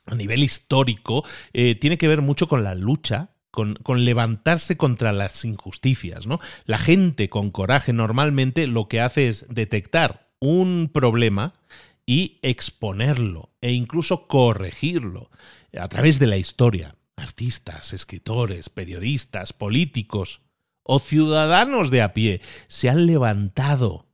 a 0.06 0.14
nivel 0.14 0.44
histórico, 0.44 1.24
eh, 1.52 1.74
tiene 1.74 1.98
que 1.98 2.06
ver 2.06 2.22
mucho 2.22 2.46
con 2.46 2.62
la 2.62 2.76
lucha 2.76 3.34
con, 3.50 3.74
con, 3.74 4.04
levantarse 4.04 4.76
contra 4.76 5.12
las 5.12 5.44
injusticias. 5.44 6.28
¿no? 6.28 6.38
La 6.64 6.78
gente 6.78 7.28
con 7.28 7.50
coraje 7.50 7.92
normalmente 7.92 8.68
lo 8.68 8.86
que 8.86 9.00
hace 9.00 9.26
es 9.26 9.44
detectar 9.48 10.30
un 10.38 10.92
problema 10.94 11.54
y 12.06 12.38
exponerlo 12.42 13.50
e 13.60 13.72
incluso 13.72 14.28
corregirlo 14.28 15.32
a 15.76 15.88
través 15.88 16.20
de 16.20 16.28
la 16.28 16.36
historia. 16.36 16.94
Artistas, 17.16 17.92
escritores, 17.92 18.68
periodistas, 18.68 19.52
políticos, 19.52 20.42
o 20.90 21.00
ciudadanos 21.00 21.90
de 21.90 22.00
a 22.00 22.14
pie 22.14 22.40
se 22.66 22.88
han 22.88 23.04
levantado 23.04 24.08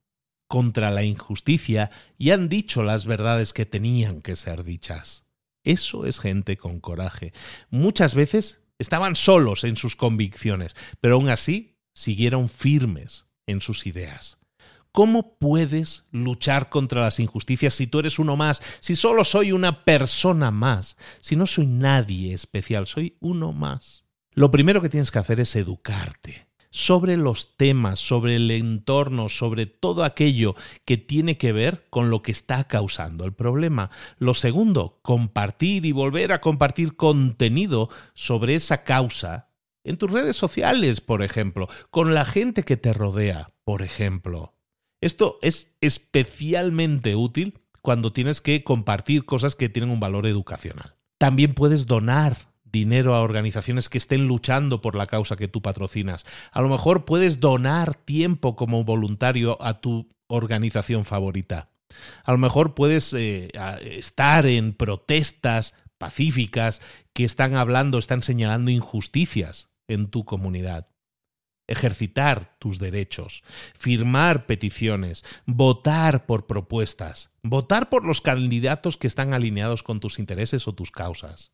contra 0.48 0.90
la 0.90 1.04
injusticia 1.04 1.92
y 2.18 2.32
han 2.32 2.48
dicho 2.48 2.82
las 2.82 3.06
verdades 3.06 3.52
que 3.52 3.64
tenían 3.64 4.20
que 4.20 4.34
ser 4.34 4.64
dichas. 4.64 5.24
Eso 5.62 6.04
es 6.04 6.18
gente 6.18 6.56
con 6.56 6.80
coraje. 6.80 7.32
Muchas 7.70 8.16
veces 8.16 8.60
estaban 8.76 9.14
solos 9.14 9.62
en 9.62 9.76
sus 9.76 9.94
convicciones, 9.94 10.74
pero 11.00 11.14
aún 11.14 11.28
así 11.28 11.76
siguieron 11.94 12.48
firmes 12.48 13.26
en 13.46 13.60
sus 13.60 13.86
ideas. 13.86 14.38
¿Cómo 14.90 15.38
puedes 15.38 16.08
luchar 16.10 16.70
contra 16.70 17.02
las 17.02 17.20
injusticias 17.20 17.74
si 17.74 17.86
tú 17.86 18.00
eres 18.00 18.18
uno 18.18 18.34
más, 18.36 18.60
si 18.80 18.96
solo 18.96 19.22
soy 19.22 19.52
una 19.52 19.84
persona 19.84 20.50
más, 20.50 20.96
si 21.20 21.36
no 21.36 21.46
soy 21.46 21.68
nadie 21.68 22.34
especial, 22.34 22.88
soy 22.88 23.16
uno 23.20 23.52
más? 23.52 24.04
Lo 24.32 24.50
primero 24.50 24.82
que 24.82 24.88
tienes 24.88 25.12
que 25.12 25.20
hacer 25.20 25.38
es 25.38 25.54
educarte 25.54 26.48
sobre 26.74 27.16
los 27.16 27.56
temas, 27.56 28.00
sobre 28.00 28.34
el 28.34 28.50
entorno, 28.50 29.28
sobre 29.28 29.66
todo 29.66 30.02
aquello 30.02 30.56
que 30.84 30.96
tiene 30.96 31.38
que 31.38 31.52
ver 31.52 31.86
con 31.88 32.10
lo 32.10 32.20
que 32.20 32.32
está 32.32 32.64
causando 32.64 33.24
el 33.24 33.32
problema. 33.32 33.92
Lo 34.18 34.34
segundo, 34.34 34.98
compartir 35.02 35.86
y 35.86 35.92
volver 35.92 36.32
a 36.32 36.40
compartir 36.40 36.96
contenido 36.96 37.90
sobre 38.12 38.56
esa 38.56 38.82
causa 38.82 39.50
en 39.84 39.98
tus 39.98 40.10
redes 40.10 40.36
sociales, 40.36 41.00
por 41.00 41.22
ejemplo, 41.22 41.68
con 41.92 42.12
la 42.12 42.24
gente 42.24 42.64
que 42.64 42.76
te 42.76 42.92
rodea, 42.92 43.52
por 43.62 43.80
ejemplo. 43.80 44.56
Esto 45.00 45.38
es 45.42 45.76
especialmente 45.80 47.14
útil 47.14 47.60
cuando 47.82 48.12
tienes 48.12 48.40
que 48.40 48.64
compartir 48.64 49.24
cosas 49.24 49.54
que 49.54 49.68
tienen 49.68 49.92
un 49.92 50.00
valor 50.00 50.26
educacional. 50.26 50.96
También 51.18 51.54
puedes 51.54 51.86
donar 51.86 52.36
dinero 52.74 53.14
a 53.14 53.22
organizaciones 53.22 53.88
que 53.88 53.98
estén 53.98 54.26
luchando 54.26 54.82
por 54.82 54.96
la 54.96 55.06
causa 55.06 55.36
que 55.36 55.46
tú 55.46 55.62
patrocinas. 55.62 56.26
A 56.50 56.60
lo 56.60 56.68
mejor 56.68 57.04
puedes 57.04 57.38
donar 57.38 57.94
tiempo 57.94 58.56
como 58.56 58.82
voluntario 58.82 59.56
a 59.62 59.80
tu 59.80 60.08
organización 60.26 61.04
favorita. 61.04 61.70
A 62.24 62.32
lo 62.32 62.38
mejor 62.38 62.74
puedes 62.74 63.12
eh, 63.12 63.52
estar 63.80 64.44
en 64.46 64.74
protestas 64.74 65.74
pacíficas 65.98 66.82
que 67.12 67.24
están 67.24 67.54
hablando, 67.54 67.98
están 67.98 68.24
señalando 68.24 68.72
injusticias 68.72 69.70
en 69.86 70.08
tu 70.08 70.24
comunidad. 70.24 70.88
Ejercitar 71.68 72.56
tus 72.58 72.80
derechos, 72.80 73.44
firmar 73.78 74.46
peticiones, 74.46 75.24
votar 75.46 76.26
por 76.26 76.46
propuestas, 76.46 77.30
votar 77.42 77.88
por 77.88 78.04
los 78.04 78.20
candidatos 78.20 78.96
que 78.96 79.06
están 79.06 79.32
alineados 79.32 79.84
con 79.84 80.00
tus 80.00 80.18
intereses 80.18 80.66
o 80.66 80.74
tus 80.74 80.90
causas. 80.90 81.53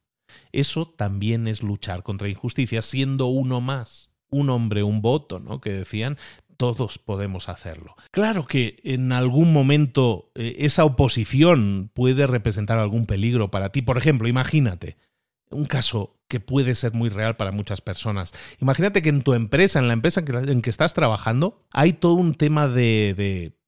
Eso 0.52 0.86
también 0.86 1.46
es 1.46 1.62
luchar 1.62 2.02
contra 2.02 2.28
injusticia, 2.28 2.82
siendo 2.82 3.26
uno 3.26 3.60
más. 3.60 4.10
Un 4.30 4.50
hombre, 4.50 4.82
un 4.82 5.02
voto, 5.02 5.40
¿no? 5.40 5.60
Que 5.60 5.72
decían, 5.72 6.16
todos 6.56 6.98
podemos 6.98 7.48
hacerlo. 7.48 7.96
Claro 8.10 8.46
que 8.46 8.76
en 8.84 9.12
algún 9.12 9.52
momento 9.52 10.30
eh, 10.34 10.56
esa 10.58 10.84
oposición 10.84 11.90
puede 11.94 12.26
representar 12.26 12.78
algún 12.78 13.06
peligro 13.06 13.50
para 13.50 13.72
ti. 13.72 13.82
Por 13.82 13.98
ejemplo, 13.98 14.28
imagínate 14.28 14.96
un 15.50 15.66
caso 15.66 16.20
que 16.28 16.38
puede 16.38 16.74
ser 16.74 16.92
muy 16.92 17.08
real 17.08 17.36
para 17.36 17.50
muchas 17.50 17.80
personas. 17.80 18.32
Imagínate 18.60 19.02
que 19.02 19.08
en 19.08 19.22
tu 19.22 19.34
empresa, 19.34 19.78
en 19.78 19.88
la 19.88 19.94
empresa 19.94 20.22
en 20.26 20.62
que, 20.62 20.70
estás 20.70 20.94
trabajando, 20.94 21.66
hay 21.72 21.94
todo 21.94 22.14
un 22.14 22.34
tema 22.34 22.68
de 22.68 23.59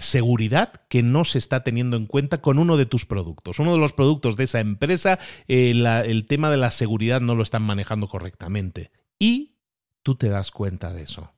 seguridad 0.00 0.82
que 0.88 1.02
no 1.02 1.24
se 1.24 1.38
está 1.38 1.62
teniendo 1.62 1.96
en 1.96 2.06
cuenta 2.06 2.40
con 2.40 2.58
uno 2.58 2.76
de 2.76 2.86
tus 2.86 3.06
productos. 3.06 3.58
Uno 3.58 3.72
de 3.72 3.78
los 3.78 3.92
productos 3.92 4.36
de 4.36 4.44
esa 4.44 4.60
empresa, 4.60 5.18
eh, 5.46 5.70
el 6.06 6.26
tema 6.26 6.50
de 6.50 6.56
la 6.56 6.70
seguridad 6.70 7.20
no 7.20 7.34
lo 7.34 7.42
están 7.42 7.62
manejando 7.62 8.08
correctamente. 8.08 8.90
Y 9.18 9.56
tú 10.02 10.14
te 10.14 10.28
das 10.28 10.50
cuenta 10.50 10.92
de 10.92 11.02
eso. 11.02 11.34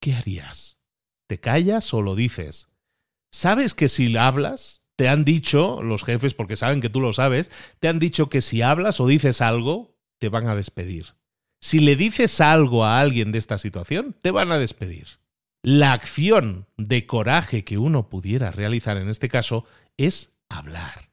¿Qué 0.00 0.14
harías? 0.14 0.78
¿Te 1.26 1.38
callas 1.40 1.92
o 1.92 2.02
lo 2.02 2.14
dices? 2.14 2.72
¿Sabes 3.30 3.74
que 3.74 3.88
si 3.88 4.16
hablas, 4.16 4.82
te 4.96 5.08
han 5.08 5.24
dicho 5.24 5.82
los 5.82 6.02
jefes, 6.02 6.34
porque 6.34 6.56
saben 6.56 6.80
que 6.80 6.90
tú 6.90 7.00
lo 7.00 7.12
sabes, 7.12 7.50
te 7.78 7.88
han 7.88 7.98
dicho 7.98 8.28
que 8.28 8.40
si 8.40 8.62
hablas 8.62 9.00
o 9.00 9.06
dices 9.06 9.40
algo, 9.40 9.96
te 10.18 10.28
van 10.28 10.48
a 10.48 10.54
despedir. 10.54 11.14
Si 11.60 11.80
le 11.80 11.96
dices 11.96 12.40
algo 12.40 12.84
a 12.84 13.00
alguien 13.00 13.32
de 13.32 13.38
esta 13.38 13.58
situación, 13.58 14.16
te 14.20 14.30
van 14.30 14.50
a 14.52 14.58
despedir. 14.58 15.17
La 15.62 15.92
acción 15.92 16.66
de 16.76 17.06
coraje 17.06 17.64
que 17.64 17.78
uno 17.78 18.08
pudiera 18.08 18.50
realizar 18.50 18.96
en 18.96 19.08
este 19.08 19.28
caso 19.28 19.64
es 19.96 20.36
hablar. 20.48 21.10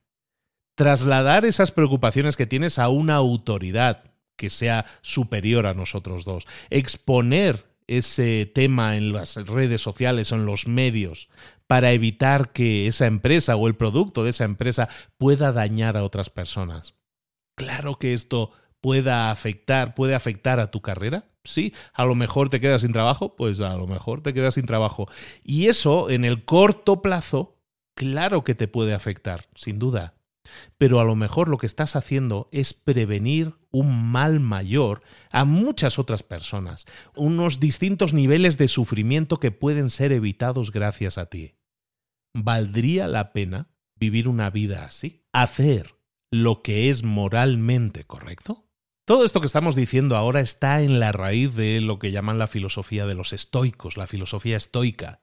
Trasladar 0.76 1.46
esas 1.46 1.72
preocupaciones 1.72 2.36
que 2.36 2.46
tienes 2.46 2.80
a 2.80 2.90
una 2.90 3.16
autoridad 3.16 4.12
que 4.38 4.50
sea 4.50 4.86
superior 5.02 5.66
a 5.66 5.74
nosotros 5.74 6.26
dos. 6.26 6.46
Exponer 6.70 7.66
ese 7.88 8.46
tema 8.46 8.98
en 8.98 9.14
las 9.14 9.36
redes 9.36 9.82
sociales 9.82 10.32
o 10.32 10.36
en 10.36 10.46
los 10.46 10.68
medios 10.68 11.30
para 11.68 11.92
evitar 11.92 12.52
que 12.52 12.88
esa 12.88 13.08
empresa 13.08 13.56
o 13.56 13.68
el 13.68 13.76
producto 13.76 14.24
de 14.24 14.32
esa 14.32 14.46
empresa 14.46 14.90
pueda 15.18 15.52
dañar 15.52 15.98
a 15.98 16.04
otras 16.04 16.30
personas. 16.30 16.96
Claro 17.56 17.98
que 17.98 18.14
esto 18.14 18.52
pueda 18.86 19.32
afectar, 19.32 19.96
puede 19.96 20.14
afectar 20.14 20.60
a 20.60 20.70
tu 20.70 20.80
carrera, 20.80 21.26
sí, 21.44 21.74
a 21.92 22.06
lo 22.06 22.14
mejor 22.14 22.52
te 22.52 22.60
quedas 22.60 22.84
sin 22.84 22.92
trabajo, 22.92 23.36
pues 23.36 23.60
a 23.60 23.76
lo 23.76 23.88
mejor 23.88 24.22
te 24.22 24.32
quedas 24.32 24.54
sin 24.54 24.68
trabajo. 24.68 25.08
Y 25.44 25.66
eso 25.66 26.12
en 26.12 26.24
el 26.24 26.46
corto 26.46 27.02
plazo, 27.02 27.58
claro 27.96 28.44
que 28.44 28.54
te 28.54 28.68
puede 28.68 28.94
afectar, 28.94 29.48
sin 29.56 29.80
duda. 29.80 30.20
Pero 30.78 31.00
a 31.00 31.04
lo 31.04 31.16
mejor 31.16 31.50
lo 31.50 31.58
que 31.58 31.66
estás 31.66 31.96
haciendo 31.96 32.48
es 32.52 32.74
prevenir 32.74 33.56
un 33.72 34.12
mal 34.12 34.40
mayor 34.40 35.02
a 35.32 35.46
muchas 35.46 35.98
otras 35.98 36.22
personas, 36.22 36.86
unos 37.16 37.60
distintos 37.60 38.14
niveles 38.14 38.60
de 38.60 38.68
sufrimiento 38.68 39.38
que 39.38 39.50
pueden 39.50 39.90
ser 39.90 40.12
evitados 40.12 40.72
gracias 40.72 41.18
a 41.18 41.26
ti. 41.26 41.56
¿Valdría 42.36 43.08
la 43.08 43.34
pena 43.34 43.72
vivir 43.96 44.28
una 44.28 44.52
vida 44.52 44.86
así? 44.86 45.26
¿Hacer 45.34 45.96
lo 46.30 46.62
que 46.62 46.92
es 46.92 47.02
moralmente 47.02 48.04
correcto? 48.04 48.65
Todo 49.06 49.24
esto 49.24 49.40
que 49.40 49.46
estamos 49.46 49.76
diciendo 49.76 50.18
ahora 50.18 50.40
está 50.40 50.82
en 50.82 51.00
la 51.00 51.12
raíz 51.12 51.54
de 51.54 51.80
lo 51.80 52.00
que 52.00 52.12
llaman 52.12 52.40
la 52.40 52.48
filosofía 52.48 53.06
de 53.06 53.14
los 53.14 53.34
estoicos, 53.34 53.98
la 53.98 54.08
filosofía 54.08 54.58
estoica, 54.58 55.22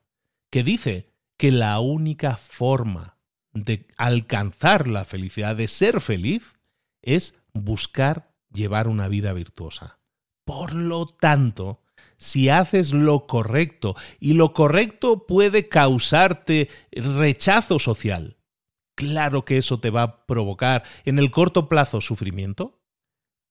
que 0.52 0.62
dice 0.62 1.10
que 1.36 1.50
la 1.50 1.80
única 1.80 2.36
forma 2.36 3.18
de 3.52 3.88
alcanzar 3.96 4.86
la 4.86 5.04
felicidad, 5.04 5.56
de 5.56 5.66
ser 5.66 6.00
feliz, 6.00 6.60
es 7.02 7.34
buscar 7.54 8.32
llevar 8.52 8.86
una 8.86 9.08
vida 9.08 9.32
virtuosa. 9.32 9.98
Por 10.44 10.74
lo 10.74 11.06
tanto, 11.06 11.82
si 12.16 12.50
haces 12.50 12.92
lo 12.92 13.26
correcto 13.26 13.96
y 14.20 14.34
lo 14.34 14.52
correcto 14.52 15.26
puede 15.26 15.68
causarte 15.68 16.68
rechazo 16.92 17.80
social, 17.80 18.36
claro 18.94 19.44
que 19.44 19.56
eso 19.56 19.80
te 19.80 19.90
va 19.90 20.02
a 20.02 20.26
provocar 20.26 20.84
en 21.04 21.18
el 21.18 21.32
corto 21.32 21.68
plazo 21.68 22.00
sufrimiento, 22.00 22.81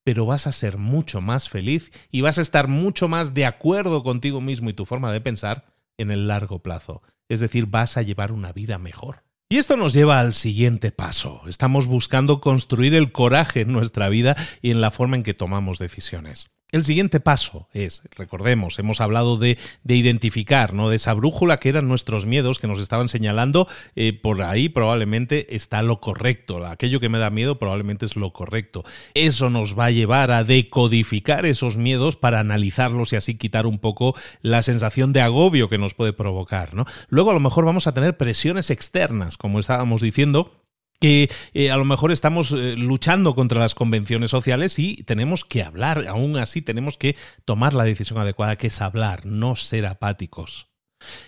pero 0.04 0.26
vas 0.26 0.48
a 0.48 0.52
ser 0.52 0.78
mucho 0.78 1.22
más 1.22 1.50
feliz 1.50 1.92
y 2.12 2.22
vas 2.22 2.38
a 2.38 2.42
estar 2.42 2.68
mucho 2.68 3.08
más 3.08 3.34
de 3.34 3.46
acuerdo 3.46 4.04
contigo 4.04 4.42
mismo 4.42 4.70
y 4.70 4.74
tu 4.74 4.86
forma 4.86 5.12
de 5.12 5.22
pensar 5.22 5.66
en 5.98 6.12
el 6.12 6.28
largo 6.28 6.60
plazo. 6.60 7.02
Es 7.30 7.40
decir, 7.40 7.68
vas 7.68 7.98
a 7.98 8.02
llevar 8.02 8.32
una 8.32 8.52
vida 8.52 8.78
mejor. 8.78 9.24
Y 9.50 9.58
esto 9.58 9.76
nos 9.76 9.94
lleva 9.94 10.20
al 10.22 10.34
siguiente 10.34 10.92
paso. 10.92 11.42
Estamos 11.48 11.86
buscando 11.86 12.40
construir 12.40 12.96
el 12.96 13.12
coraje 13.12 13.62
en 13.62 13.74
nuestra 13.74 14.08
vida 14.08 14.38
y 14.62 14.72
en 14.72 14.80
la 14.80 14.92
forma 14.92 15.18
en 15.18 15.24
que 15.24 15.34
tomamos 15.34 15.78
decisiones. 15.78 16.52
El 16.72 16.86
siguiente 16.86 17.20
paso 17.20 17.68
es, 17.74 18.04
recordemos, 18.16 18.80
hemos 18.80 19.02
hablado 19.02 19.36
de, 19.36 19.58
de, 19.84 19.96
identificar, 19.98 20.74
¿no? 20.74 20.88
De 20.88 20.96
esa 20.96 21.14
brújula 21.14 21.58
que 21.58 21.68
eran 21.68 21.90
nuestros 21.90 22.26
miedos 22.26 22.60
que 22.60 22.68
nos 22.68 22.80
estaban 22.80 23.10
señalando, 23.10 23.68
eh, 23.98 24.14
por 24.14 24.42
ahí 24.42 24.70
probablemente 24.70 25.54
está 25.54 25.82
lo 25.84 26.00
correcto. 26.00 26.66
Aquello 26.66 27.02
que 27.02 27.10
me 27.10 27.20
da 27.20 27.30
miedo 27.30 27.60
probablemente 27.60 28.06
es 28.06 28.16
lo 28.16 28.32
correcto. 28.32 28.86
Eso 29.16 29.50
nos 29.50 29.78
va 29.78 29.88
a 29.88 29.92
llevar 29.92 30.32
a 30.32 30.46
decodificar 30.46 31.46
esos 31.46 31.76
miedos 31.76 32.16
para 32.16 32.40
analizarlos 32.40 33.12
y 33.12 33.18
así 33.18 33.36
quitar 33.36 33.66
un 33.66 33.78
poco 33.78 34.16
la 34.42 34.64
sensación 34.64 35.12
de 35.12 35.20
agobio 35.20 35.68
que 35.68 35.78
nos 35.78 35.94
puede 35.94 36.14
provocar, 36.14 36.74
¿no? 36.74 36.86
Luego 37.10 37.32
a 37.32 37.34
lo 37.34 37.42
mejor 37.42 37.66
vamos 37.66 37.88
a 37.88 37.94
tener 37.94 38.16
presiones 38.16 38.70
externas, 38.70 39.36
como 39.36 39.60
estábamos 39.60 40.00
diciendo, 40.00 40.61
que 41.02 41.32
eh, 41.54 41.72
a 41.72 41.78
lo 41.78 41.84
mejor 41.84 42.12
estamos 42.12 42.52
eh, 42.52 42.76
luchando 42.78 43.34
contra 43.34 43.60
las 43.60 43.74
convenciones 43.74 44.30
sociales 44.30 44.78
y 44.78 45.04
tenemos 45.04 45.44
que 45.44 45.64
hablar, 45.64 46.08
aún 46.08 46.38
así 46.38 46.62
tenemos 46.62 46.96
que 46.98 47.18
tomar 47.44 47.74
la 47.74 47.84
decisión 47.84 48.20
adecuada, 48.20 48.56
que 48.56 48.68
es 48.68 48.82
hablar, 48.82 49.26
no 49.26 49.56
ser 49.56 49.88
apáticos. 49.88 50.68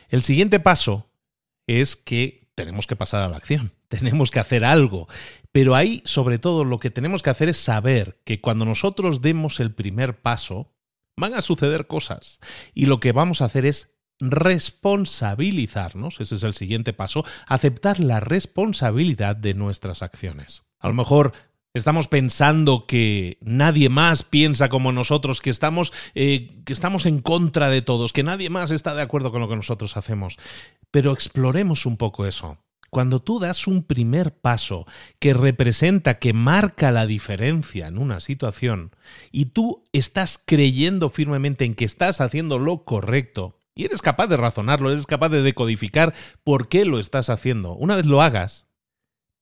El 0.10 0.22
siguiente 0.22 0.60
paso 0.60 1.10
es 1.66 1.96
que 1.96 2.52
tenemos 2.54 2.86
que 2.86 2.96
pasar 2.96 3.22
a 3.22 3.28
la 3.28 3.38
acción, 3.38 3.74
tenemos 3.88 4.30
que 4.30 4.40
hacer 4.40 4.64
algo, 4.64 5.08
pero 5.52 5.74
ahí 5.74 6.04
sobre 6.06 6.38
todo 6.38 6.64
lo 6.64 6.80
que 6.80 6.92
tenemos 6.92 7.24
que 7.24 7.32
hacer 7.32 7.50
es 7.50 7.58
saber 7.58 8.22
que 8.26 8.42
cuando 8.42 8.66
nosotros 8.66 9.22
demos 9.22 9.60
el 9.60 9.74
primer 9.74 10.22
paso, 10.22 10.72
van 11.18 11.34
a 11.34 11.42
suceder 11.42 11.88
cosas 11.88 12.40
y 12.74 12.86
lo 12.86 13.00
que 13.00 13.12
vamos 13.12 13.42
a 13.42 13.46
hacer 13.46 13.66
es 13.66 13.93
responsabilizarnos, 14.19 16.21
ese 16.21 16.36
es 16.36 16.43
el 16.43 16.54
siguiente 16.54 16.93
paso, 16.93 17.26
aceptar 17.47 17.99
la 17.99 18.19
responsabilidad 18.19 19.36
de 19.36 19.54
nuestras 19.54 20.02
acciones. 20.02 20.63
A 20.80 20.88
lo 20.88 20.93
mejor 20.93 21.34
Estamos 21.76 22.08
pensando 22.08 22.86
que 22.86 23.39
nadie 23.41 23.89
más 23.89 24.21
piensa 24.21 24.69
como 24.69 24.91
nosotros, 24.91 25.41
que 25.41 25.49
estamos, 25.49 25.91
eh, 26.13 26.62
que 26.65 26.73
estamos 26.73 27.08
en 27.08 27.19
contra 27.19 27.69
de 27.69 27.82
todos, 27.82 28.13
que 28.13 28.21
nadie 28.21 28.52
más 28.52 28.69
está 28.69 28.93
de 28.93 29.02
acuerdo 29.02 29.32
con 29.32 29.41
lo 29.41 29.49
que 29.49 29.56
nosotros 29.56 29.97
hacemos. 29.97 30.38
Pero 30.91 31.12
exploremos 31.12 31.88
un 31.88 31.97
poco 31.97 32.28
eso. 32.28 32.60
Cuando 32.91 33.23
tú 33.23 33.39
das 33.39 33.65
un 33.65 33.82
primer 33.82 34.38
paso 34.38 34.86
que 35.17 35.34
representa, 35.34 36.19
que 36.19 36.32
marca 36.32 36.91
la 36.91 37.08
diferencia 37.08 37.88
en 37.88 37.97
una 37.97 38.19
situación, 38.19 38.91
y 39.32 39.45
tú 39.45 39.84
estás 39.93 40.38
creyendo 40.38 41.10
firmemente 41.10 41.65
en 41.65 41.73
que 41.73 41.86
estás 41.86 42.21
haciendo 42.21 42.60
lo 42.60 42.86
correcto, 42.86 43.62
y 43.76 43.86
eres 43.86 44.02
capaz 44.02 44.28
de 44.28 44.38
razonarlo, 44.38 44.92
eres 44.92 45.06
capaz 45.06 45.30
de 45.30 45.42
decodificar 45.42 46.14
por 46.44 46.68
qué 46.68 46.86
lo 46.86 47.00
estás 47.00 47.30
haciendo. 47.30 47.76
Una 47.76 47.96
vez 47.96 48.06
lo 48.06 48.22
hagas, 48.22 48.68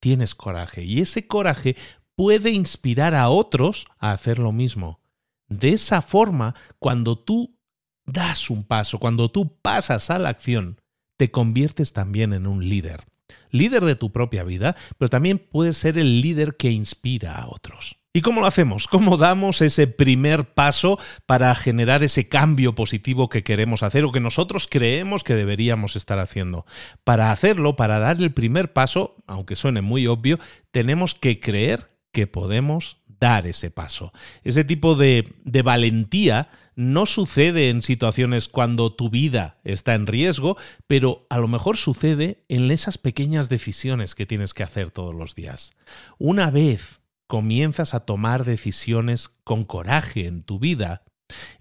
tienes 0.00 0.34
coraje. 0.34 0.84
Y 0.84 1.00
ese 1.00 1.26
coraje 1.26 1.76
puede 2.14 2.50
inspirar 2.50 3.14
a 3.14 3.28
otros 3.28 3.86
a 3.98 4.12
hacer 4.12 4.38
lo 4.38 4.52
mismo. 4.52 5.00
De 5.48 5.70
esa 5.70 6.02
forma, 6.02 6.54
cuando 6.78 7.18
tú 7.18 7.58
das 8.06 8.50
un 8.50 8.64
paso, 8.64 8.98
cuando 8.98 9.30
tú 9.30 9.58
pasas 9.60 10.10
a 10.10 10.18
la 10.18 10.30
acción, 10.30 10.80
te 11.18 11.30
conviertes 11.30 11.92
también 11.92 12.32
en 12.32 12.46
un 12.46 12.68
líder. 12.68 13.04
Líder 13.50 13.84
de 13.84 13.96
tu 13.96 14.12
propia 14.12 14.44
vida, 14.44 14.76
pero 14.98 15.08
también 15.08 15.38
puedes 15.38 15.76
ser 15.76 15.98
el 15.98 16.20
líder 16.20 16.56
que 16.56 16.70
inspira 16.70 17.36
a 17.36 17.48
otros. 17.48 18.01
¿Y 18.14 18.20
cómo 18.20 18.42
lo 18.42 18.46
hacemos? 18.46 18.88
¿Cómo 18.88 19.16
damos 19.16 19.62
ese 19.62 19.86
primer 19.86 20.52
paso 20.52 20.98
para 21.24 21.54
generar 21.54 22.02
ese 22.02 22.28
cambio 22.28 22.74
positivo 22.74 23.30
que 23.30 23.42
queremos 23.42 23.82
hacer 23.82 24.04
o 24.04 24.12
que 24.12 24.20
nosotros 24.20 24.68
creemos 24.70 25.24
que 25.24 25.34
deberíamos 25.34 25.96
estar 25.96 26.18
haciendo? 26.18 26.66
Para 27.04 27.32
hacerlo, 27.32 27.74
para 27.74 27.98
dar 28.00 28.20
el 28.20 28.30
primer 28.30 28.74
paso, 28.74 29.16
aunque 29.26 29.56
suene 29.56 29.80
muy 29.80 30.06
obvio, 30.06 30.38
tenemos 30.72 31.14
que 31.14 31.40
creer 31.40 31.88
que 32.12 32.26
podemos 32.26 32.98
dar 33.06 33.46
ese 33.46 33.70
paso. 33.70 34.12
Ese 34.44 34.64
tipo 34.64 34.94
de, 34.94 35.32
de 35.44 35.62
valentía 35.62 36.50
no 36.74 37.06
sucede 37.06 37.70
en 37.70 37.80
situaciones 37.80 38.46
cuando 38.46 38.92
tu 38.92 39.08
vida 39.08 39.58
está 39.64 39.94
en 39.94 40.06
riesgo, 40.06 40.58
pero 40.86 41.26
a 41.30 41.38
lo 41.38 41.48
mejor 41.48 41.78
sucede 41.78 42.44
en 42.48 42.70
esas 42.70 42.98
pequeñas 42.98 43.48
decisiones 43.48 44.14
que 44.14 44.26
tienes 44.26 44.52
que 44.52 44.64
hacer 44.64 44.90
todos 44.90 45.14
los 45.14 45.34
días. 45.34 45.72
Una 46.18 46.50
vez 46.50 47.01
comienzas 47.32 47.94
a 47.94 48.00
tomar 48.00 48.44
decisiones 48.44 49.30
con 49.42 49.64
coraje 49.64 50.26
en 50.26 50.42
tu 50.42 50.58
vida, 50.58 51.02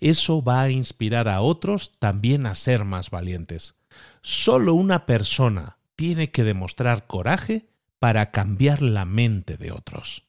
eso 0.02 0.44
va 0.44 0.64
a 0.64 0.70
inspirar 0.70 1.30
a 1.30 1.40
otros 1.40 1.94
también 1.98 2.46
a 2.46 2.56
ser 2.56 2.84
más 2.84 3.10
valientes. 3.10 3.80
Solo 4.22 4.74
una 4.74 5.06
persona 5.06 5.78
tiene 5.96 6.30
que 6.30 6.44
demostrar 6.44 7.08
coraje 7.08 7.70
para 8.00 8.32
cambiar 8.32 8.82
la 8.82 9.06
mente 9.06 9.56
de 9.56 9.72
otros. 9.72 10.28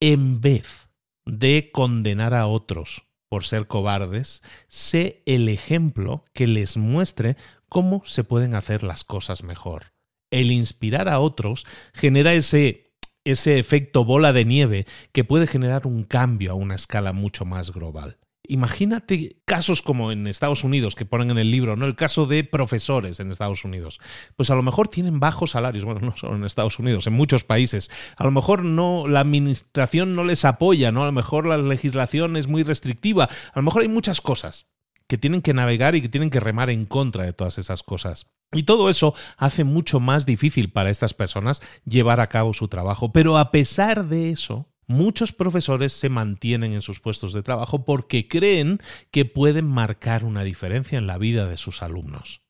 En 0.00 0.40
vez 0.40 0.88
de 1.24 1.70
condenar 1.72 2.34
a 2.34 2.48
otros 2.48 3.04
por 3.28 3.44
ser 3.44 3.68
cobardes, 3.68 4.42
sé 4.66 5.22
el 5.24 5.48
ejemplo 5.48 6.24
que 6.32 6.48
les 6.48 6.76
muestre 6.76 7.36
cómo 7.68 8.02
se 8.04 8.24
pueden 8.24 8.56
hacer 8.56 8.82
las 8.82 9.04
cosas 9.04 9.44
mejor. 9.44 9.92
El 10.32 10.50
inspirar 10.50 11.08
a 11.08 11.20
otros 11.20 11.64
genera 11.92 12.32
ese 12.32 12.83
ese 13.24 13.58
efecto 13.58 14.04
bola 14.04 14.32
de 14.32 14.44
nieve 14.44 14.86
que 15.12 15.24
puede 15.24 15.46
generar 15.46 15.86
un 15.86 16.04
cambio 16.04 16.52
a 16.52 16.54
una 16.54 16.74
escala 16.74 17.12
mucho 17.12 17.44
más 17.44 17.72
global. 17.72 18.18
Imagínate 18.46 19.38
casos 19.46 19.80
como 19.80 20.12
en 20.12 20.26
Estados 20.26 20.64
Unidos 20.64 20.94
que 20.94 21.06
ponen 21.06 21.30
en 21.30 21.38
el 21.38 21.50
libro, 21.50 21.76
¿no? 21.76 21.86
El 21.86 21.96
caso 21.96 22.26
de 22.26 22.44
profesores 22.44 23.18
en 23.18 23.30
Estados 23.30 23.64
Unidos. 23.64 24.00
Pues 24.36 24.50
a 24.50 24.54
lo 24.54 24.62
mejor 24.62 24.88
tienen 24.88 25.18
bajos 25.18 25.52
salarios, 25.52 25.86
bueno, 25.86 26.00
no 26.02 26.14
solo 26.14 26.36
en 26.36 26.44
Estados 26.44 26.78
Unidos, 26.78 27.06
en 27.06 27.14
muchos 27.14 27.42
países. 27.42 27.90
A 28.16 28.24
lo 28.24 28.30
mejor 28.30 28.62
no 28.62 29.08
la 29.08 29.20
administración 29.20 30.14
no 30.14 30.24
les 30.24 30.44
apoya, 30.44 30.92
¿no? 30.92 31.04
A 31.04 31.06
lo 31.06 31.12
mejor 31.12 31.46
la 31.46 31.56
legislación 31.56 32.36
es 32.36 32.46
muy 32.46 32.62
restrictiva. 32.64 33.24
A 33.24 33.58
lo 33.58 33.62
mejor 33.62 33.80
hay 33.80 33.88
muchas 33.88 34.20
cosas 34.20 34.66
que 35.06 35.16
tienen 35.16 35.40
que 35.40 35.54
navegar 35.54 35.94
y 35.94 36.02
que 36.02 36.10
tienen 36.10 36.30
que 36.30 36.40
remar 36.40 36.68
en 36.68 36.84
contra 36.84 37.24
de 37.24 37.32
todas 37.32 37.56
esas 37.56 37.82
cosas. 37.82 38.26
Y 38.54 38.62
todo 38.62 38.88
eso 38.88 39.14
hace 39.36 39.64
mucho 39.64 40.00
más 40.00 40.26
difícil 40.26 40.70
para 40.70 40.90
estas 40.90 41.14
personas 41.14 41.62
llevar 41.84 42.20
a 42.20 42.28
cabo 42.28 42.54
su 42.54 42.68
trabajo. 42.68 43.12
Pero 43.12 43.38
a 43.38 43.50
pesar 43.50 44.06
de 44.06 44.30
eso, 44.30 44.68
muchos 44.86 45.32
profesores 45.32 45.92
se 45.92 46.08
mantienen 46.08 46.72
en 46.72 46.82
sus 46.82 47.00
puestos 47.00 47.32
de 47.32 47.42
trabajo 47.42 47.84
porque 47.84 48.28
creen 48.28 48.80
que 49.10 49.24
pueden 49.24 49.66
marcar 49.66 50.24
una 50.24 50.44
diferencia 50.44 50.98
en 50.98 51.06
la 51.06 51.18
vida 51.18 51.46
de 51.46 51.56
sus 51.56 51.82
alumnos. 51.82 52.42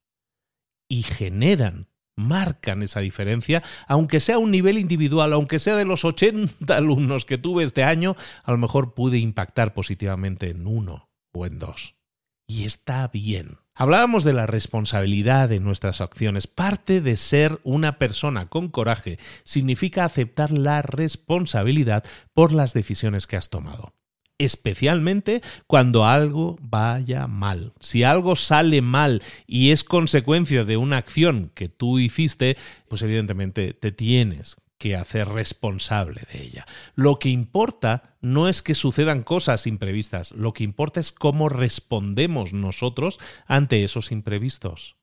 Y 0.89 1.03
generan, 1.03 1.89
marcan 2.17 2.83
esa 2.83 3.01
diferencia, 3.01 3.63
aunque 3.89 4.21
sea 4.21 4.37
a 4.37 4.39
un 4.39 4.51
nivel 4.51 4.79
individual, 4.79 5.33
aunque 5.33 5.59
sea 5.59 5.77
de 5.77 5.85
los 5.85 6.05
80 6.05 6.77
alumnos 6.77 7.25
que 7.25 7.39
tuve 7.39 7.65
este 7.65 7.85
año, 7.85 8.17
a 8.45 8.53
lo 8.53 8.59
mejor 8.59 8.95
pude 8.95 9.19
impactar 9.19 9.75
positivamente 9.75 10.51
en 10.51 10.67
uno 10.67 11.09
o 11.33 11.47
en 11.47 11.59
dos. 11.59 11.97
Y 12.55 12.63
está 12.63 13.09
bien. 13.09 13.59
Hablábamos 13.75 14.23
de 14.23 14.33
la 14.33 14.47
responsabilidad 14.47 15.49
de 15.49 15.59
nuestras 15.59 16.01
acciones. 16.01 16.47
Parte 16.47 17.01
de 17.01 17.17
ser 17.17 17.59
una 17.65 17.99
persona 17.99 18.47
con 18.47 18.69
coraje 18.69 19.19
significa 19.43 20.05
aceptar 20.05 20.53
la 20.53 20.81
responsabilidad 20.81 22.05
por 22.33 22.53
las 22.53 22.73
decisiones 22.73 23.27
que 23.27 23.35
has 23.35 23.51
tomado. 23.51 23.93
Especialmente 24.39 25.43
cuando 25.67 26.07
algo 26.07 26.57
vaya 26.63 27.27
mal. 27.27 27.73
Si 27.81 28.05
algo 28.05 28.37
sale 28.37 28.83
mal 28.83 29.21
y 29.49 29.71
es 29.71 29.83
consecuencia 29.83 30.65
de 30.65 30.77
una 30.77 30.99
acción 30.99 31.51
que 31.57 31.69
tú 31.69 31.99
hiciste, 31.99 32.57
pues 32.87 33.03
evidentemente 33.03 33.75
te 33.75 33.91
tienes 33.91 34.59
que 34.85 34.97
hacer 34.97 35.31
responsable 35.31 36.21
de 36.31 36.43
ella. 36.43 36.67
Lo 36.95 37.19
que 37.19 37.31
importa 37.31 38.17
no 38.21 38.51
es 38.51 38.61
que 38.61 38.75
sucedan 38.75 39.23
cosas 39.23 39.67
imprevistas, 39.67 40.33
lo 40.33 40.53
que 40.53 40.63
importa 40.63 41.01
es 41.01 41.11
cómo 41.11 41.49
respondemos 41.49 42.53
nosotros 42.53 43.19
ante 43.47 43.83
esos 43.83 44.13
imprevistos. 44.13 44.97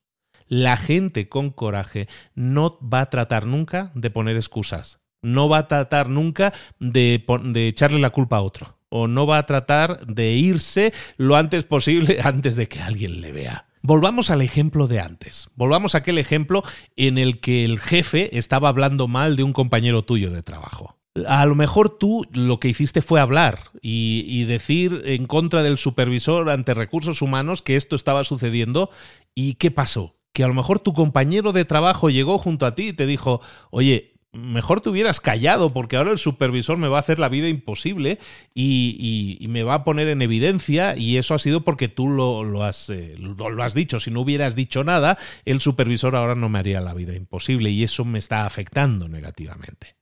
La 0.45 0.77
gente 0.77 1.29
con 1.29 1.49
coraje 1.49 2.07
no 2.35 2.77
va 2.81 3.01
a 3.01 3.09
tratar 3.09 3.47
nunca 3.47 3.91
de 3.95 4.11
poner 4.11 4.35
excusas, 4.35 4.99
no 5.23 5.49
va 5.49 5.57
a 5.57 5.67
tratar 5.67 6.09
nunca 6.09 6.53
de, 6.79 7.25
de 7.45 7.67
echarle 7.67 7.97
la 7.97 8.11
culpa 8.11 8.37
a 8.37 8.41
otro, 8.41 8.77
o 8.89 9.07
no 9.07 9.25
va 9.25 9.39
a 9.39 9.47
tratar 9.47 10.05
de 10.05 10.33
irse 10.33 10.93
lo 11.17 11.37
antes 11.37 11.63
posible 11.63 12.19
antes 12.23 12.55
de 12.55 12.67
que 12.67 12.81
alguien 12.81 13.19
le 13.19 13.31
vea. 13.31 13.65
Volvamos 13.81 14.29
al 14.29 14.41
ejemplo 14.41 14.87
de 14.87 14.99
antes. 14.99 15.49
Volvamos 15.55 15.95
a 15.95 15.99
aquel 15.99 16.17
ejemplo 16.17 16.63
en 16.95 17.17
el 17.17 17.39
que 17.39 17.65
el 17.65 17.79
jefe 17.79 18.37
estaba 18.37 18.69
hablando 18.69 19.07
mal 19.07 19.35
de 19.35 19.43
un 19.43 19.53
compañero 19.53 20.03
tuyo 20.03 20.31
de 20.31 20.43
trabajo. 20.43 20.97
A 21.27 21.45
lo 21.45 21.55
mejor 21.55 21.97
tú 21.97 22.25
lo 22.31 22.59
que 22.59 22.69
hiciste 22.69 23.01
fue 23.01 23.19
hablar 23.19 23.59
y, 23.81 24.43
decir 24.45 25.01
en 25.05 25.25
contra 25.25 25.61
del 25.61 25.77
supervisor 25.77 26.49
ante 26.49 26.73
recursos 26.73 27.21
humanos 27.21 27.61
que 27.61 27.75
esto 27.75 27.95
estaba 27.95 28.23
sucediendo. 28.23 28.89
¿Y 29.35 29.55
qué 29.55 29.71
pasó? 29.71 30.15
Que 30.31 30.43
a 30.43 30.47
lo 30.47 30.53
mejor 30.53 30.79
tu 30.79 30.93
compañero 30.93 31.51
de 31.51 31.65
trabajo 31.65 32.09
llegó 32.09 32.37
junto 32.37 32.65
a 32.65 32.75
ti 32.75 32.89
y 32.89 32.93
te 32.93 33.05
dijo, 33.05 33.41
oye, 33.71 34.10
mejor 34.33 34.81
te 34.81 34.89
hubieras 34.89 35.19
callado 35.19 35.73
porque 35.73 35.97
ahora 35.97 36.11
el 36.11 36.17
supervisor 36.17 36.77
me 36.77 36.87
va 36.87 36.97
a 36.97 37.01
hacer 37.01 37.19
la 37.19 37.29
vida 37.29 37.47
imposible 37.47 38.19
y, 38.53 39.45
me 39.49 39.63
va 39.63 39.73
a 39.73 39.83
poner 39.83 40.07
en 40.07 40.21
evidencia 40.21 40.95
y 40.95 41.17
eso 41.17 41.33
ha 41.33 41.39
sido 41.39 41.61
porque 41.61 41.89
tú 41.89 42.07
lo, 42.07 42.63
has, 42.63 42.89
eh, 42.89 43.15
lo, 43.17 43.61
has 43.61 43.73
dicho. 43.73 43.99
Si 43.99 44.11
no 44.11 44.21
hubieras 44.21 44.55
dicho 44.55 44.83
nada, 44.83 45.17
el 45.43 45.59
supervisor 45.59 46.15
ahora 46.15 46.35
no 46.35 46.47
me 46.47 46.59
haría 46.59 46.79
la 46.79 46.93
vida 46.93 47.13
imposible 47.13 47.69
y 47.69 47.83
eso 47.83 48.05
me 48.05 48.19
está 48.19 48.45
afectando 48.45 49.09
negativamente. 49.09 49.95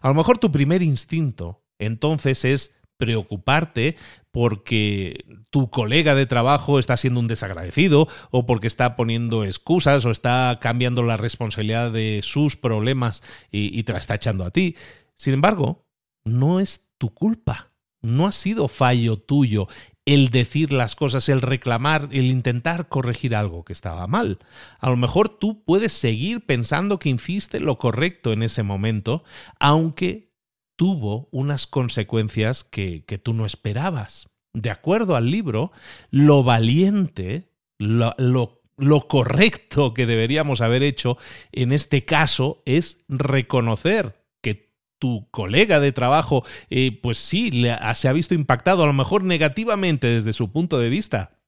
A 0.00 0.08
lo 0.08 0.14
mejor 0.14 0.38
tu 0.38 0.50
primer 0.50 0.82
instinto 0.82 1.62
entonces 1.78 2.44
es 2.44 2.74
preocuparte 2.96 3.96
porque 4.30 5.24
tu 5.50 5.70
colega 5.70 6.14
de 6.14 6.26
trabajo 6.26 6.78
está 6.78 6.96
siendo 6.96 7.20
un 7.20 7.28
desagradecido 7.28 8.08
o 8.30 8.46
porque 8.46 8.66
está 8.66 8.96
poniendo 8.96 9.44
excusas 9.44 10.04
o 10.04 10.10
está 10.10 10.58
cambiando 10.60 11.02
la 11.02 11.16
responsabilidad 11.16 11.92
de 11.92 12.20
sus 12.22 12.56
problemas 12.56 13.22
y, 13.50 13.82
te 13.84 13.92
la 13.92 13.98
está 13.98 14.16
echando 14.16 14.44
a 14.44 14.50
ti. 14.50 14.76
Sin 15.14 15.34
embargo, 15.34 15.86
no 16.24 16.58
es 16.58 16.88
tu 16.98 17.14
culpa. 17.14 17.70
No 18.02 18.26
ha 18.26 18.32
sido 18.32 18.68
fallo 18.68 19.18
tuyo 19.18 19.68
el 20.04 20.30
decir 20.30 20.72
las 20.72 20.96
cosas, 20.96 21.28
el 21.28 21.40
reclamar, 21.40 22.08
el 22.12 22.26
intentar 22.26 22.88
corregir 22.88 23.34
algo 23.34 23.64
que 23.64 23.72
estaba 23.72 24.06
mal. 24.06 24.38
A 24.78 24.90
lo 24.90 24.96
mejor 24.96 25.28
tú 25.28 25.64
puedes 25.64 25.92
seguir 25.92 26.44
pensando 26.44 26.98
que 26.98 27.08
hiciste 27.08 27.60
lo 27.60 27.78
correcto 27.78 28.32
en 28.32 28.42
ese 28.42 28.62
momento, 28.62 29.24
aunque 29.58 30.33
tuvo 30.76 31.28
unas 31.30 31.66
consecuencias 31.66 32.64
que, 32.64 33.04
tú 33.22 33.34
no 33.34 33.46
esperabas. 33.46 34.28
De 34.52 34.70
acuerdo 34.70 35.16
al 35.16 35.30
libro, 35.30 35.72
lo 36.10 36.42
valiente, 36.42 37.48
lo, 37.78 38.14
lo, 38.18 39.08
correcto 39.08 39.94
que 39.94 40.06
deberíamos 40.06 40.60
haber 40.60 40.82
hecho 40.82 41.16
en 41.52 41.72
este 41.72 42.04
caso 42.04 42.62
es 42.64 43.04
reconocer 43.08 44.24
que 44.42 44.72
tu 44.98 45.28
colega 45.30 45.80
de 45.80 45.92
trabajo, 45.92 46.44
eh, 46.70 46.98
pues 47.02 47.18
sí, 47.18 47.66
se 47.94 48.08
ha 48.08 48.12
visto 48.12 48.34
impactado 48.34 48.84
a 48.84 48.86
lo 48.86 48.92
mejor 48.92 49.24
negativamente 49.24 50.06
desde 50.06 50.32
su 50.32 50.52
punto 50.52 50.78
de 50.78 50.88
vista, 50.88 51.38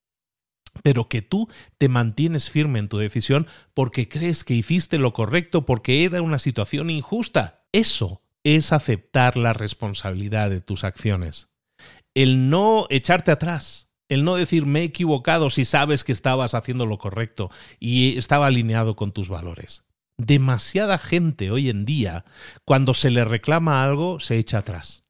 pero 0.83 1.09
que 1.09 1.23
tú 1.23 1.49
te 1.79 1.89
mantienes 1.89 2.51
firme 2.51 2.81
en 2.81 2.89
tu 2.89 2.99
decisión 2.99 3.47
porque 3.73 4.09
crees 4.09 4.45
que 4.45 4.55
hiciste 4.55 4.99
lo 4.99 5.13
correcto 5.13 5.65
porque 5.65 6.05
era 6.05 6.23
una 6.23 6.39
situación 6.39 6.91
injusta. 6.91 7.65
Eso 7.73 8.23
es 8.55 8.73
aceptar 8.73 9.37
la 9.37 9.53
responsabilidad 9.55 10.51
de 10.51 10.61
tus 10.61 10.85
acciones. 10.85 11.49
El 12.15 12.49
no 12.49 12.87
echarte 12.91 13.33
atrás, 13.33 13.89
el 14.09 14.25
no 14.25 14.37
decir 14.37 14.67
me 14.67 14.83
he 14.83 14.85
equivocado 14.85 15.51
si 15.51 15.65
sabes 15.65 16.05
que 16.05 16.13
estabas 16.13 16.55
haciendo 16.55 16.87
lo 16.87 16.97
correcto 16.97 17.51
y 17.81 18.17
estaba 18.17 18.47
alineado 18.47 18.95
con 18.95 19.11
tus 19.11 19.29
valores. 19.29 19.85
Demasiada 20.17 20.97
gente 20.97 21.51
hoy 21.51 21.69
en 21.69 21.85
día, 21.85 22.25
cuando 22.65 22.95
se 22.95 23.11
le 23.11 23.25
reclama 23.25 23.83
algo, 23.83 24.21
se 24.21 24.39
echa 24.39 24.59
atrás. 24.59 25.05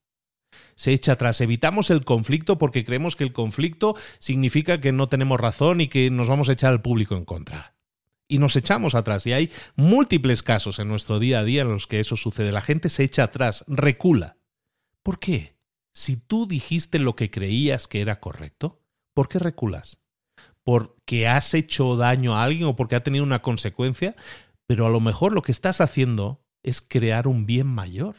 Se 0.74 0.92
echa 0.92 1.12
atrás. 1.12 1.42
Evitamos 1.42 1.90
el 1.90 2.06
conflicto 2.06 2.56
porque 2.56 2.86
creemos 2.86 3.16
que 3.16 3.24
el 3.24 3.34
conflicto 3.34 3.96
significa 4.18 4.80
que 4.80 4.92
no 4.92 5.10
tenemos 5.10 5.38
razón 5.38 5.82
y 5.82 5.88
que 5.88 6.10
nos 6.10 6.28
vamos 6.28 6.48
a 6.48 6.52
echar 6.52 6.72
al 6.72 6.80
público 6.80 7.16
en 7.16 7.26
contra 7.26 7.75
y 8.28 8.38
nos 8.38 8.56
echamos 8.56 8.94
atrás. 8.94 9.26
Y 9.26 9.32
hay 9.32 9.50
múltiples 9.74 10.42
casos 10.42 10.78
en 10.78 10.88
nuestro 10.88 11.18
día 11.18 11.40
a 11.40 11.44
día 11.44 11.62
en 11.62 11.68
los 11.68 11.86
que 11.86 12.00
eso 12.00 12.16
sucede. 12.16 12.52
La 12.52 12.62
gente 12.62 12.88
se 12.88 13.04
echa 13.04 13.24
atrás, 13.24 13.64
recula. 13.68 14.36
¿Por 15.02 15.18
qué? 15.18 15.56
Si 15.92 16.16
tú 16.16 16.46
dijiste 16.46 16.98
lo 16.98 17.16
que 17.16 17.30
creías 17.30 17.88
que 17.88 18.00
era 18.00 18.20
correcto, 18.20 18.82
¿por 19.14 19.28
qué 19.28 19.38
reculas? 19.38 20.00
¿Porque 20.62 21.28
has 21.28 21.54
hecho 21.54 21.96
daño 21.96 22.36
a 22.36 22.42
alguien 22.42 22.68
o 22.68 22.76
porque 22.76 22.96
ha 22.96 23.02
tenido 23.02 23.24
una 23.24 23.40
consecuencia? 23.40 24.16
Pero 24.66 24.86
a 24.86 24.90
lo 24.90 25.00
mejor 25.00 25.32
lo 25.32 25.42
que 25.42 25.52
estás 25.52 25.80
haciendo 25.80 26.44
es 26.62 26.82
crear 26.82 27.28
un 27.28 27.46
bien 27.46 27.68
mayor. 27.68 28.16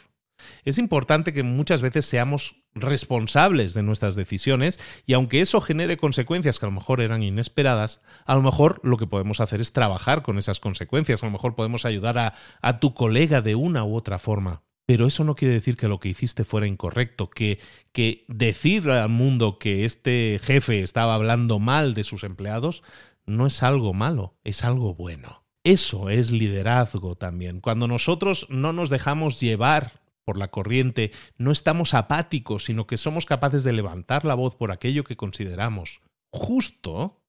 Es 0.63 0.77
importante 0.77 1.33
que 1.33 1.43
muchas 1.43 1.81
veces 1.81 2.05
seamos 2.05 2.63
responsables 2.75 3.73
de 3.73 3.83
nuestras 3.83 4.15
decisiones 4.15 4.79
y 5.05 5.13
aunque 5.13 5.41
eso 5.41 5.61
genere 5.61 5.97
consecuencias 5.97 6.59
que 6.59 6.65
a 6.65 6.69
lo 6.69 6.75
mejor 6.75 7.01
eran 7.01 7.23
inesperadas, 7.23 8.01
a 8.25 8.35
lo 8.35 8.41
mejor 8.41 8.79
lo 8.83 8.97
que 8.97 9.07
podemos 9.07 9.39
hacer 9.39 9.61
es 9.61 9.73
trabajar 9.73 10.21
con 10.21 10.37
esas 10.37 10.59
consecuencias, 10.59 11.23
a 11.23 11.25
lo 11.25 11.31
mejor 11.31 11.55
podemos 11.55 11.85
ayudar 11.85 12.17
a, 12.61 12.79
tu 12.79 12.93
colega 12.93 13.41
de 13.41 13.55
una 13.55 13.83
u 13.83 13.95
otra 13.95 14.19
forma. 14.19 14.63
Pero 14.85 15.05
eso 15.05 15.23
no 15.23 15.35
quiere 15.35 15.55
decir 15.55 15.75
que 15.75 15.89
lo 15.89 15.99
que 15.99 16.09
hiciste 16.09 16.45
fuera 16.45 16.67
incorrecto, 16.67 17.29
que, 17.29 17.59
que 17.91 18.23
decir 18.29 18.89
al 18.89 19.09
mundo 19.09 19.59
que 19.59 19.83
este 19.83 20.39
jefe 20.41 20.81
estaba 20.81 21.15
hablando 21.15 21.59
mal 21.59 21.93
de 21.93 22.05
sus 22.05 22.23
empleados 22.23 22.83
no 23.25 23.45
es 23.45 23.63
algo 23.63 23.93
malo, 23.93 24.37
es 24.45 24.63
algo 24.63 24.93
bueno. 24.93 25.43
Eso 25.65 26.09
es 26.09 26.31
liderazgo 26.31 27.15
también. 27.15 27.59
Cuando 27.59 27.89
nosotros 27.89 28.47
no 28.49 28.71
nos 28.71 28.89
dejamos 28.89 29.41
llevar 29.41 30.06
por 30.27 30.37
la 30.37 30.49
corriente, 30.49 31.13
no 31.37 31.53
estamos 31.53 31.93
apáticos, 31.93 32.65
sino 32.65 32.85
que 32.85 32.97
somos 32.97 33.25
capaces 33.25 33.63
de 33.63 33.71
levantar 33.71 34.25
la 34.25 34.33
voz 34.35 34.55
por 34.55 34.73
aquello 34.73 35.05
que 35.05 35.15
consideramos 35.15 36.01
justo, 36.33 37.21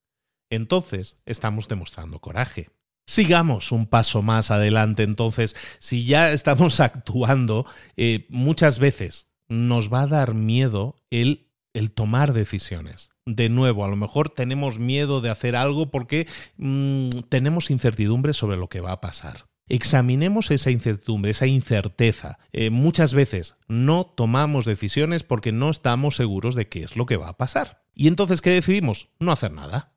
entonces 0.51 1.17
estamos 1.25 1.69
demostrando 1.69 2.19
coraje. 2.19 2.71
Sigamos 3.07 3.71
un 3.71 3.87
paso 3.87 4.21
más 4.21 4.51
adelante, 4.51 5.05
entonces, 5.05 5.55
si 5.79 6.07
ya 6.07 6.33
estamos 6.33 6.81
actuando, 6.81 7.67
eh, 7.97 8.27
muchas 8.31 8.81
veces 8.81 9.29
nos 9.47 9.93
va 9.93 10.03
a 10.03 10.09
dar 10.09 10.35
miedo 10.35 10.97
el, 11.11 11.53
el 11.75 11.93
tomar 11.93 12.33
decisiones. 12.33 13.11
De 13.27 13.49
nuevo, 13.49 13.85
a 13.85 13.89
lo 13.89 13.95
mejor 13.95 14.29
tenemos 14.29 14.81
miedo 14.81 15.21
de 15.21 15.31
hacer 15.31 15.55
algo 15.55 15.93
porque 15.93 16.27
mm, 16.57 17.11
tenemos 17.29 17.71
incertidumbre 17.71 18.33
sobre 18.33 18.57
lo 18.57 18.69
que 18.69 18.81
va 18.81 18.91
a 18.91 19.01
pasar. 19.01 19.47
Examinemos 19.69 20.51
esa 20.51 20.71
incertidumbre, 20.71 21.31
esa 21.31 21.47
incerteza. 21.47 22.39
Eh, 22.53 22.71
muchas 22.71 23.13
veces 23.13 23.57
no 23.69 24.07
tomamos 24.07 24.65
decisiones 24.65 25.23
porque 25.23 25.53
no 25.53 25.71
estamos 25.71 26.17
seguros 26.17 26.55
de 26.55 26.69
qué 26.69 26.83
es 26.83 26.97
lo 26.97 27.07
que 27.07 27.17
va 27.17 27.29
a 27.29 27.37
pasar. 27.37 27.85
Y 27.95 28.09
entonces, 28.09 28.41
¿qué 28.41 28.51
decidimos? 28.51 29.11
No 29.19 29.33
hacer 29.33 29.53
nada. 29.53 29.95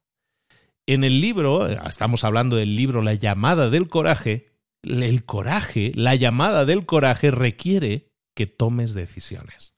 En 0.86 1.04
el 1.04 1.22
libro, 1.22 1.70
eh, 1.70 1.80
estamos 1.88 2.24
hablando 2.24 2.56
del 2.56 2.76
libro 2.76 3.02
La 3.02 3.14
llamada 3.14 3.70
del 3.70 3.88
coraje, 3.88 4.52
el 4.84 5.26
coraje, 5.26 5.92
la 5.96 6.16
llamada 6.16 6.66
del 6.66 6.86
coraje 6.86 7.32
requiere 7.32 8.12
que 8.36 8.48
tomes 8.48 8.94
decisiones. 8.94 9.78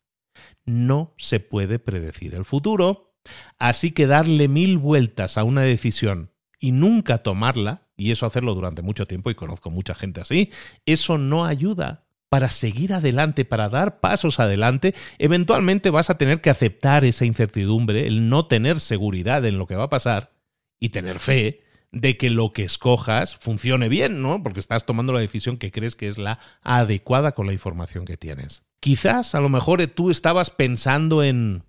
No 0.65 1.13
se 1.17 1.39
puede 1.39 1.77
predecir 1.79 2.35
el 2.35 2.45
futuro, 2.45 3.17
así 3.59 3.91
que 3.91 4.07
darle 4.07 4.47
mil 4.47 4.77
vueltas 4.77 5.37
a 5.37 5.43
una 5.43 5.61
decisión 5.61 6.31
y 6.59 6.71
nunca 6.71 7.17
tomarla 7.19 7.89
y 7.95 8.11
eso 8.11 8.25
hacerlo 8.25 8.53
durante 8.53 8.81
mucho 8.81 9.07
tiempo, 9.07 9.29
y 9.29 9.35
conozco 9.35 9.69
mucha 9.69 9.95
gente 9.95 10.21
así, 10.21 10.51
eso 10.85 11.17
no 11.17 11.45
ayuda 11.45 12.05
para 12.29 12.49
seguir 12.49 12.93
adelante, 12.93 13.45
para 13.45 13.69
dar 13.69 13.99
pasos 13.99 14.39
adelante, 14.39 14.95
eventualmente 15.19 15.91
vas 15.91 16.09
a 16.09 16.17
tener 16.17 16.41
que 16.41 16.49
aceptar 16.49 17.05
esa 17.05 17.25
incertidumbre, 17.25 18.07
el 18.07 18.27
no 18.29 18.47
tener 18.47 18.79
seguridad 18.79 19.45
en 19.45 19.59
lo 19.59 19.67
que 19.67 19.75
va 19.75 19.83
a 19.83 19.89
pasar 19.89 20.31
y 20.79 20.89
tener 20.89 21.19
fe 21.19 21.61
de 21.91 22.17
que 22.17 22.31
lo 22.31 22.51
que 22.51 22.63
escojas 22.63 23.35
funcione 23.35 23.87
bien, 23.87 24.23
¿no? 24.23 24.41
Porque 24.41 24.59
estás 24.59 24.85
tomando 24.85 25.13
la 25.13 25.19
decisión 25.19 25.57
que 25.57 25.71
crees 25.71 25.95
que 25.95 26.07
es 26.07 26.17
la 26.17 26.39
adecuada 26.63 27.33
con 27.33 27.45
la 27.45 27.53
información 27.53 28.03
que 28.03 28.17
tienes. 28.17 28.63
Quizás 28.79 29.35
a 29.35 29.39
lo 29.39 29.49
mejor 29.49 29.85
tú 29.87 30.09
estabas 30.09 30.49
pensando 30.49 31.23
en 31.23 31.63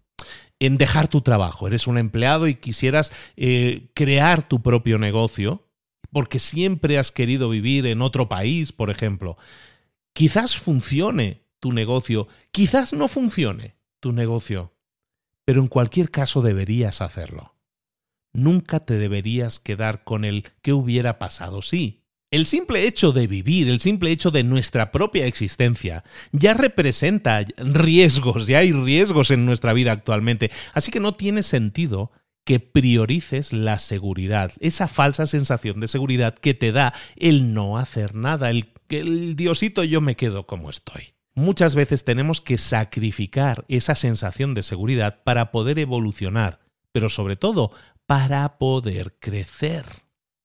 en 0.60 0.78
dejar 0.78 1.08
tu 1.08 1.20
trabajo, 1.20 1.66
eres 1.66 1.86
un 1.86 1.98
empleado 1.98 2.46
y 2.46 2.54
quisieras 2.54 3.12
eh, 3.36 3.90
crear 3.94 4.48
tu 4.48 4.62
propio 4.62 4.98
negocio, 4.98 5.68
porque 6.14 6.38
siempre 6.38 6.96
has 6.96 7.10
querido 7.10 7.48
vivir 7.48 7.86
en 7.86 8.00
otro 8.00 8.28
país, 8.28 8.70
por 8.70 8.88
ejemplo. 8.88 9.36
Quizás 10.12 10.56
funcione 10.56 11.42
tu 11.58 11.72
negocio, 11.72 12.28
quizás 12.52 12.92
no 12.92 13.08
funcione 13.08 13.74
tu 13.98 14.12
negocio, 14.12 14.76
pero 15.44 15.60
en 15.60 15.66
cualquier 15.66 16.12
caso 16.12 16.40
deberías 16.40 17.00
hacerlo. 17.00 17.56
Nunca 18.32 18.78
te 18.78 18.94
deberías 18.94 19.58
quedar 19.58 20.04
con 20.04 20.24
el 20.24 20.44
que 20.62 20.72
hubiera 20.72 21.18
pasado 21.18 21.62
sí. 21.62 22.04
El 22.30 22.46
simple 22.46 22.86
hecho 22.86 23.10
de 23.10 23.26
vivir, 23.26 23.68
el 23.68 23.80
simple 23.80 24.12
hecho 24.12 24.30
de 24.30 24.44
nuestra 24.44 24.92
propia 24.92 25.26
existencia, 25.26 26.04
ya 26.30 26.54
representa 26.54 27.44
riesgos, 27.56 28.46
ya 28.46 28.58
hay 28.58 28.70
riesgos 28.70 29.32
en 29.32 29.46
nuestra 29.46 29.72
vida 29.72 29.90
actualmente, 29.90 30.52
así 30.74 30.92
que 30.92 31.00
no 31.00 31.14
tiene 31.14 31.42
sentido 31.42 32.12
que 32.44 32.60
priorices 32.60 33.52
la 33.52 33.78
seguridad, 33.78 34.52
esa 34.60 34.88
falsa 34.88 35.26
sensación 35.26 35.80
de 35.80 35.88
seguridad 35.88 36.34
que 36.34 36.54
te 36.54 36.72
da 36.72 36.92
el 37.16 37.54
no 37.54 37.78
hacer 37.78 38.14
nada, 38.14 38.50
el 38.50 38.74
el 38.98 39.36
diosito 39.36 39.84
yo 39.84 40.00
me 40.00 40.16
quedo 40.16 40.46
como 40.46 40.70
estoy. 40.70 41.14
Muchas 41.34 41.74
veces 41.74 42.04
tenemos 42.04 42.40
que 42.40 42.58
sacrificar 42.58 43.64
esa 43.68 43.94
sensación 43.94 44.54
de 44.54 44.62
seguridad 44.62 45.22
para 45.24 45.50
poder 45.50 45.78
evolucionar, 45.78 46.60
pero 46.92 47.08
sobre 47.08 47.36
todo 47.36 47.72
para 48.06 48.58
poder 48.58 49.16
crecer. 49.18 49.84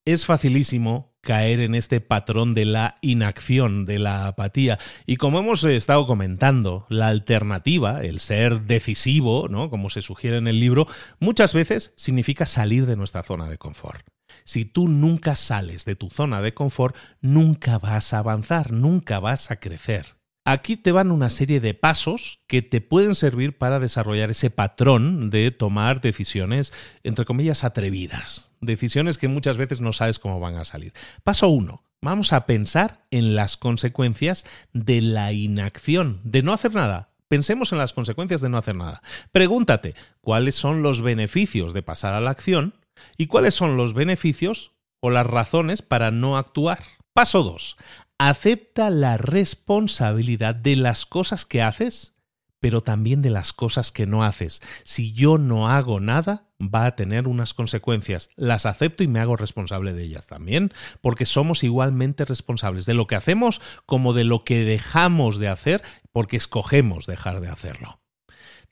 Es 0.06 0.26
facilísimo 0.26 1.09
caer 1.22 1.60
en 1.60 1.76
este 1.76 2.02
patrón 2.02 2.54
de 2.54 2.66
la 2.66 2.96
inacción, 3.02 3.86
de 3.86 4.00
la 4.00 4.28
apatía. 4.28 4.80
Y 5.06 5.18
como 5.18 5.40
hemos 5.40 5.64
estado 5.64 6.06
comentando, 6.06 6.86
la 6.90 7.08
alternativa, 7.08 8.02
el 8.02 8.20
ser 8.20 8.62
decisivo, 8.62 9.48
¿no? 9.50 9.70
como 9.70 9.90
se 9.90 10.02
sugiere 10.02 10.38
en 10.38 10.48
el 10.48 10.60
libro, 10.60 10.88
muchas 11.20 11.54
veces 11.54 11.94
significa 11.96 12.46
salir 12.46 12.86
de 12.86 12.96
nuestra 12.96 13.24
zona 13.24 13.50
de 13.50 13.58
confort. 13.58 14.06
Si 14.44 14.66
tú 14.66 14.88
nunca 14.88 15.36
sales 15.36 15.86
de 15.86 15.96
tu 15.96 16.10
zona 16.10 16.42
de 16.42 16.54
confort, 16.54 16.96
nunca 17.22 17.80
vas 17.80 18.14
a 18.14 18.20
avanzar, 18.20 18.72
nunca 18.72 19.20
vas 19.20 19.52
a 19.52 19.60
crecer. 19.60 20.19
Aquí 20.46 20.78
te 20.78 20.92
van 20.92 21.12
una 21.12 21.30
serie 21.30 21.60
de 21.60 21.74
pasos 21.74 22.40
que 22.48 22.62
te 22.62 22.82
pueden 22.82 23.16
servir 23.16 23.58
para 23.58 23.80
desarrollar 23.80 24.32
ese 24.32 24.50
patrón 24.50 25.30
de 25.30 25.52
tomar 25.52 26.02
decisiones, 26.02 26.74
entre 27.04 27.26
comillas, 27.26 27.64
atrevidas. 27.64 28.52
Decisiones 28.62 29.18
que 29.18 29.28
muchas 29.28 29.58
veces 29.58 29.80
no 29.82 29.94
sabes 29.94 30.18
cómo 30.18 30.40
van 30.40 30.56
a 30.56 30.66
salir. 30.66 30.94
Paso 31.24 31.50
1. 31.50 31.84
Vamos 32.02 32.34
a 32.34 32.46
pensar 32.46 33.06
en 33.12 33.36
las 33.36 33.58
consecuencias 33.58 34.46
de 34.74 35.02
la 35.02 35.34
inacción, 35.34 36.22
de 36.24 36.42
no 36.42 36.54
hacer 36.54 36.74
nada. 36.74 37.10
Pensemos 37.28 37.72
en 37.72 37.78
las 37.78 37.94
consecuencias 37.94 38.42
de 38.42 38.50
no 38.50 38.58
hacer 38.58 38.76
nada. 38.76 39.04
Pregúntate 39.32 39.94
cuáles 40.22 40.56
son 40.56 40.82
los 40.82 41.02
beneficios 41.02 41.74
de 41.74 41.84
pasar 41.84 42.14
a 42.14 42.22
la 42.22 42.32
acción 42.32 42.74
y 43.18 43.28
cuáles 43.28 43.54
son 43.54 43.78
los 43.78 43.94
beneficios 43.94 44.72
o 45.00 45.12
las 45.12 45.28
razones 45.28 45.82
para 45.82 46.10
no 46.10 46.38
actuar. 46.38 46.80
Paso 47.14 47.44
2. 47.44 47.78
Acepta 48.22 48.90
la 48.90 49.16
responsabilidad 49.16 50.54
de 50.54 50.76
las 50.76 51.06
cosas 51.06 51.46
que 51.46 51.62
haces, 51.62 52.16
pero 52.60 52.84
también 52.84 53.22
de 53.22 53.30
las 53.30 53.54
cosas 53.54 53.94
que 53.94 54.08
no 54.08 54.26
haces. 54.26 54.62
Si 54.84 55.14
yo 55.14 55.38
no 55.38 55.70
hago 55.70 56.02
nada, 56.02 56.50
va 56.62 56.86
a 56.86 56.98
tener 56.98 57.30
unas 57.30 57.54
consecuencias. 57.54 58.30
Las 58.36 58.66
acepto 58.66 59.04
y 59.04 59.08
me 59.08 59.22
hago 59.22 59.38
responsable 59.38 59.94
de 59.94 60.04
ellas 60.04 60.28
también, 60.28 60.74
porque 61.00 61.26
somos 61.26 61.64
igualmente 61.64 62.26
responsables 62.26 62.86
de 62.86 62.94
lo 62.94 63.08
que 63.08 63.16
hacemos 63.16 63.62
como 63.86 64.12
de 64.12 64.26
lo 64.26 64.44
que 64.44 64.66
dejamos 64.66 65.38
de 65.38 65.48
hacer, 65.48 65.82
porque 66.12 66.36
escogemos 66.36 67.06
dejar 67.06 67.40
de 67.40 67.48
hacerlo. 67.48 68.02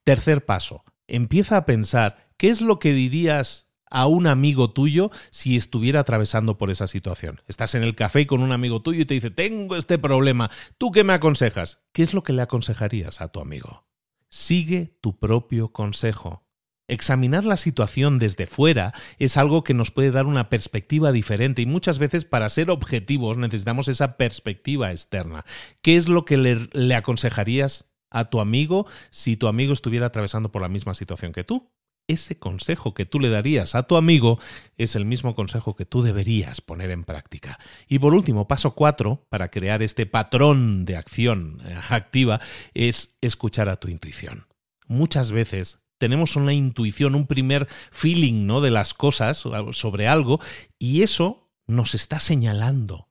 Tercer 0.03 0.43
paso. 0.43 0.83
Empieza 1.07 1.55
a 1.55 1.65
pensar 1.65 2.25
qué 2.35 2.49
es 2.49 2.59
lo 2.59 2.79
que 2.79 2.91
dirías 2.91 3.66
a 3.89 4.07
un 4.07 4.27
amigo 4.27 4.71
tuyo 4.71 5.11
si 5.31 5.55
estuviera 5.55 6.01
atravesando 6.01 6.57
por 6.57 6.69
esa 6.69 6.88
situación. 6.88 7.41
Estás 7.47 7.75
en 7.75 7.83
el 7.83 7.95
café 7.95 8.27
con 8.27 8.41
un 8.41 8.51
amigo 8.51 8.81
tuyo 8.81 9.01
y 9.01 9.05
te 9.05 9.13
dice, 9.13 9.31
tengo 9.31 9.75
este 9.75 9.97
problema, 9.97 10.49
¿tú 10.77 10.91
qué 10.91 11.03
me 11.03 11.13
aconsejas? 11.13 11.81
¿Qué 11.93 12.03
es 12.03 12.13
lo 12.13 12.23
que 12.23 12.33
le 12.33 12.41
aconsejarías 12.41 13.21
a 13.21 13.29
tu 13.29 13.39
amigo? 13.39 13.88
Sigue 14.29 14.97
tu 15.01 15.17
propio 15.17 15.71
consejo. 15.71 16.43
Examinar 16.89 17.43
la 17.43 17.57
situación 17.57 18.17
desde 18.17 18.47
fuera 18.47 18.93
es 19.19 19.35
algo 19.35 19.63
que 19.63 19.73
nos 19.73 19.91
puede 19.91 20.11
dar 20.11 20.25
una 20.25 20.49
perspectiva 20.49 21.11
diferente 21.11 21.61
y 21.61 21.65
muchas 21.65 21.99
veces 21.99 22.23
para 22.23 22.47
ser 22.49 22.69
objetivos 22.69 23.38
necesitamos 23.38 23.89
esa 23.89 24.15
perspectiva 24.15 24.91
externa. 24.91 25.43
¿Qué 25.81 25.97
es 25.97 26.07
lo 26.07 26.23
que 26.23 26.38
le, 26.38 26.69
le 26.71 26.95
aconsejarías 26.95 27.91
a 28.09 28.29
tu 28.29 28.39
amigo 28.39 28.88
si 29.09 29.35
tu 29.35 29.47
amigo 29.47 29.73
estuviera 29.73 30.05
atravesando 30.05 30.49
por 30.49 30.61
la 30.61 30.69
misma 30.69 30.93
situación 30.93 31.33
que 31.33 31.43
tú? 31.43 31.69
Ese 32.07 32.39
consejo 32.39 32.93
que 32.93 33.05
tú 33.05 33.19
le 33.19 33.29
darías 33.29 33.75
a 33.75 33.83
tu 33.83 33.97
amigo 33.97 34.39
es 34.77 34.95
el 34.95 35.05
mismo 35.05 35.35
consejo 35.35 35.75
que 35.75 35.85
tú 35.85 36.01
deberías 36.01 36.61
poner 36.61 36.91
en 36.91 37.03
práctica. 37.03 37.59
Y 37.87 37.99
por 37.99 38.13
último, 38.13 38.47
paso 38.47 38.75
cuatro, 38.75 39.25
para 39.29 39.49
crear 39.49 39.81
este 39.83 40.05
patrón 40.05 40.85
de 40.85 40.95
acción 40.95 41.61
eh, 41.65 41.77
activa, 41.89 42.39
es 42.73 43.17
escuchar 43.21 43.69
a 43.69 43.77
tu 43.77 43.89
intuición. 43.89 44.47
Muchas 44.87 45.31
veces 45.31 45.79
tenemos 45.97 46.35
una 46.35 46.53
intuición, 46.53 47.15
un 47.15 47.27
primer 47.27 47.67
feeling 47.91 48.45
¿no? 48.45 48.61
de 48.61 48.71
las 48.71 48.93
cosas 48.93 49.43
sobre 49.71 50.07
algo, 50.07 50.39
y 50.79 51.01
eso 51.01 51.51
nos 51.65 51.95
está 51.95 52.19
señalando 52.19 53.06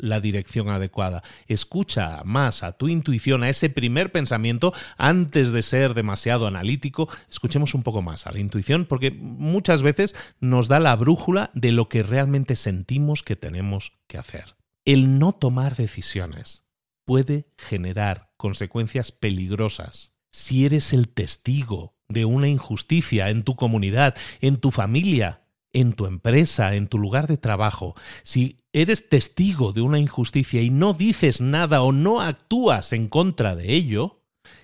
la 0.00 0.20
dirección 0.20 0.68
adecuada. 0.68 1.22
Escucha 1.46 2.22
más 2.24 2.62
a 2.62 2.72
tu 2.72 2.88
intuición, 2.88 3.42
a 3.42 3.48
ese 3.48 3.70
primer 3.70 4.12
pensamiento, 4.12 4.72
antes 4.96 5.52
de 5.52 5.62
ser 5.62 5.94
demasiado 5.94 6.46
analítico. 6.46 7.08
Escuchemos 7.28 7.74
un 7.74 7.82
poco 7.82 8.02
más 8.02 8.26
a 8.26 8.32
la 8.32 8.40
intuición, 8.40 8.86
porque 8.86 9.10
muchas 9.10 9.82
veces 9.82 10.14
nos 10.40 10.68
da 10.68 10.80
la 10.80 10.96
brújula 10.96 11.50
de 11.54 11.72
lo 11.72 11.88
que 11.88 12.02
realmente 12.02 12.56
sentimos 12.56 13.22
que 13.22 13.36
tenemos 13.36 13.92
que 14.06 14.18
hacer. 14.18 14.56
El 14.84 15.18
no 15.18 15.32
tomar 15.32 15.76
decisiones 15.76 16.66
puede 17.04 17.48
generar 17.58 18.30
consecuencias 18.36 19.12
peligrosas. 19.12 20.14
Si 20.30 20.64
eres 20.64 20.92
el 20.92 21.08
testigo 21.08 21.96
de 22.08 22.24
una 22.24 22.48
injusticia 22.48 23.30
en 23.30 23.42
tu 23.42 23.56
comunidad, 23.56 24.16
en 24.40 24.58
tu 24.58 24.70
familia, 24.70 25.42
en 25.72 25.92
tu 25.92 26.06
empresa, 26.06 26.74
en 26.74 26.88
tu 26.88 26.98
lugar 26.98 27.26
de 27.26 27.36
trabajo, 27.36 27.94
si 28.22 28.59
eres 28.72 29.08
testigo 29.08 29.72
de 29.72 29.80
una 29.80 29.98
injusticia 29.98 30.62
y 30.62 30.70
no 30.70 30.92
dices 30.92 31.40
nada 31.40 31.82
o 31.82 31.92
no 31.92 32.20
actúas 32.20 32.92
en 32.92 33.08
contra 33.08 33.56
de 33.56 33.72
ello, 33.72 34.22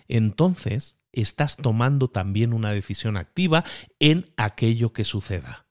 entonces 0.08 0.98
estás 1.12 1.56
tomando 1.56 2.08
también 2.08 2.52
una 2.52 2.70
decisión 2.72 3.16
activa 3.16 3.64
en 3.98 4.30
aquello 4.36 4.92
que 4.92 5.04
suceda. 5.04 5.66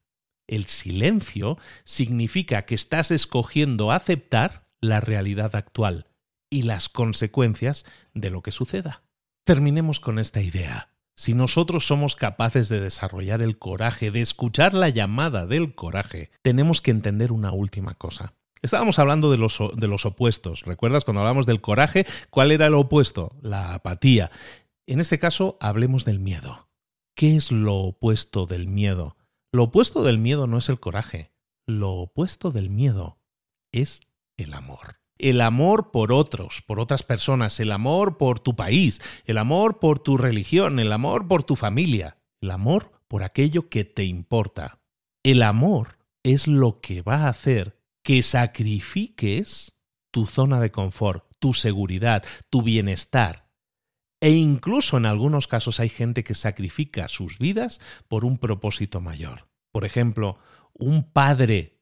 El 0.48 0.66
silencio 0.66 1.58
significa 1.84 2.66
que 2.66 2.76
estás 2.76 3.12
escogiendo 3.12 3.92
aceptar 3.92 4.70
la 4.82 5.02
realidad 5.02 5.56
actual 5.56 6.08
y 6.50 6.64
las 6.64 6.90
consecuencias 6.90 7.86
de 8.14 8.30
lo 8.30 8.42
que 8.42 8.52
suceda. 8.52 9.04
Terminemos 9.44 10.00
con 10.00 10.20
esta 10.20 10.42
idea. 10.42 10.95
Si 11.18 11.34
nosotros 11.34 11.88
somos 11.88 12.16
capaces 12.16 12.68
de 12.68 12.82
desarrollar 12.82 13.42
el 13.42 13.58
coraje, 13.58 14.12
de 14.12 14.20
escuchar 14.20 14.74
la 14.74 14.90
llamada 14.90 15.46
del 15.46 15.74
coraje, 15.74 16.30
tenemos 16.42 16.82
que 16.82 16.92
entender 16.92 17.32
una 17.32 17.54
última 17.54 17.96
cosa. 17.96 18.34
Estábamos 18.62 19.00
hablando 19.00 19.32
de 19.32 19.38
los, 19.38 19.60
de 19.76 19.88
los 19.88 20.06
opuestos. 20.06 20.64
¿Recuerdas 20.64 21.06
cuando 21.06 21.22
hablamos 21.22 21.46
del 21.46 21.62
coraje? 21.62 22.06
¿Cuál 22.30 22.52
era 22.52 22.68
el 22.68 22.74
opuesto? 22.74 23.34
La 23.42 23.74
apatía. 23.74 24.30
En 24.88 25.00
este 25.00 25.18
caso, 25.18 25.58
hablemos 25.62 26.04
del 26.04 26.20
miedo. 26.20 26.68
¿Qué 27.16 27.36
es 27.38 27.52
lo 27.52 27.76
opuesto 27.76 28.46
del 28.46 28.68
miedo? 28.68 29.16
Lo 29.54 29.64
opuesto 29.64 30.04
del 30.04 30.18
miedo 30.18 30.48
no 30.48 30.58
es 30.58 30.68
el 30.68 30.80
coraje. 30.82 31.32
Lo 31.66 31.92
opuesto 31.94 32.52
del 32.52 32.70
miedo 32.70 33.20
es 33.72 34.02
el 34.38 34.54
amor 34.54 35.05
el 35.18 35.42
amor 35.42 35.92
por 35.92 36.12
otros, 36.12 36.62
por 36.62 36.80
otras 36.80 37.04
personas, 37.04 37.60
el 37.60 37.72
amor 37.72 38.18
por 38.18 38.40
tu 38.40 38.56
país, 38.56 39.02
el 39.26 39.38
amor 39.38 39.80
por 39.80 40.00
tu 40.00 40.18
religión, 40.18 40.80
el 40.80 40.92
amor 40.92 41.28
por 41.28 41.44
tu 41.44 41.56
familia, 41.56 42.18
el 42.42 42.52
amor 42.52 42.92
por 43.08 43.24
aquello 43.24 43.70
que 43.70 43.86
te 43.86 44.04
importa. 44.04 44.82
El 45.24 45.42
amor 45.42 46.00
es 46.24 46.48
lo 46.48 46.82
que 46.82 47.02
va 47.02 47.24
a 47.24 47.30
hacer 47.30 47.80
que 48.04 48.22
sacrifiques 48.24 49.76
tu 50.12 50.28
zona 50.28 50.60
de 50.60 50.72
confort, 50.72 51.26
tu 51.40 51.54
seguridad, 51.54 52.24
tu 52.50 52.62
bienestar. 52.62 53.50
E 54.22 54.32
incluso 54.32 54.98
en 54.98 55.06
algunos 55.06 55.48
casos 55.48 55.80
hay 55.80 55.90
gente 55.90 56.24
que 56.24 56.36
sacrifica 56.36 57.10
sus 57.10 57.38
vidas 57.38 57.80
por 58.08 58.26
un 58.26 58.38
propósito 58.38 59.02
mayor. 59.02 59.50
Por 59.72 59.86
ejemplo, 59.86 60.40
un 60.74 61.12
padre 61.12 61.75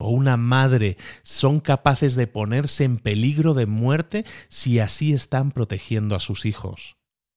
o 0.00 0.08
una 0.08 0.36
madre 0.36 0.96
son 1.22 1.60
capaces 1.60 2.14
de 2.14 2.26
ponerse 2.26 2.84
en 2.84 2.98
peligro 2.98 3.54
de 3.54 3.66
muerte 3.66 4.24
si 4.48 4.80
así 4.80 5.12
están 5.12 5.52
protegiendo 5.52 6.16
a 6.16 6.20
sus 6.20 6.46
hijos. 6.46 6.96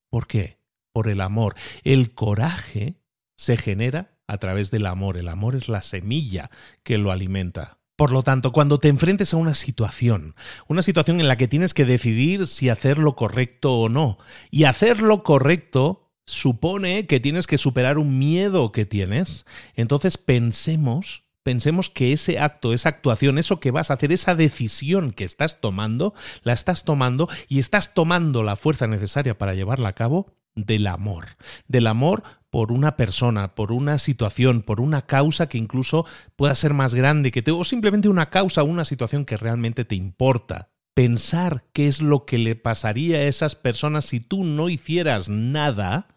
¿Por 0.09 0.27
qué? 0.27 0.59
Por 0.91 1.09
el 1.09 1.21
amor. 1.21 1.55
El 1.83 2.13
coraje 2.13 2.95
se 3.35 3.57
genera 3.57 4.17
a 4.27 4.37
través 4.37 4.71
del 4.71 4.85
amor. 4.85 5.17
El 5.17 5.27
amor 5.27 5.55
es 5.55 5.67
la 5.67 5.81
semilla 5.81 6.49
que 6.83 6.97
lo 6.97 7.11
alimenta. 7.11 7.79
Por 7.95 8.11
lo 8.11 8.23
tanto, 8.23 8.51
cuando 8.51 8.79
te 8.79 8.87
enfrentes 8.87 9.33
a 9.33 9.37
una 9.37 9.53
situación, 9.53 10.35
una 10.67 10.81
situación 10.81 11.19
en 11.19 11.27
la 11.27 11.35
que 11.35 11.47
tienes 11.47 11.73
que 11.73 11.85
decidir 11.85 12.47
si 12.47 12.69
hacer 12.69 12.97
lo 12.97 13.15
correcto 13.15 13.73
o 13.73 13.89
no, 13.89 14.17
y 14.49 14.63
hacer 14.63 15.01
lo 15.01 15.21
correcto 15.23 16.11
supone 16.25 17.05
que 17.05 17.19
tienes 17.19 17.45
que 17.45 17.57
superar 17.57 17.97
un 17.97 18.17
miedo 18.17 18.71
que 18.71 18.85
tienes, 18.85 19.45
entonces 19.75 20.17
pensemos 20.17 21.23
pensemos 21.43 21.89
que 21.89 22.13
ese 22.13 22.39
acto, 22.39 22.73
esa 22.73 22.89
actuación, 22.89 23.37
eso 23.37 23.59
que 23.59 23.71
vas 23.71 23.91
a 23.91 23.95
hacer, 23.95 24.11
esa 24.11 24.35
decisión 24.35 25.11
que 25.11 25.25
estás 25.25 25.61
tomando, 25.61 26.13
la 26.43 26.53
estás 26.53 26.83
tomando 26.83 27.29
y 27.47 27.59
estás 27.59 27.93
tomando 27.93 28.43
la 28.43 28.55
fuerza 28.55 28.87
necesaria 28.87 29.37
para 29.37 29.53
llevarla 29.53 29.89
a 29.89 29.95
cabo 29.95 30.33
del 30.55 30.87
amor, 30.87 31.25
del 31.67 31.87
amor 31.87 32.23
por 32.49 32.71
una 32.71 32.95
persona, 32.95 33.55
por 33.55 33.71
una 33.71 33.97
situación, 33.97 34.61
por 34.61 34.79
una 34.79 35.03
causa 35.03 35.49
que 35.49 35.57
incluso 35.57 36.05
pueda 36.35 36.53
ser 36.55 36.73
más 36.73 36.93
grande 36.93 37.31
que 37.31 37.41
te, 37.41 37.51
o 37.51 37.63
simplemente 37.63 38.09
una 38.09 38.29
causa, 38.29 38.63
una 38.63 38.85
situación 38.85 39.25
que 39.25 39.37
realmente 39.37 39.85
te 39.85 39.95
importa. 39.95 40.69
Pensar 40.93 41.65
qué 41.73 41.87
es 41.87 42.01
lo 42.03 42.25
que 42.25 42.37
le 42.37 42.55
pasaría 42.55 43.17
a 43.17 43.23
esas 43.23 43.55
personas 43.55 44.05
si 44.05 44.19
tú 44.19 44.43
no 44.43 44.69
hicieras 44.69 45.27
nada, 45.27 46.09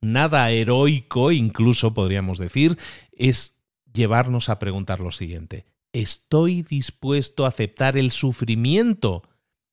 nada 0.00 0.50
heroico 0.50 1.30
incluso 1.30 1.92
podríamos 1.92 2.38
decir, 2.38 2.78
es 3.12 3.61
llevarnos 3.92 4.48
a 4.48 4.58
preguntar 4.58 5.00
lo 5.00 5.10
siguiente. 5.10 5.66
¿Estoy 5.92 6.62
dispuesto 6.62 7.44
a 7.44 7.48
aceptar 7.48 7.96
el 7.96 8.10
sufrimiento 8.10 9.22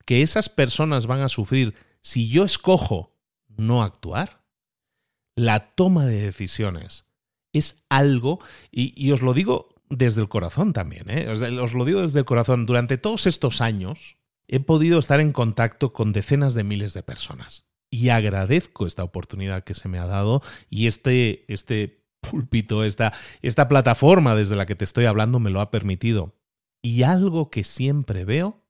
que 0.04 0.22
esas 0.22 0.48
personas 0.48 1.06
van 1.06 1.20
a 1.20 1.28
sufrir 1.28 1.74
si 2.02 2.28
yo 2.28 2.44
escojo 2.44 3.16
no 3.48 3.82
actuar? 3.82 4.44
La 5.34 5.74
toma 5.74 6.04
de 6.06 6.20
decisiones 6.20 7.06
es 7.52 7.84
algo, 7.88 8.40
y, 8.70 9.10
os 9.10 9.22
lo 9.22 9.34
digo 9.34 9.74
desde 9.88 10.20
el 10.20 10.28
corazón 10.28 10.72
también, 10.72 11.06
¿eh? 11.08 11.28
os 11.28 11.74
lo 11.74 11.84
digo 11.84 12.02
desde 12.02 12.20
el 12.20 12.24
corazón, 12.24 12.66
durante 12.66 12.96
todos 12.96 13.26
estos 13.26 13.60
años 13.60 14.18
he 14.46 14.60
podido 14.60 14.98
estar 14.98 15.20
en 15.20 15.32
contacto 15.32 15.92
con 15.92 16.12
decenas 16.12 16.54
de 16.54 16.64
miles 16.64 16.94
de 16.94 17.02
personas 17.02 17.66
y 17.90 18.10
agradezco 18.10 18.86
esta 18.86 19.02
oportunidad 19.02 19.64
que 19.64 19.74
se 19.74 19.88
me 19.88 19.98
ha 19.98 20.06
dado 20.06 20.42
y 20.68 20.86
este, 20.86 21.44
este 21.52 21.99
púlpito, 22.20 22.84
esta, 22.84 23.12
esta 23.42 23.68
plataforma 23.68 24.34
desde 24.34 24.56
la 24.56 24.66
que 24.66 24.74
te 24.74 24.84
estoy 24.84 25.06
hablando 25.06 25.38
me 25.40 25.50
lo 25.50 25.60
ha 25.60 25.70
permitido. 25.70 26.34
Y 26.82 27.02
algo 27.02 27.50
que 27.50 27.64
siempre 27.64 28.24
veo, 28.24 28.62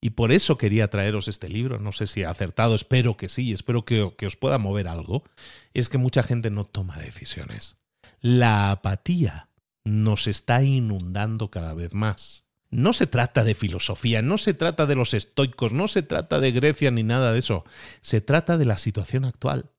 y 0.00 0.10
por 0.10 0.32
eso 0.32 0.56
quería 0.56 0.88
traeros 0.88 1.28
este 1.28 1.48
libro, 1.48 1.78
no 1.78 1.92
sé 1.92 2.06
si 2.06 2.22
ha 2.22 2.30
acertado, 2.30 2.74
espero 2.74 3.16
que 3.16 3.28
sí, 3.28 3.52
espero 3.52 3.84
que, 3.84 4.14
que 4.16 4.26
os 4.26 4.36
pueda 4.36 4.58
mover 4.58 4.88
algo, 4.88 5.24
es 5.74 5.88
que 5.88 5.98
mucha 5.98 6.22
gente 6.22 6.50
no 6.50 6.64
toma 6.64 6.98
decisiones. 6.98 7.76
La 8.20 8.70
apatía 8.70 9.48
nos 9.84 10.26
está 10.26 10.62
inundando 10.62 11.50
cada 11.50 11.74
vez 11.74 11.94
más. 11.94 12.44
No 12.70 12.92
se 12.92 13.06
trata 13.06 13.42
de 13.42 13.54
filosofía, 13.54 14.22
no 14.22 14.38
se 14.38 14.54
trata 14.54 14.86
de 14.86 14.94
los 14.94 15.12
estoicos, 15.12 15.72
no 15.72 15.88
se 15.88 16.02
trata 16.02 16.38
de 16.38 16.52
Grecia 16.52 16.90
ni 16.90 17.02
nada 17.02 17.32
de 17.32 17.40
eso. 17.40 17.64
Se 18.00 18.20
trata 18.20 18.56
de 18.58 18.64
la 18.64 18.78
situación 18.78 19.24
actual, 19.24 19.70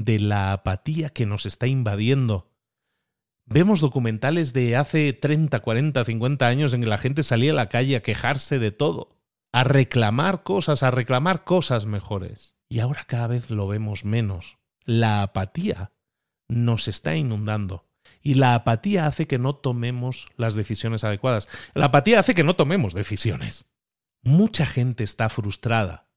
de 0.00 0.18
la 0.18 0.52
apatía 0.52 1.10
que 1.10 1.26
nos 1.26 1.46
está 1.46 1.66
invadiendo. 1.66 2.50
Vemos 3.44 3.80
documentales 3.80 4.52
de 4.52 4.76
hace 4.76 5.12
30, 5.12 5.60
40, 5.60 6.04
50 6.04 6.46
años 6.46 6.72
en 6.72 6.80
que 6.80 6.86
la 6.86 6.98
gente 6.98 7.22
salía 7.22 7.52
a 7.52 7.56
la 7.56 7.68
calle 7.68 7.96
a 7.96 8.02
quejarse 8.02 8.58
de 8.58 8.70
todo, 8.70 9.18
a 9.52 9.64
reclamar 9.64 10.42
cosas, 10.42 10.82
a 10.82 10.90
reclamar 10.90 11.44
cosas 11.44 11.86
mejores. 11.86 12.54
Y 12.68 12.80
ahora 12.80 13.04
cada 13.06 13.26
vez 13.26 13.50
lo 13.50 13.66
vemos 13.66 14.04
menos. 14.04 14.58
La 14.84 15.22
apatía 15.22 15.92
nos 16.48 16.88
está 16.88 17.16
inundando 17.16 17.86
y 18.22 18.34
la 18.34 18.54
apatía 18.54 19.06
hace 19.06 19.26
que 19.26 19.38
no 19.38 19.56
tomemos 19.56 20.28
las 20.36 20.54
decisiones 20.54 21.04
adecuadas. 21.04 21.48
La 21.74 21.86
apatía 21.86 22.20
hace 22.20 22.34
que 22.34 22.44
no 22.44 22.56
tomemos 22.56 22.94
decisiones. 22.94 23.66
Mucha 24.22 24.66
gente 24.66 25.04
está 25.04 25.28
frustrada, 25.28 26.08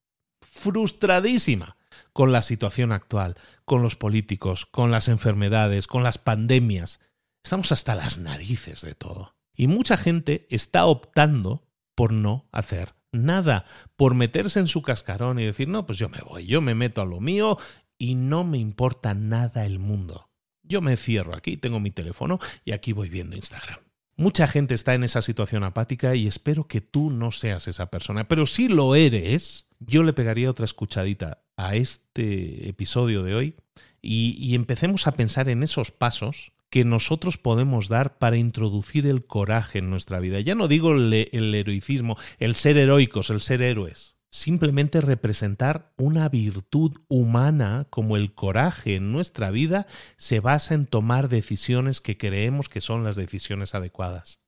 frustradísima 0.42 1.78
con 2.14 2.32
la 2.32 2.42
situación 2.42 2.92
actual, 2.92 3.36
con 3.66 3.82
los 3.82 3.96
políticos, 3.96 4.66
con 4.66 4.92
las 4.92 5.08
enfermedades, 5.08 5.88
con 5.88 6.04
las 6.04 6.18
pandemias. 6.18 7.00
Estamos 7.44 7.72
hasta 7.72 7.96
las 7.96 8.18
narices 8.18 8.82
de 8.82 8.96
todo. 8.96 9.36
Y 9.56 9.68
mucha 9.68 9.98
gente 9.98 10.48
está 10.50 10.86
optando 10.86 11.68
por 11.96 12.12
no 12.12 12.48
hacer 12.52 12.96
nada, 13.12 13.66
por 13.96 14.16
meterse 14.16 14.60
en 14.60 14.68
su 14.68 14.82
cascarón 14.82 15.40
y 15.40 15.46
decir, 15.46 15.68
no, 15.68 15.86
pues 15.86 16.00
yo 16.00 16.10
me 16.10 16.20
voy, 16.20 16.46
yo 16.46 16.62
me 16.62 16.76
meto 16.76 17.02
a 17.02 17.06
lo 17.06 17.20
mío 17.20 17.58
y 17.98 18.16
no 18.16 18.44
me 18.44 18.58
importa 18.58 19.14
nada 19.14 19.66
el 19.66 19.80
mundo. 19.80 20.30
Yo 20.64 20.82
me 20.82 20.98
cierro 20.98 21.36
aquí, 21.36 21.58
tengo 21.58 21.80
mi 21.80 21.92
teléfono 21.92 22.40
y 22.66 22.72
aquí 22.72 22.94
voy 22.94 23.10
viendo 23.10 23.36
Instagram. 23.36 23.80
Mucha 24.16 24.48
gente 24.48 24.74
está 24.74 24.94
en 24.94 25.04
esa 25.04 25.22
situación 25.22 25.64
apática 25.64 26.16
y 26.16 26.28
espero 26.28 26.68
que 26.68 26.82
tú 26.82 27.10
no 27.10 27.32
seas 27.32 27.68
esa 27.68 27.88
persona. 27.88 28.28
Pero 28.28 28.46
si 28.46 28.68
lo 28.68 28.96
eres, 28.96 29.68
yo 29.88 30.04
le 30.04 30.14
pegaría 30.14 30.50
otra 30.50 30.66
escuchadita 30.66 31.44
a 31.58 31.76
este 31.76 32.70
episodio 32.70 33.24
de 33.24 33.36
hoy 33.36 33.56
y, 34.02 34.54
empecemos 34.56 35.08
a 35.08 35.14
pensar 35.14 35.50
en 35.50 35.64
esos 35.64 35.92
pasos 35.92 36.52
que 36.70 36.84
nosotros 36.84 37.38
podemos 37.38 37.88
dar 37.88 38.18
para 38.18 38.38
introducir 38.38 39.08
el 39.08 39.26
coraje 39.26 39.80
en 39.80 39.90
nuestra 39.90 40.20
vida. 40.20 40.40
Ya 40.40 40.56
no 40.56 40.68
digo 40.68 40.92
el 40.92 41.56
heroicismo, 41.56 42.18
el 42.40 42.56
ser 42.56 42.78
heroicos, 42.78 43.30
el 43.30 43.42
ser 43.42 43.62
héroes 43.62 44.14
simplemente 44.34 45.00
representar 45.00 45.94
una 45.96 46.28
virtud 46.28 46.98
humana 47.08 47.86
como 47.92 48.18
el 48.18 48.34
coraje 48.34 48.96
en 48.96 49.12
nuestra 49.12 49.52
vida 49.52 49.86
se 50.18 50.40
basa 50.40 50.74
en 50.74 50.88
tomar 50.88 51.30
decisiones 51.30 52.02
que 52.02 52.18
creemos 52.18 52.68
que 52.68 52.82
son 52.82 53.04
las 53.04 53.16
decisiones 53.16 53.76
adecuadas. 53.76 54.42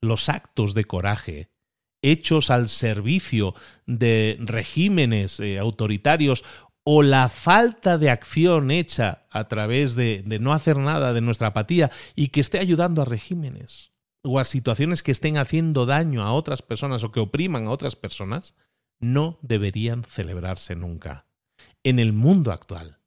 Los 0.00 0.30
actos 0.30 0.72
de 0.72 0.86
coraje, 0.86 1.51
hechos 2.02 2.50
al 2.50 2.68
servicio 2.68 3.54
de 3.86 4.36
regímenes 4.40 5.40
eh, 5.40 5.58
autoritarios 5.58 6.44
o 6.84 7.02
la 7.02 7.28
falta 7.28 7.96
de 7.96 8.10
acción 8.10 8.70
hecha 8.70 9.26
a 9.30 9.46
través 9.48 9.94
de, 9.94 10.22
de 10.26 10.38
no 10.40 10.52
hacer 10.52 10.78
nada 10.78 11.12
de 11.12 11.20
nuestra 11.20 11.48
apatía 11.48 11.90
y 12.16 12.28
que 12.28 12.40
esté 12.40 12.58
ayudando 12.58 13.02
a 13.02 13.06
regímenes 13.06 13.92
o 14.24 14.38
a 14.38 14.44
situaciones 14.44 15.02
que 15.02 15.12
estén 15.12 15.38
haciendo 15.38 15.86
daño 15.86 16.22
a 16.22 16.32
otras 16.32 16.62
personas 16.62 17.04
o 17.04 17.12
que 17.12 17.20
opriman 17.20 17.66
a 17.66 17.70
otras 17.70 17.96
personas, 17.96 18.54
no 19.00 19.38
deberían 19.42 20.04
celebrarse 20.04 20.76
nunca. 20.76 21.26
En 21.82 21.98
el 21.98 22.12
mundo 22.12 22.52
actual, 22.52 22.98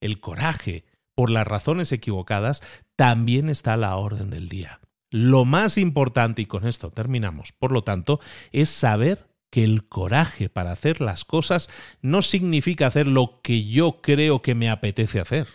el 0.00 0.20
coraje 0.20 0.84
por 1.14 1.30
las 1.30 1.46
razones 1.46 1.92
equivocadas 1.92 2.62
también 2.96 3.48
está 3.48 3.74
a 3.74 3.78
la 3.78 3.96
orden 3.96 4.30
del 4.30 4.48
día. 4.48 4.80
Lo 5.10 5.44
más 5.44 5.76
importante, 5.76 6.42
y 6.42 6.46
con 6.46 6.66
esto 6.66 6.90
terminamos, 6.90 7.52
por 7.52 7.72
lo 7.72 7.82
tanto, 7.82 8.20
es 8.52 8.68
saber 8.68 9.26
que 9.50 9.64
el 9.64 9.88
coraje 9.88 10.48
para 10.48 10.70
hacer 10.70 11.00
las 11.00 11.24
cosas 11.24 11.68
no 12.00 12.22
significa 12.22 12.86
hacer 12.86 13.08
lo 13.08 13.40
que 13.42 13.64
yo 13.66 14.00
creo 14.00 14.42
que 14.42 14.54
me 14.54 14.70
apetece 14.70 15.18
hacer, 15.18 15.48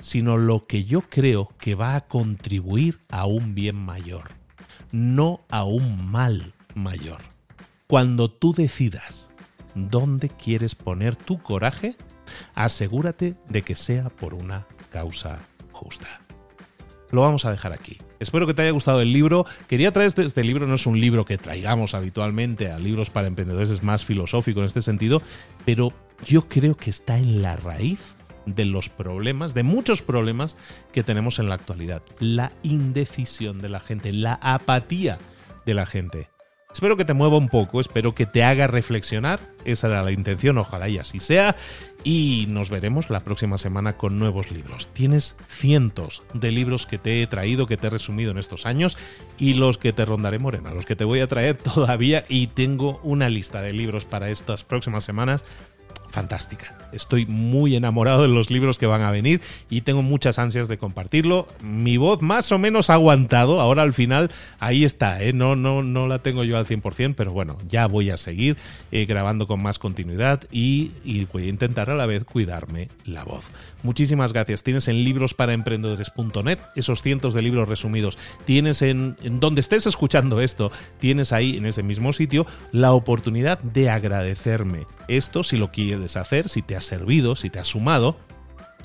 sino 0.00 0.38
lo 0.38 0.66
que 0.66 0.84
yo 0.84 1.02
creo 1.02 1.52
que 1.58 1.74
va 1.74 1.96
a 1.96 2.06
contribuir 2.06 2.98
a 3.10 3.26
un 3.26 3.54
bien 3.54 3.76
mayor, 3.76 4.30
no 4.92 5.40
a 5.50 5.64
un 5.64 6.10
mal 6.10 6.54
mayor. 6.74 7.20
Cuando 7.86 8.30
tú 8.30 8.54
decidas 8.54 9.28
dónde 9.74 10.30
quieres 10.30 10.74
poner 10.74 11.16
tu 11.16 11.42
coraje, 11.42 11.96
asegúrate 12.54 13.34
de 13.48 13.62
que 13.62 13.74
sea 13.74 14.08
por 14.08 14.32
una 14.32 14.66
causa 14.90 15.38
justa. 15.70 16.22
Lo 17.10 17.20
vamos 17.20 17.44
a 17.44 17.50
dejar 17.50 17.74
aquí. 17.74 17.98
Espero 18.20 18.46
que 18.46 18.54
te 18.54 18.62
haya 18.62 18.70
gustado 18.70 19.00
el 19.00 19.12
libro. 19.12 19.46
Quería 19.68 19.92
traer 19.92 20.08
este, 20.08 20.24
este, 20.24 20.44
libro, 20.44 20.66
no 20.66 20.74
es 20.74 20.86
un 20.86 21.00
libro 21.00 21.24
que 21.24 21.38
traigamos 21.38 21.94
habitualmente 21.94 22.70
a 22.70 22.78
libros 22.78 23.10
para 23.10 23.26
emprendedores, 23.26 23.70
es 23.70 23.82
más 23.82 24.04
filosófico 24.04 24.60
en 24.60 24.66
este 24.66 24.82
sentido, 24.82 25.22
pero 25.64 25.92
yo 26.26 26.48
creo 26.48 26.76
que 26.76 26.90
está 26.90 27.18
en 27.18 27.42
la 27.42 27.56
raíz 27.56 28.14
de 28.46 28.64
los 28.64 28.88
problemas, 28.88 29.54
de 29.54 29.64
muchos 29.64 30.02
problemas 30.02 30.56
que 30.92 31.02
tenemos 31.02 31.38
en 31.38 31.48
la 31.48 31.56
actualidad. 31.56 32.02
La 32.20 32.52
indecisión 32.62 33.60
de 33.60 33.68
la 33.68 33.80
gente, 33.80 34.12
la 34.12 34.38
apatía 34.40 35.18
de 35.66 35.74
la 35.74 35.84
gente. 35.84 36.28
Espero 36.76 36.98
que 36.98 37.06
te 37.06 37.14
mueva 37.14 37.38
un 37.38 37.48
poco, 37.48 37.80
espero 37.80 38.14
que 38.14 38.26
te 38.26 38.44
haga 38.44 38.66
reflexionar. 38.66 39.40
Esa 39.64 39.86
era 39.86 40.02
la 40.02 40.12
intención, 40.12 40.58
ojalá 40.58 40.90
y 40.90 40.98
así 40.98 41.20
sea. 41.20 41.56
Y 42.04 42.44
nos 42.50 42.68
veremos 42.68 43.08
la 43.08 43.20
próxima 43.20 43.56
semana 43.56 43.94
con 43.96 44.18
nuevos 44.18 44.50
libros. 44.50 44.88
Tienes 44.88 45.36
cientos 45.48 46.22
de 46.34 46.52
libros 46.52 46.86
que 46.86 46.98
te 46.98 47.22
he 47.22 47.26
traído, 47.26 47.66
que 47.66 47.78
te 47.78 47.86
he 47.86 47.90
resumido 47.90 48.30
en 48.30 48.36
estos 48.36 48.66
años 48.66 48.98
y 49.38 49.54
los 49.54 49.78
que 49.78 49.94
te 49.94 50.04
rondaré 50.04 50.38
morena, 50.38 50.74
los 50.74 50.84
que 50.84 50.96
te 50.96 51.04
voy 51.04 51.20
a 51.20 51.28
traer 51.28 51.56
todavía 51.74 52.26
y 52.28 52.48
tengo 52.48 53.00
una 53.02 53.30
lista 53.30 53.62
de 53.62 53.72
libros 53.72 54.04
para 54.04 54.28
estas 54.28 54.62
próximas 54.62 55.02
semanas 55.02 55.44
fantástica. 56.10 56.76
Estoy 56.92 57.26
muy 57.26 57.76
enamorado 57.76 58.22
de 58.22 58.28
los 58.28 58.50
libros 58.50 58.78
que 58.78 58.86
van 58.86 59.02
a 59.02 59.10
venir 59.10 59.40
y 59.68 59.82
tengo 59.82 60.02
muchas 60.02 60.38
ansias 60.38 60.68
de 60.68 60.78
compartirlo. 60.78 61.46
Mi 61.60 61.96
voz 61.96 62.22
más 62.22 62.52
o 62.52 62.58
menos 62.58 62.90
ha 62.90 62.94
aguantado, 62.94 63.60
ahora 63.60 63.82
al 63.82 63.92
final 63.92 64.30
ahí 64.60 64.84
está, 64.84 65.22
¿eh? 65.22 65.32
no, 65.32 65.56
no, 65.56 65.82
no 65.82 66.06
la 66.06 66.20
tengo 66.20 66.44
yo 66.44 66.56
al 66.56 66.66
100%, 66.66 67.14
pero 67.16 67.32
bueno, 67.32 67.56
ya 67.68 67.86
voy 67.86 68.10
a 68.10 68.16
seguir 68.16 68.56
eh, 68.92 69.04
grabando 69.04 69.46
con 69.46 69.62
más 69.62 69.78
continuidad 69.78 70.44
y, 70.50 70.92
voy 71.32 71.44
a 71.44 71.48
intentar 71.48 71.90
a 71.90 71.94
la 71.94 72.06
vez 72.06 72.24
cuidarme 72.24 72.88
la 73.04 73.24
voz. 73.24 73.44
Muchísimas 73.82 74.32
gracias. 74.32 74.62
Tienes 74.62 74.88
en 74.88 75.04
librosparaemprendedores.net 75.04 76.58
esos 76.74 77.02
cientos 77.02 77.34
de 77.34 77.42
libros 77.42 77.68
resumidos. 77.68 78.18
Tienes 78.44 78.82
en, 78.82 79.16
en 79.22 79.40
donde 79.40 79.60
estés 79.60 79.86
escuchando 79.86 80.40
esto, 80.40 80.70
tienes 80.98 81.32
ahí 81.32 81.56
en 81.56 81.66
ese 81.66 81.82
mismo 81.82 82.12
sitio 82.12 82.46
la 82.72 82.92
oportunidad 82.92 83.58
de 83.60 83.90
agradecerme. 83.90 84.86
Esto 85.08 85.42
si 85.42 85.56
lo 85.56 85.70
quieres 85.70 85.95
hacer, 86.16 86.48
si 86.48 86.62
te 86.62 86.76
ha 86.76 86.80
servido, 86.80 87.36
si 87.36 87.50
te 87.50 87.58
ha 87.58 87.64
sumado, 87.64 88.16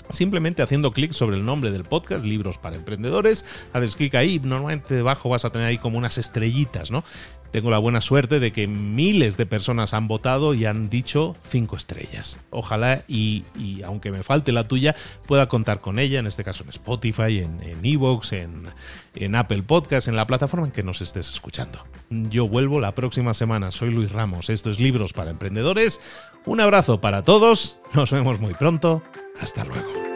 simplemente 0.10 0.62
haciendo 0.62 0.92
clic 0.92 1.14
sobre 1.14 1.38
el 1.38 1.46
nombre 1.46 1.72
del 1.72 1.84
podcast, 1.84 2.26
Libros 2.26 2.58
para 2.58 2.76
Emprendedores, 2.76 3.46
haces 3.74 3.96
clic 3.96 4.16
ahí, 4.16 4.40
normalmente 4.40 4.96
debajo 4.96 5.30
vas 5.30 5.46
a 5.46 5.52
tener 5.52 5.68
ahí 5.68 5.78
como 5.78 5.98
unas 5.98 6.18
estrellitas, 6.18 6.92
¿no? 6.92 7.04
Tengo 7.52 7.70
la 7.70 7.80
buena 7.80 8.00
suerte 8.00 8.40
de 8.40 8.54
que 8.54 8.66
miles 8.66 9.36
de 9.36 9.46
personas 9.46 9.94
han 9.94 10.08
votado 10.08 10.54
y 10.54 10.66
han 10.66 10.90
dicho 10.90 11.36
cinco 11.50 11.76
estrellas. 11.76 12.38
Ojalá 12.50 13.04
y, 13.10 13.44
aunque 13.84 14.10
me 14.10 14.24
falte 14.24 14.54
la 14.54 14.70
tuya, 14.70 14.96
pueda 15.28 15.50
contar 15.50 15.82
con 15.82 16.00
ella, 16.00 16.20
en 16.20 16.28
este 16.28 16.46
caso 16.46 16.64
en 16.64 16.70
Spotify, 16.70 17.40
en 17.40 17.78
Evox, 17.84 18.32
en, 18.32 18.68
en 19.16 19.36
Apple 19.36 19.64
Podcast, 19.64 20.08
en 20.08 20.16
la 20.16 20.28
plataforma 20.28 20.68
en 20.68 20.72
que 20.72 20.84
nos 20.84 21.02
estés 21.02 21.30
escuchando. 21.30 21.84
Yo 22.10 22.48
vuelvo 22.48 22.80
la 22.80 22.96
próxima 22.96 23.34
semana. 23.34 23.72
Soy 23.72 23.92
Luis 23.92 24.12
Ramos. 24.12 24.50
Esto 24.50 24.72
es 24.72 24.80
Libros 24.80 25.12
para 25.12 25.32
Emprendedores. 25.32 26.00
Un 26.46 26.60
abrazo 26.62 27.00
para 27.02 27.24
todos. 27.24 27.78
Nos 27.94 28.12
vemos 28.12 28.40
muy 28.40 28.54
pronto. 28.54 29.02
Hasta 29.40 29.64
luego. 29.64 30.11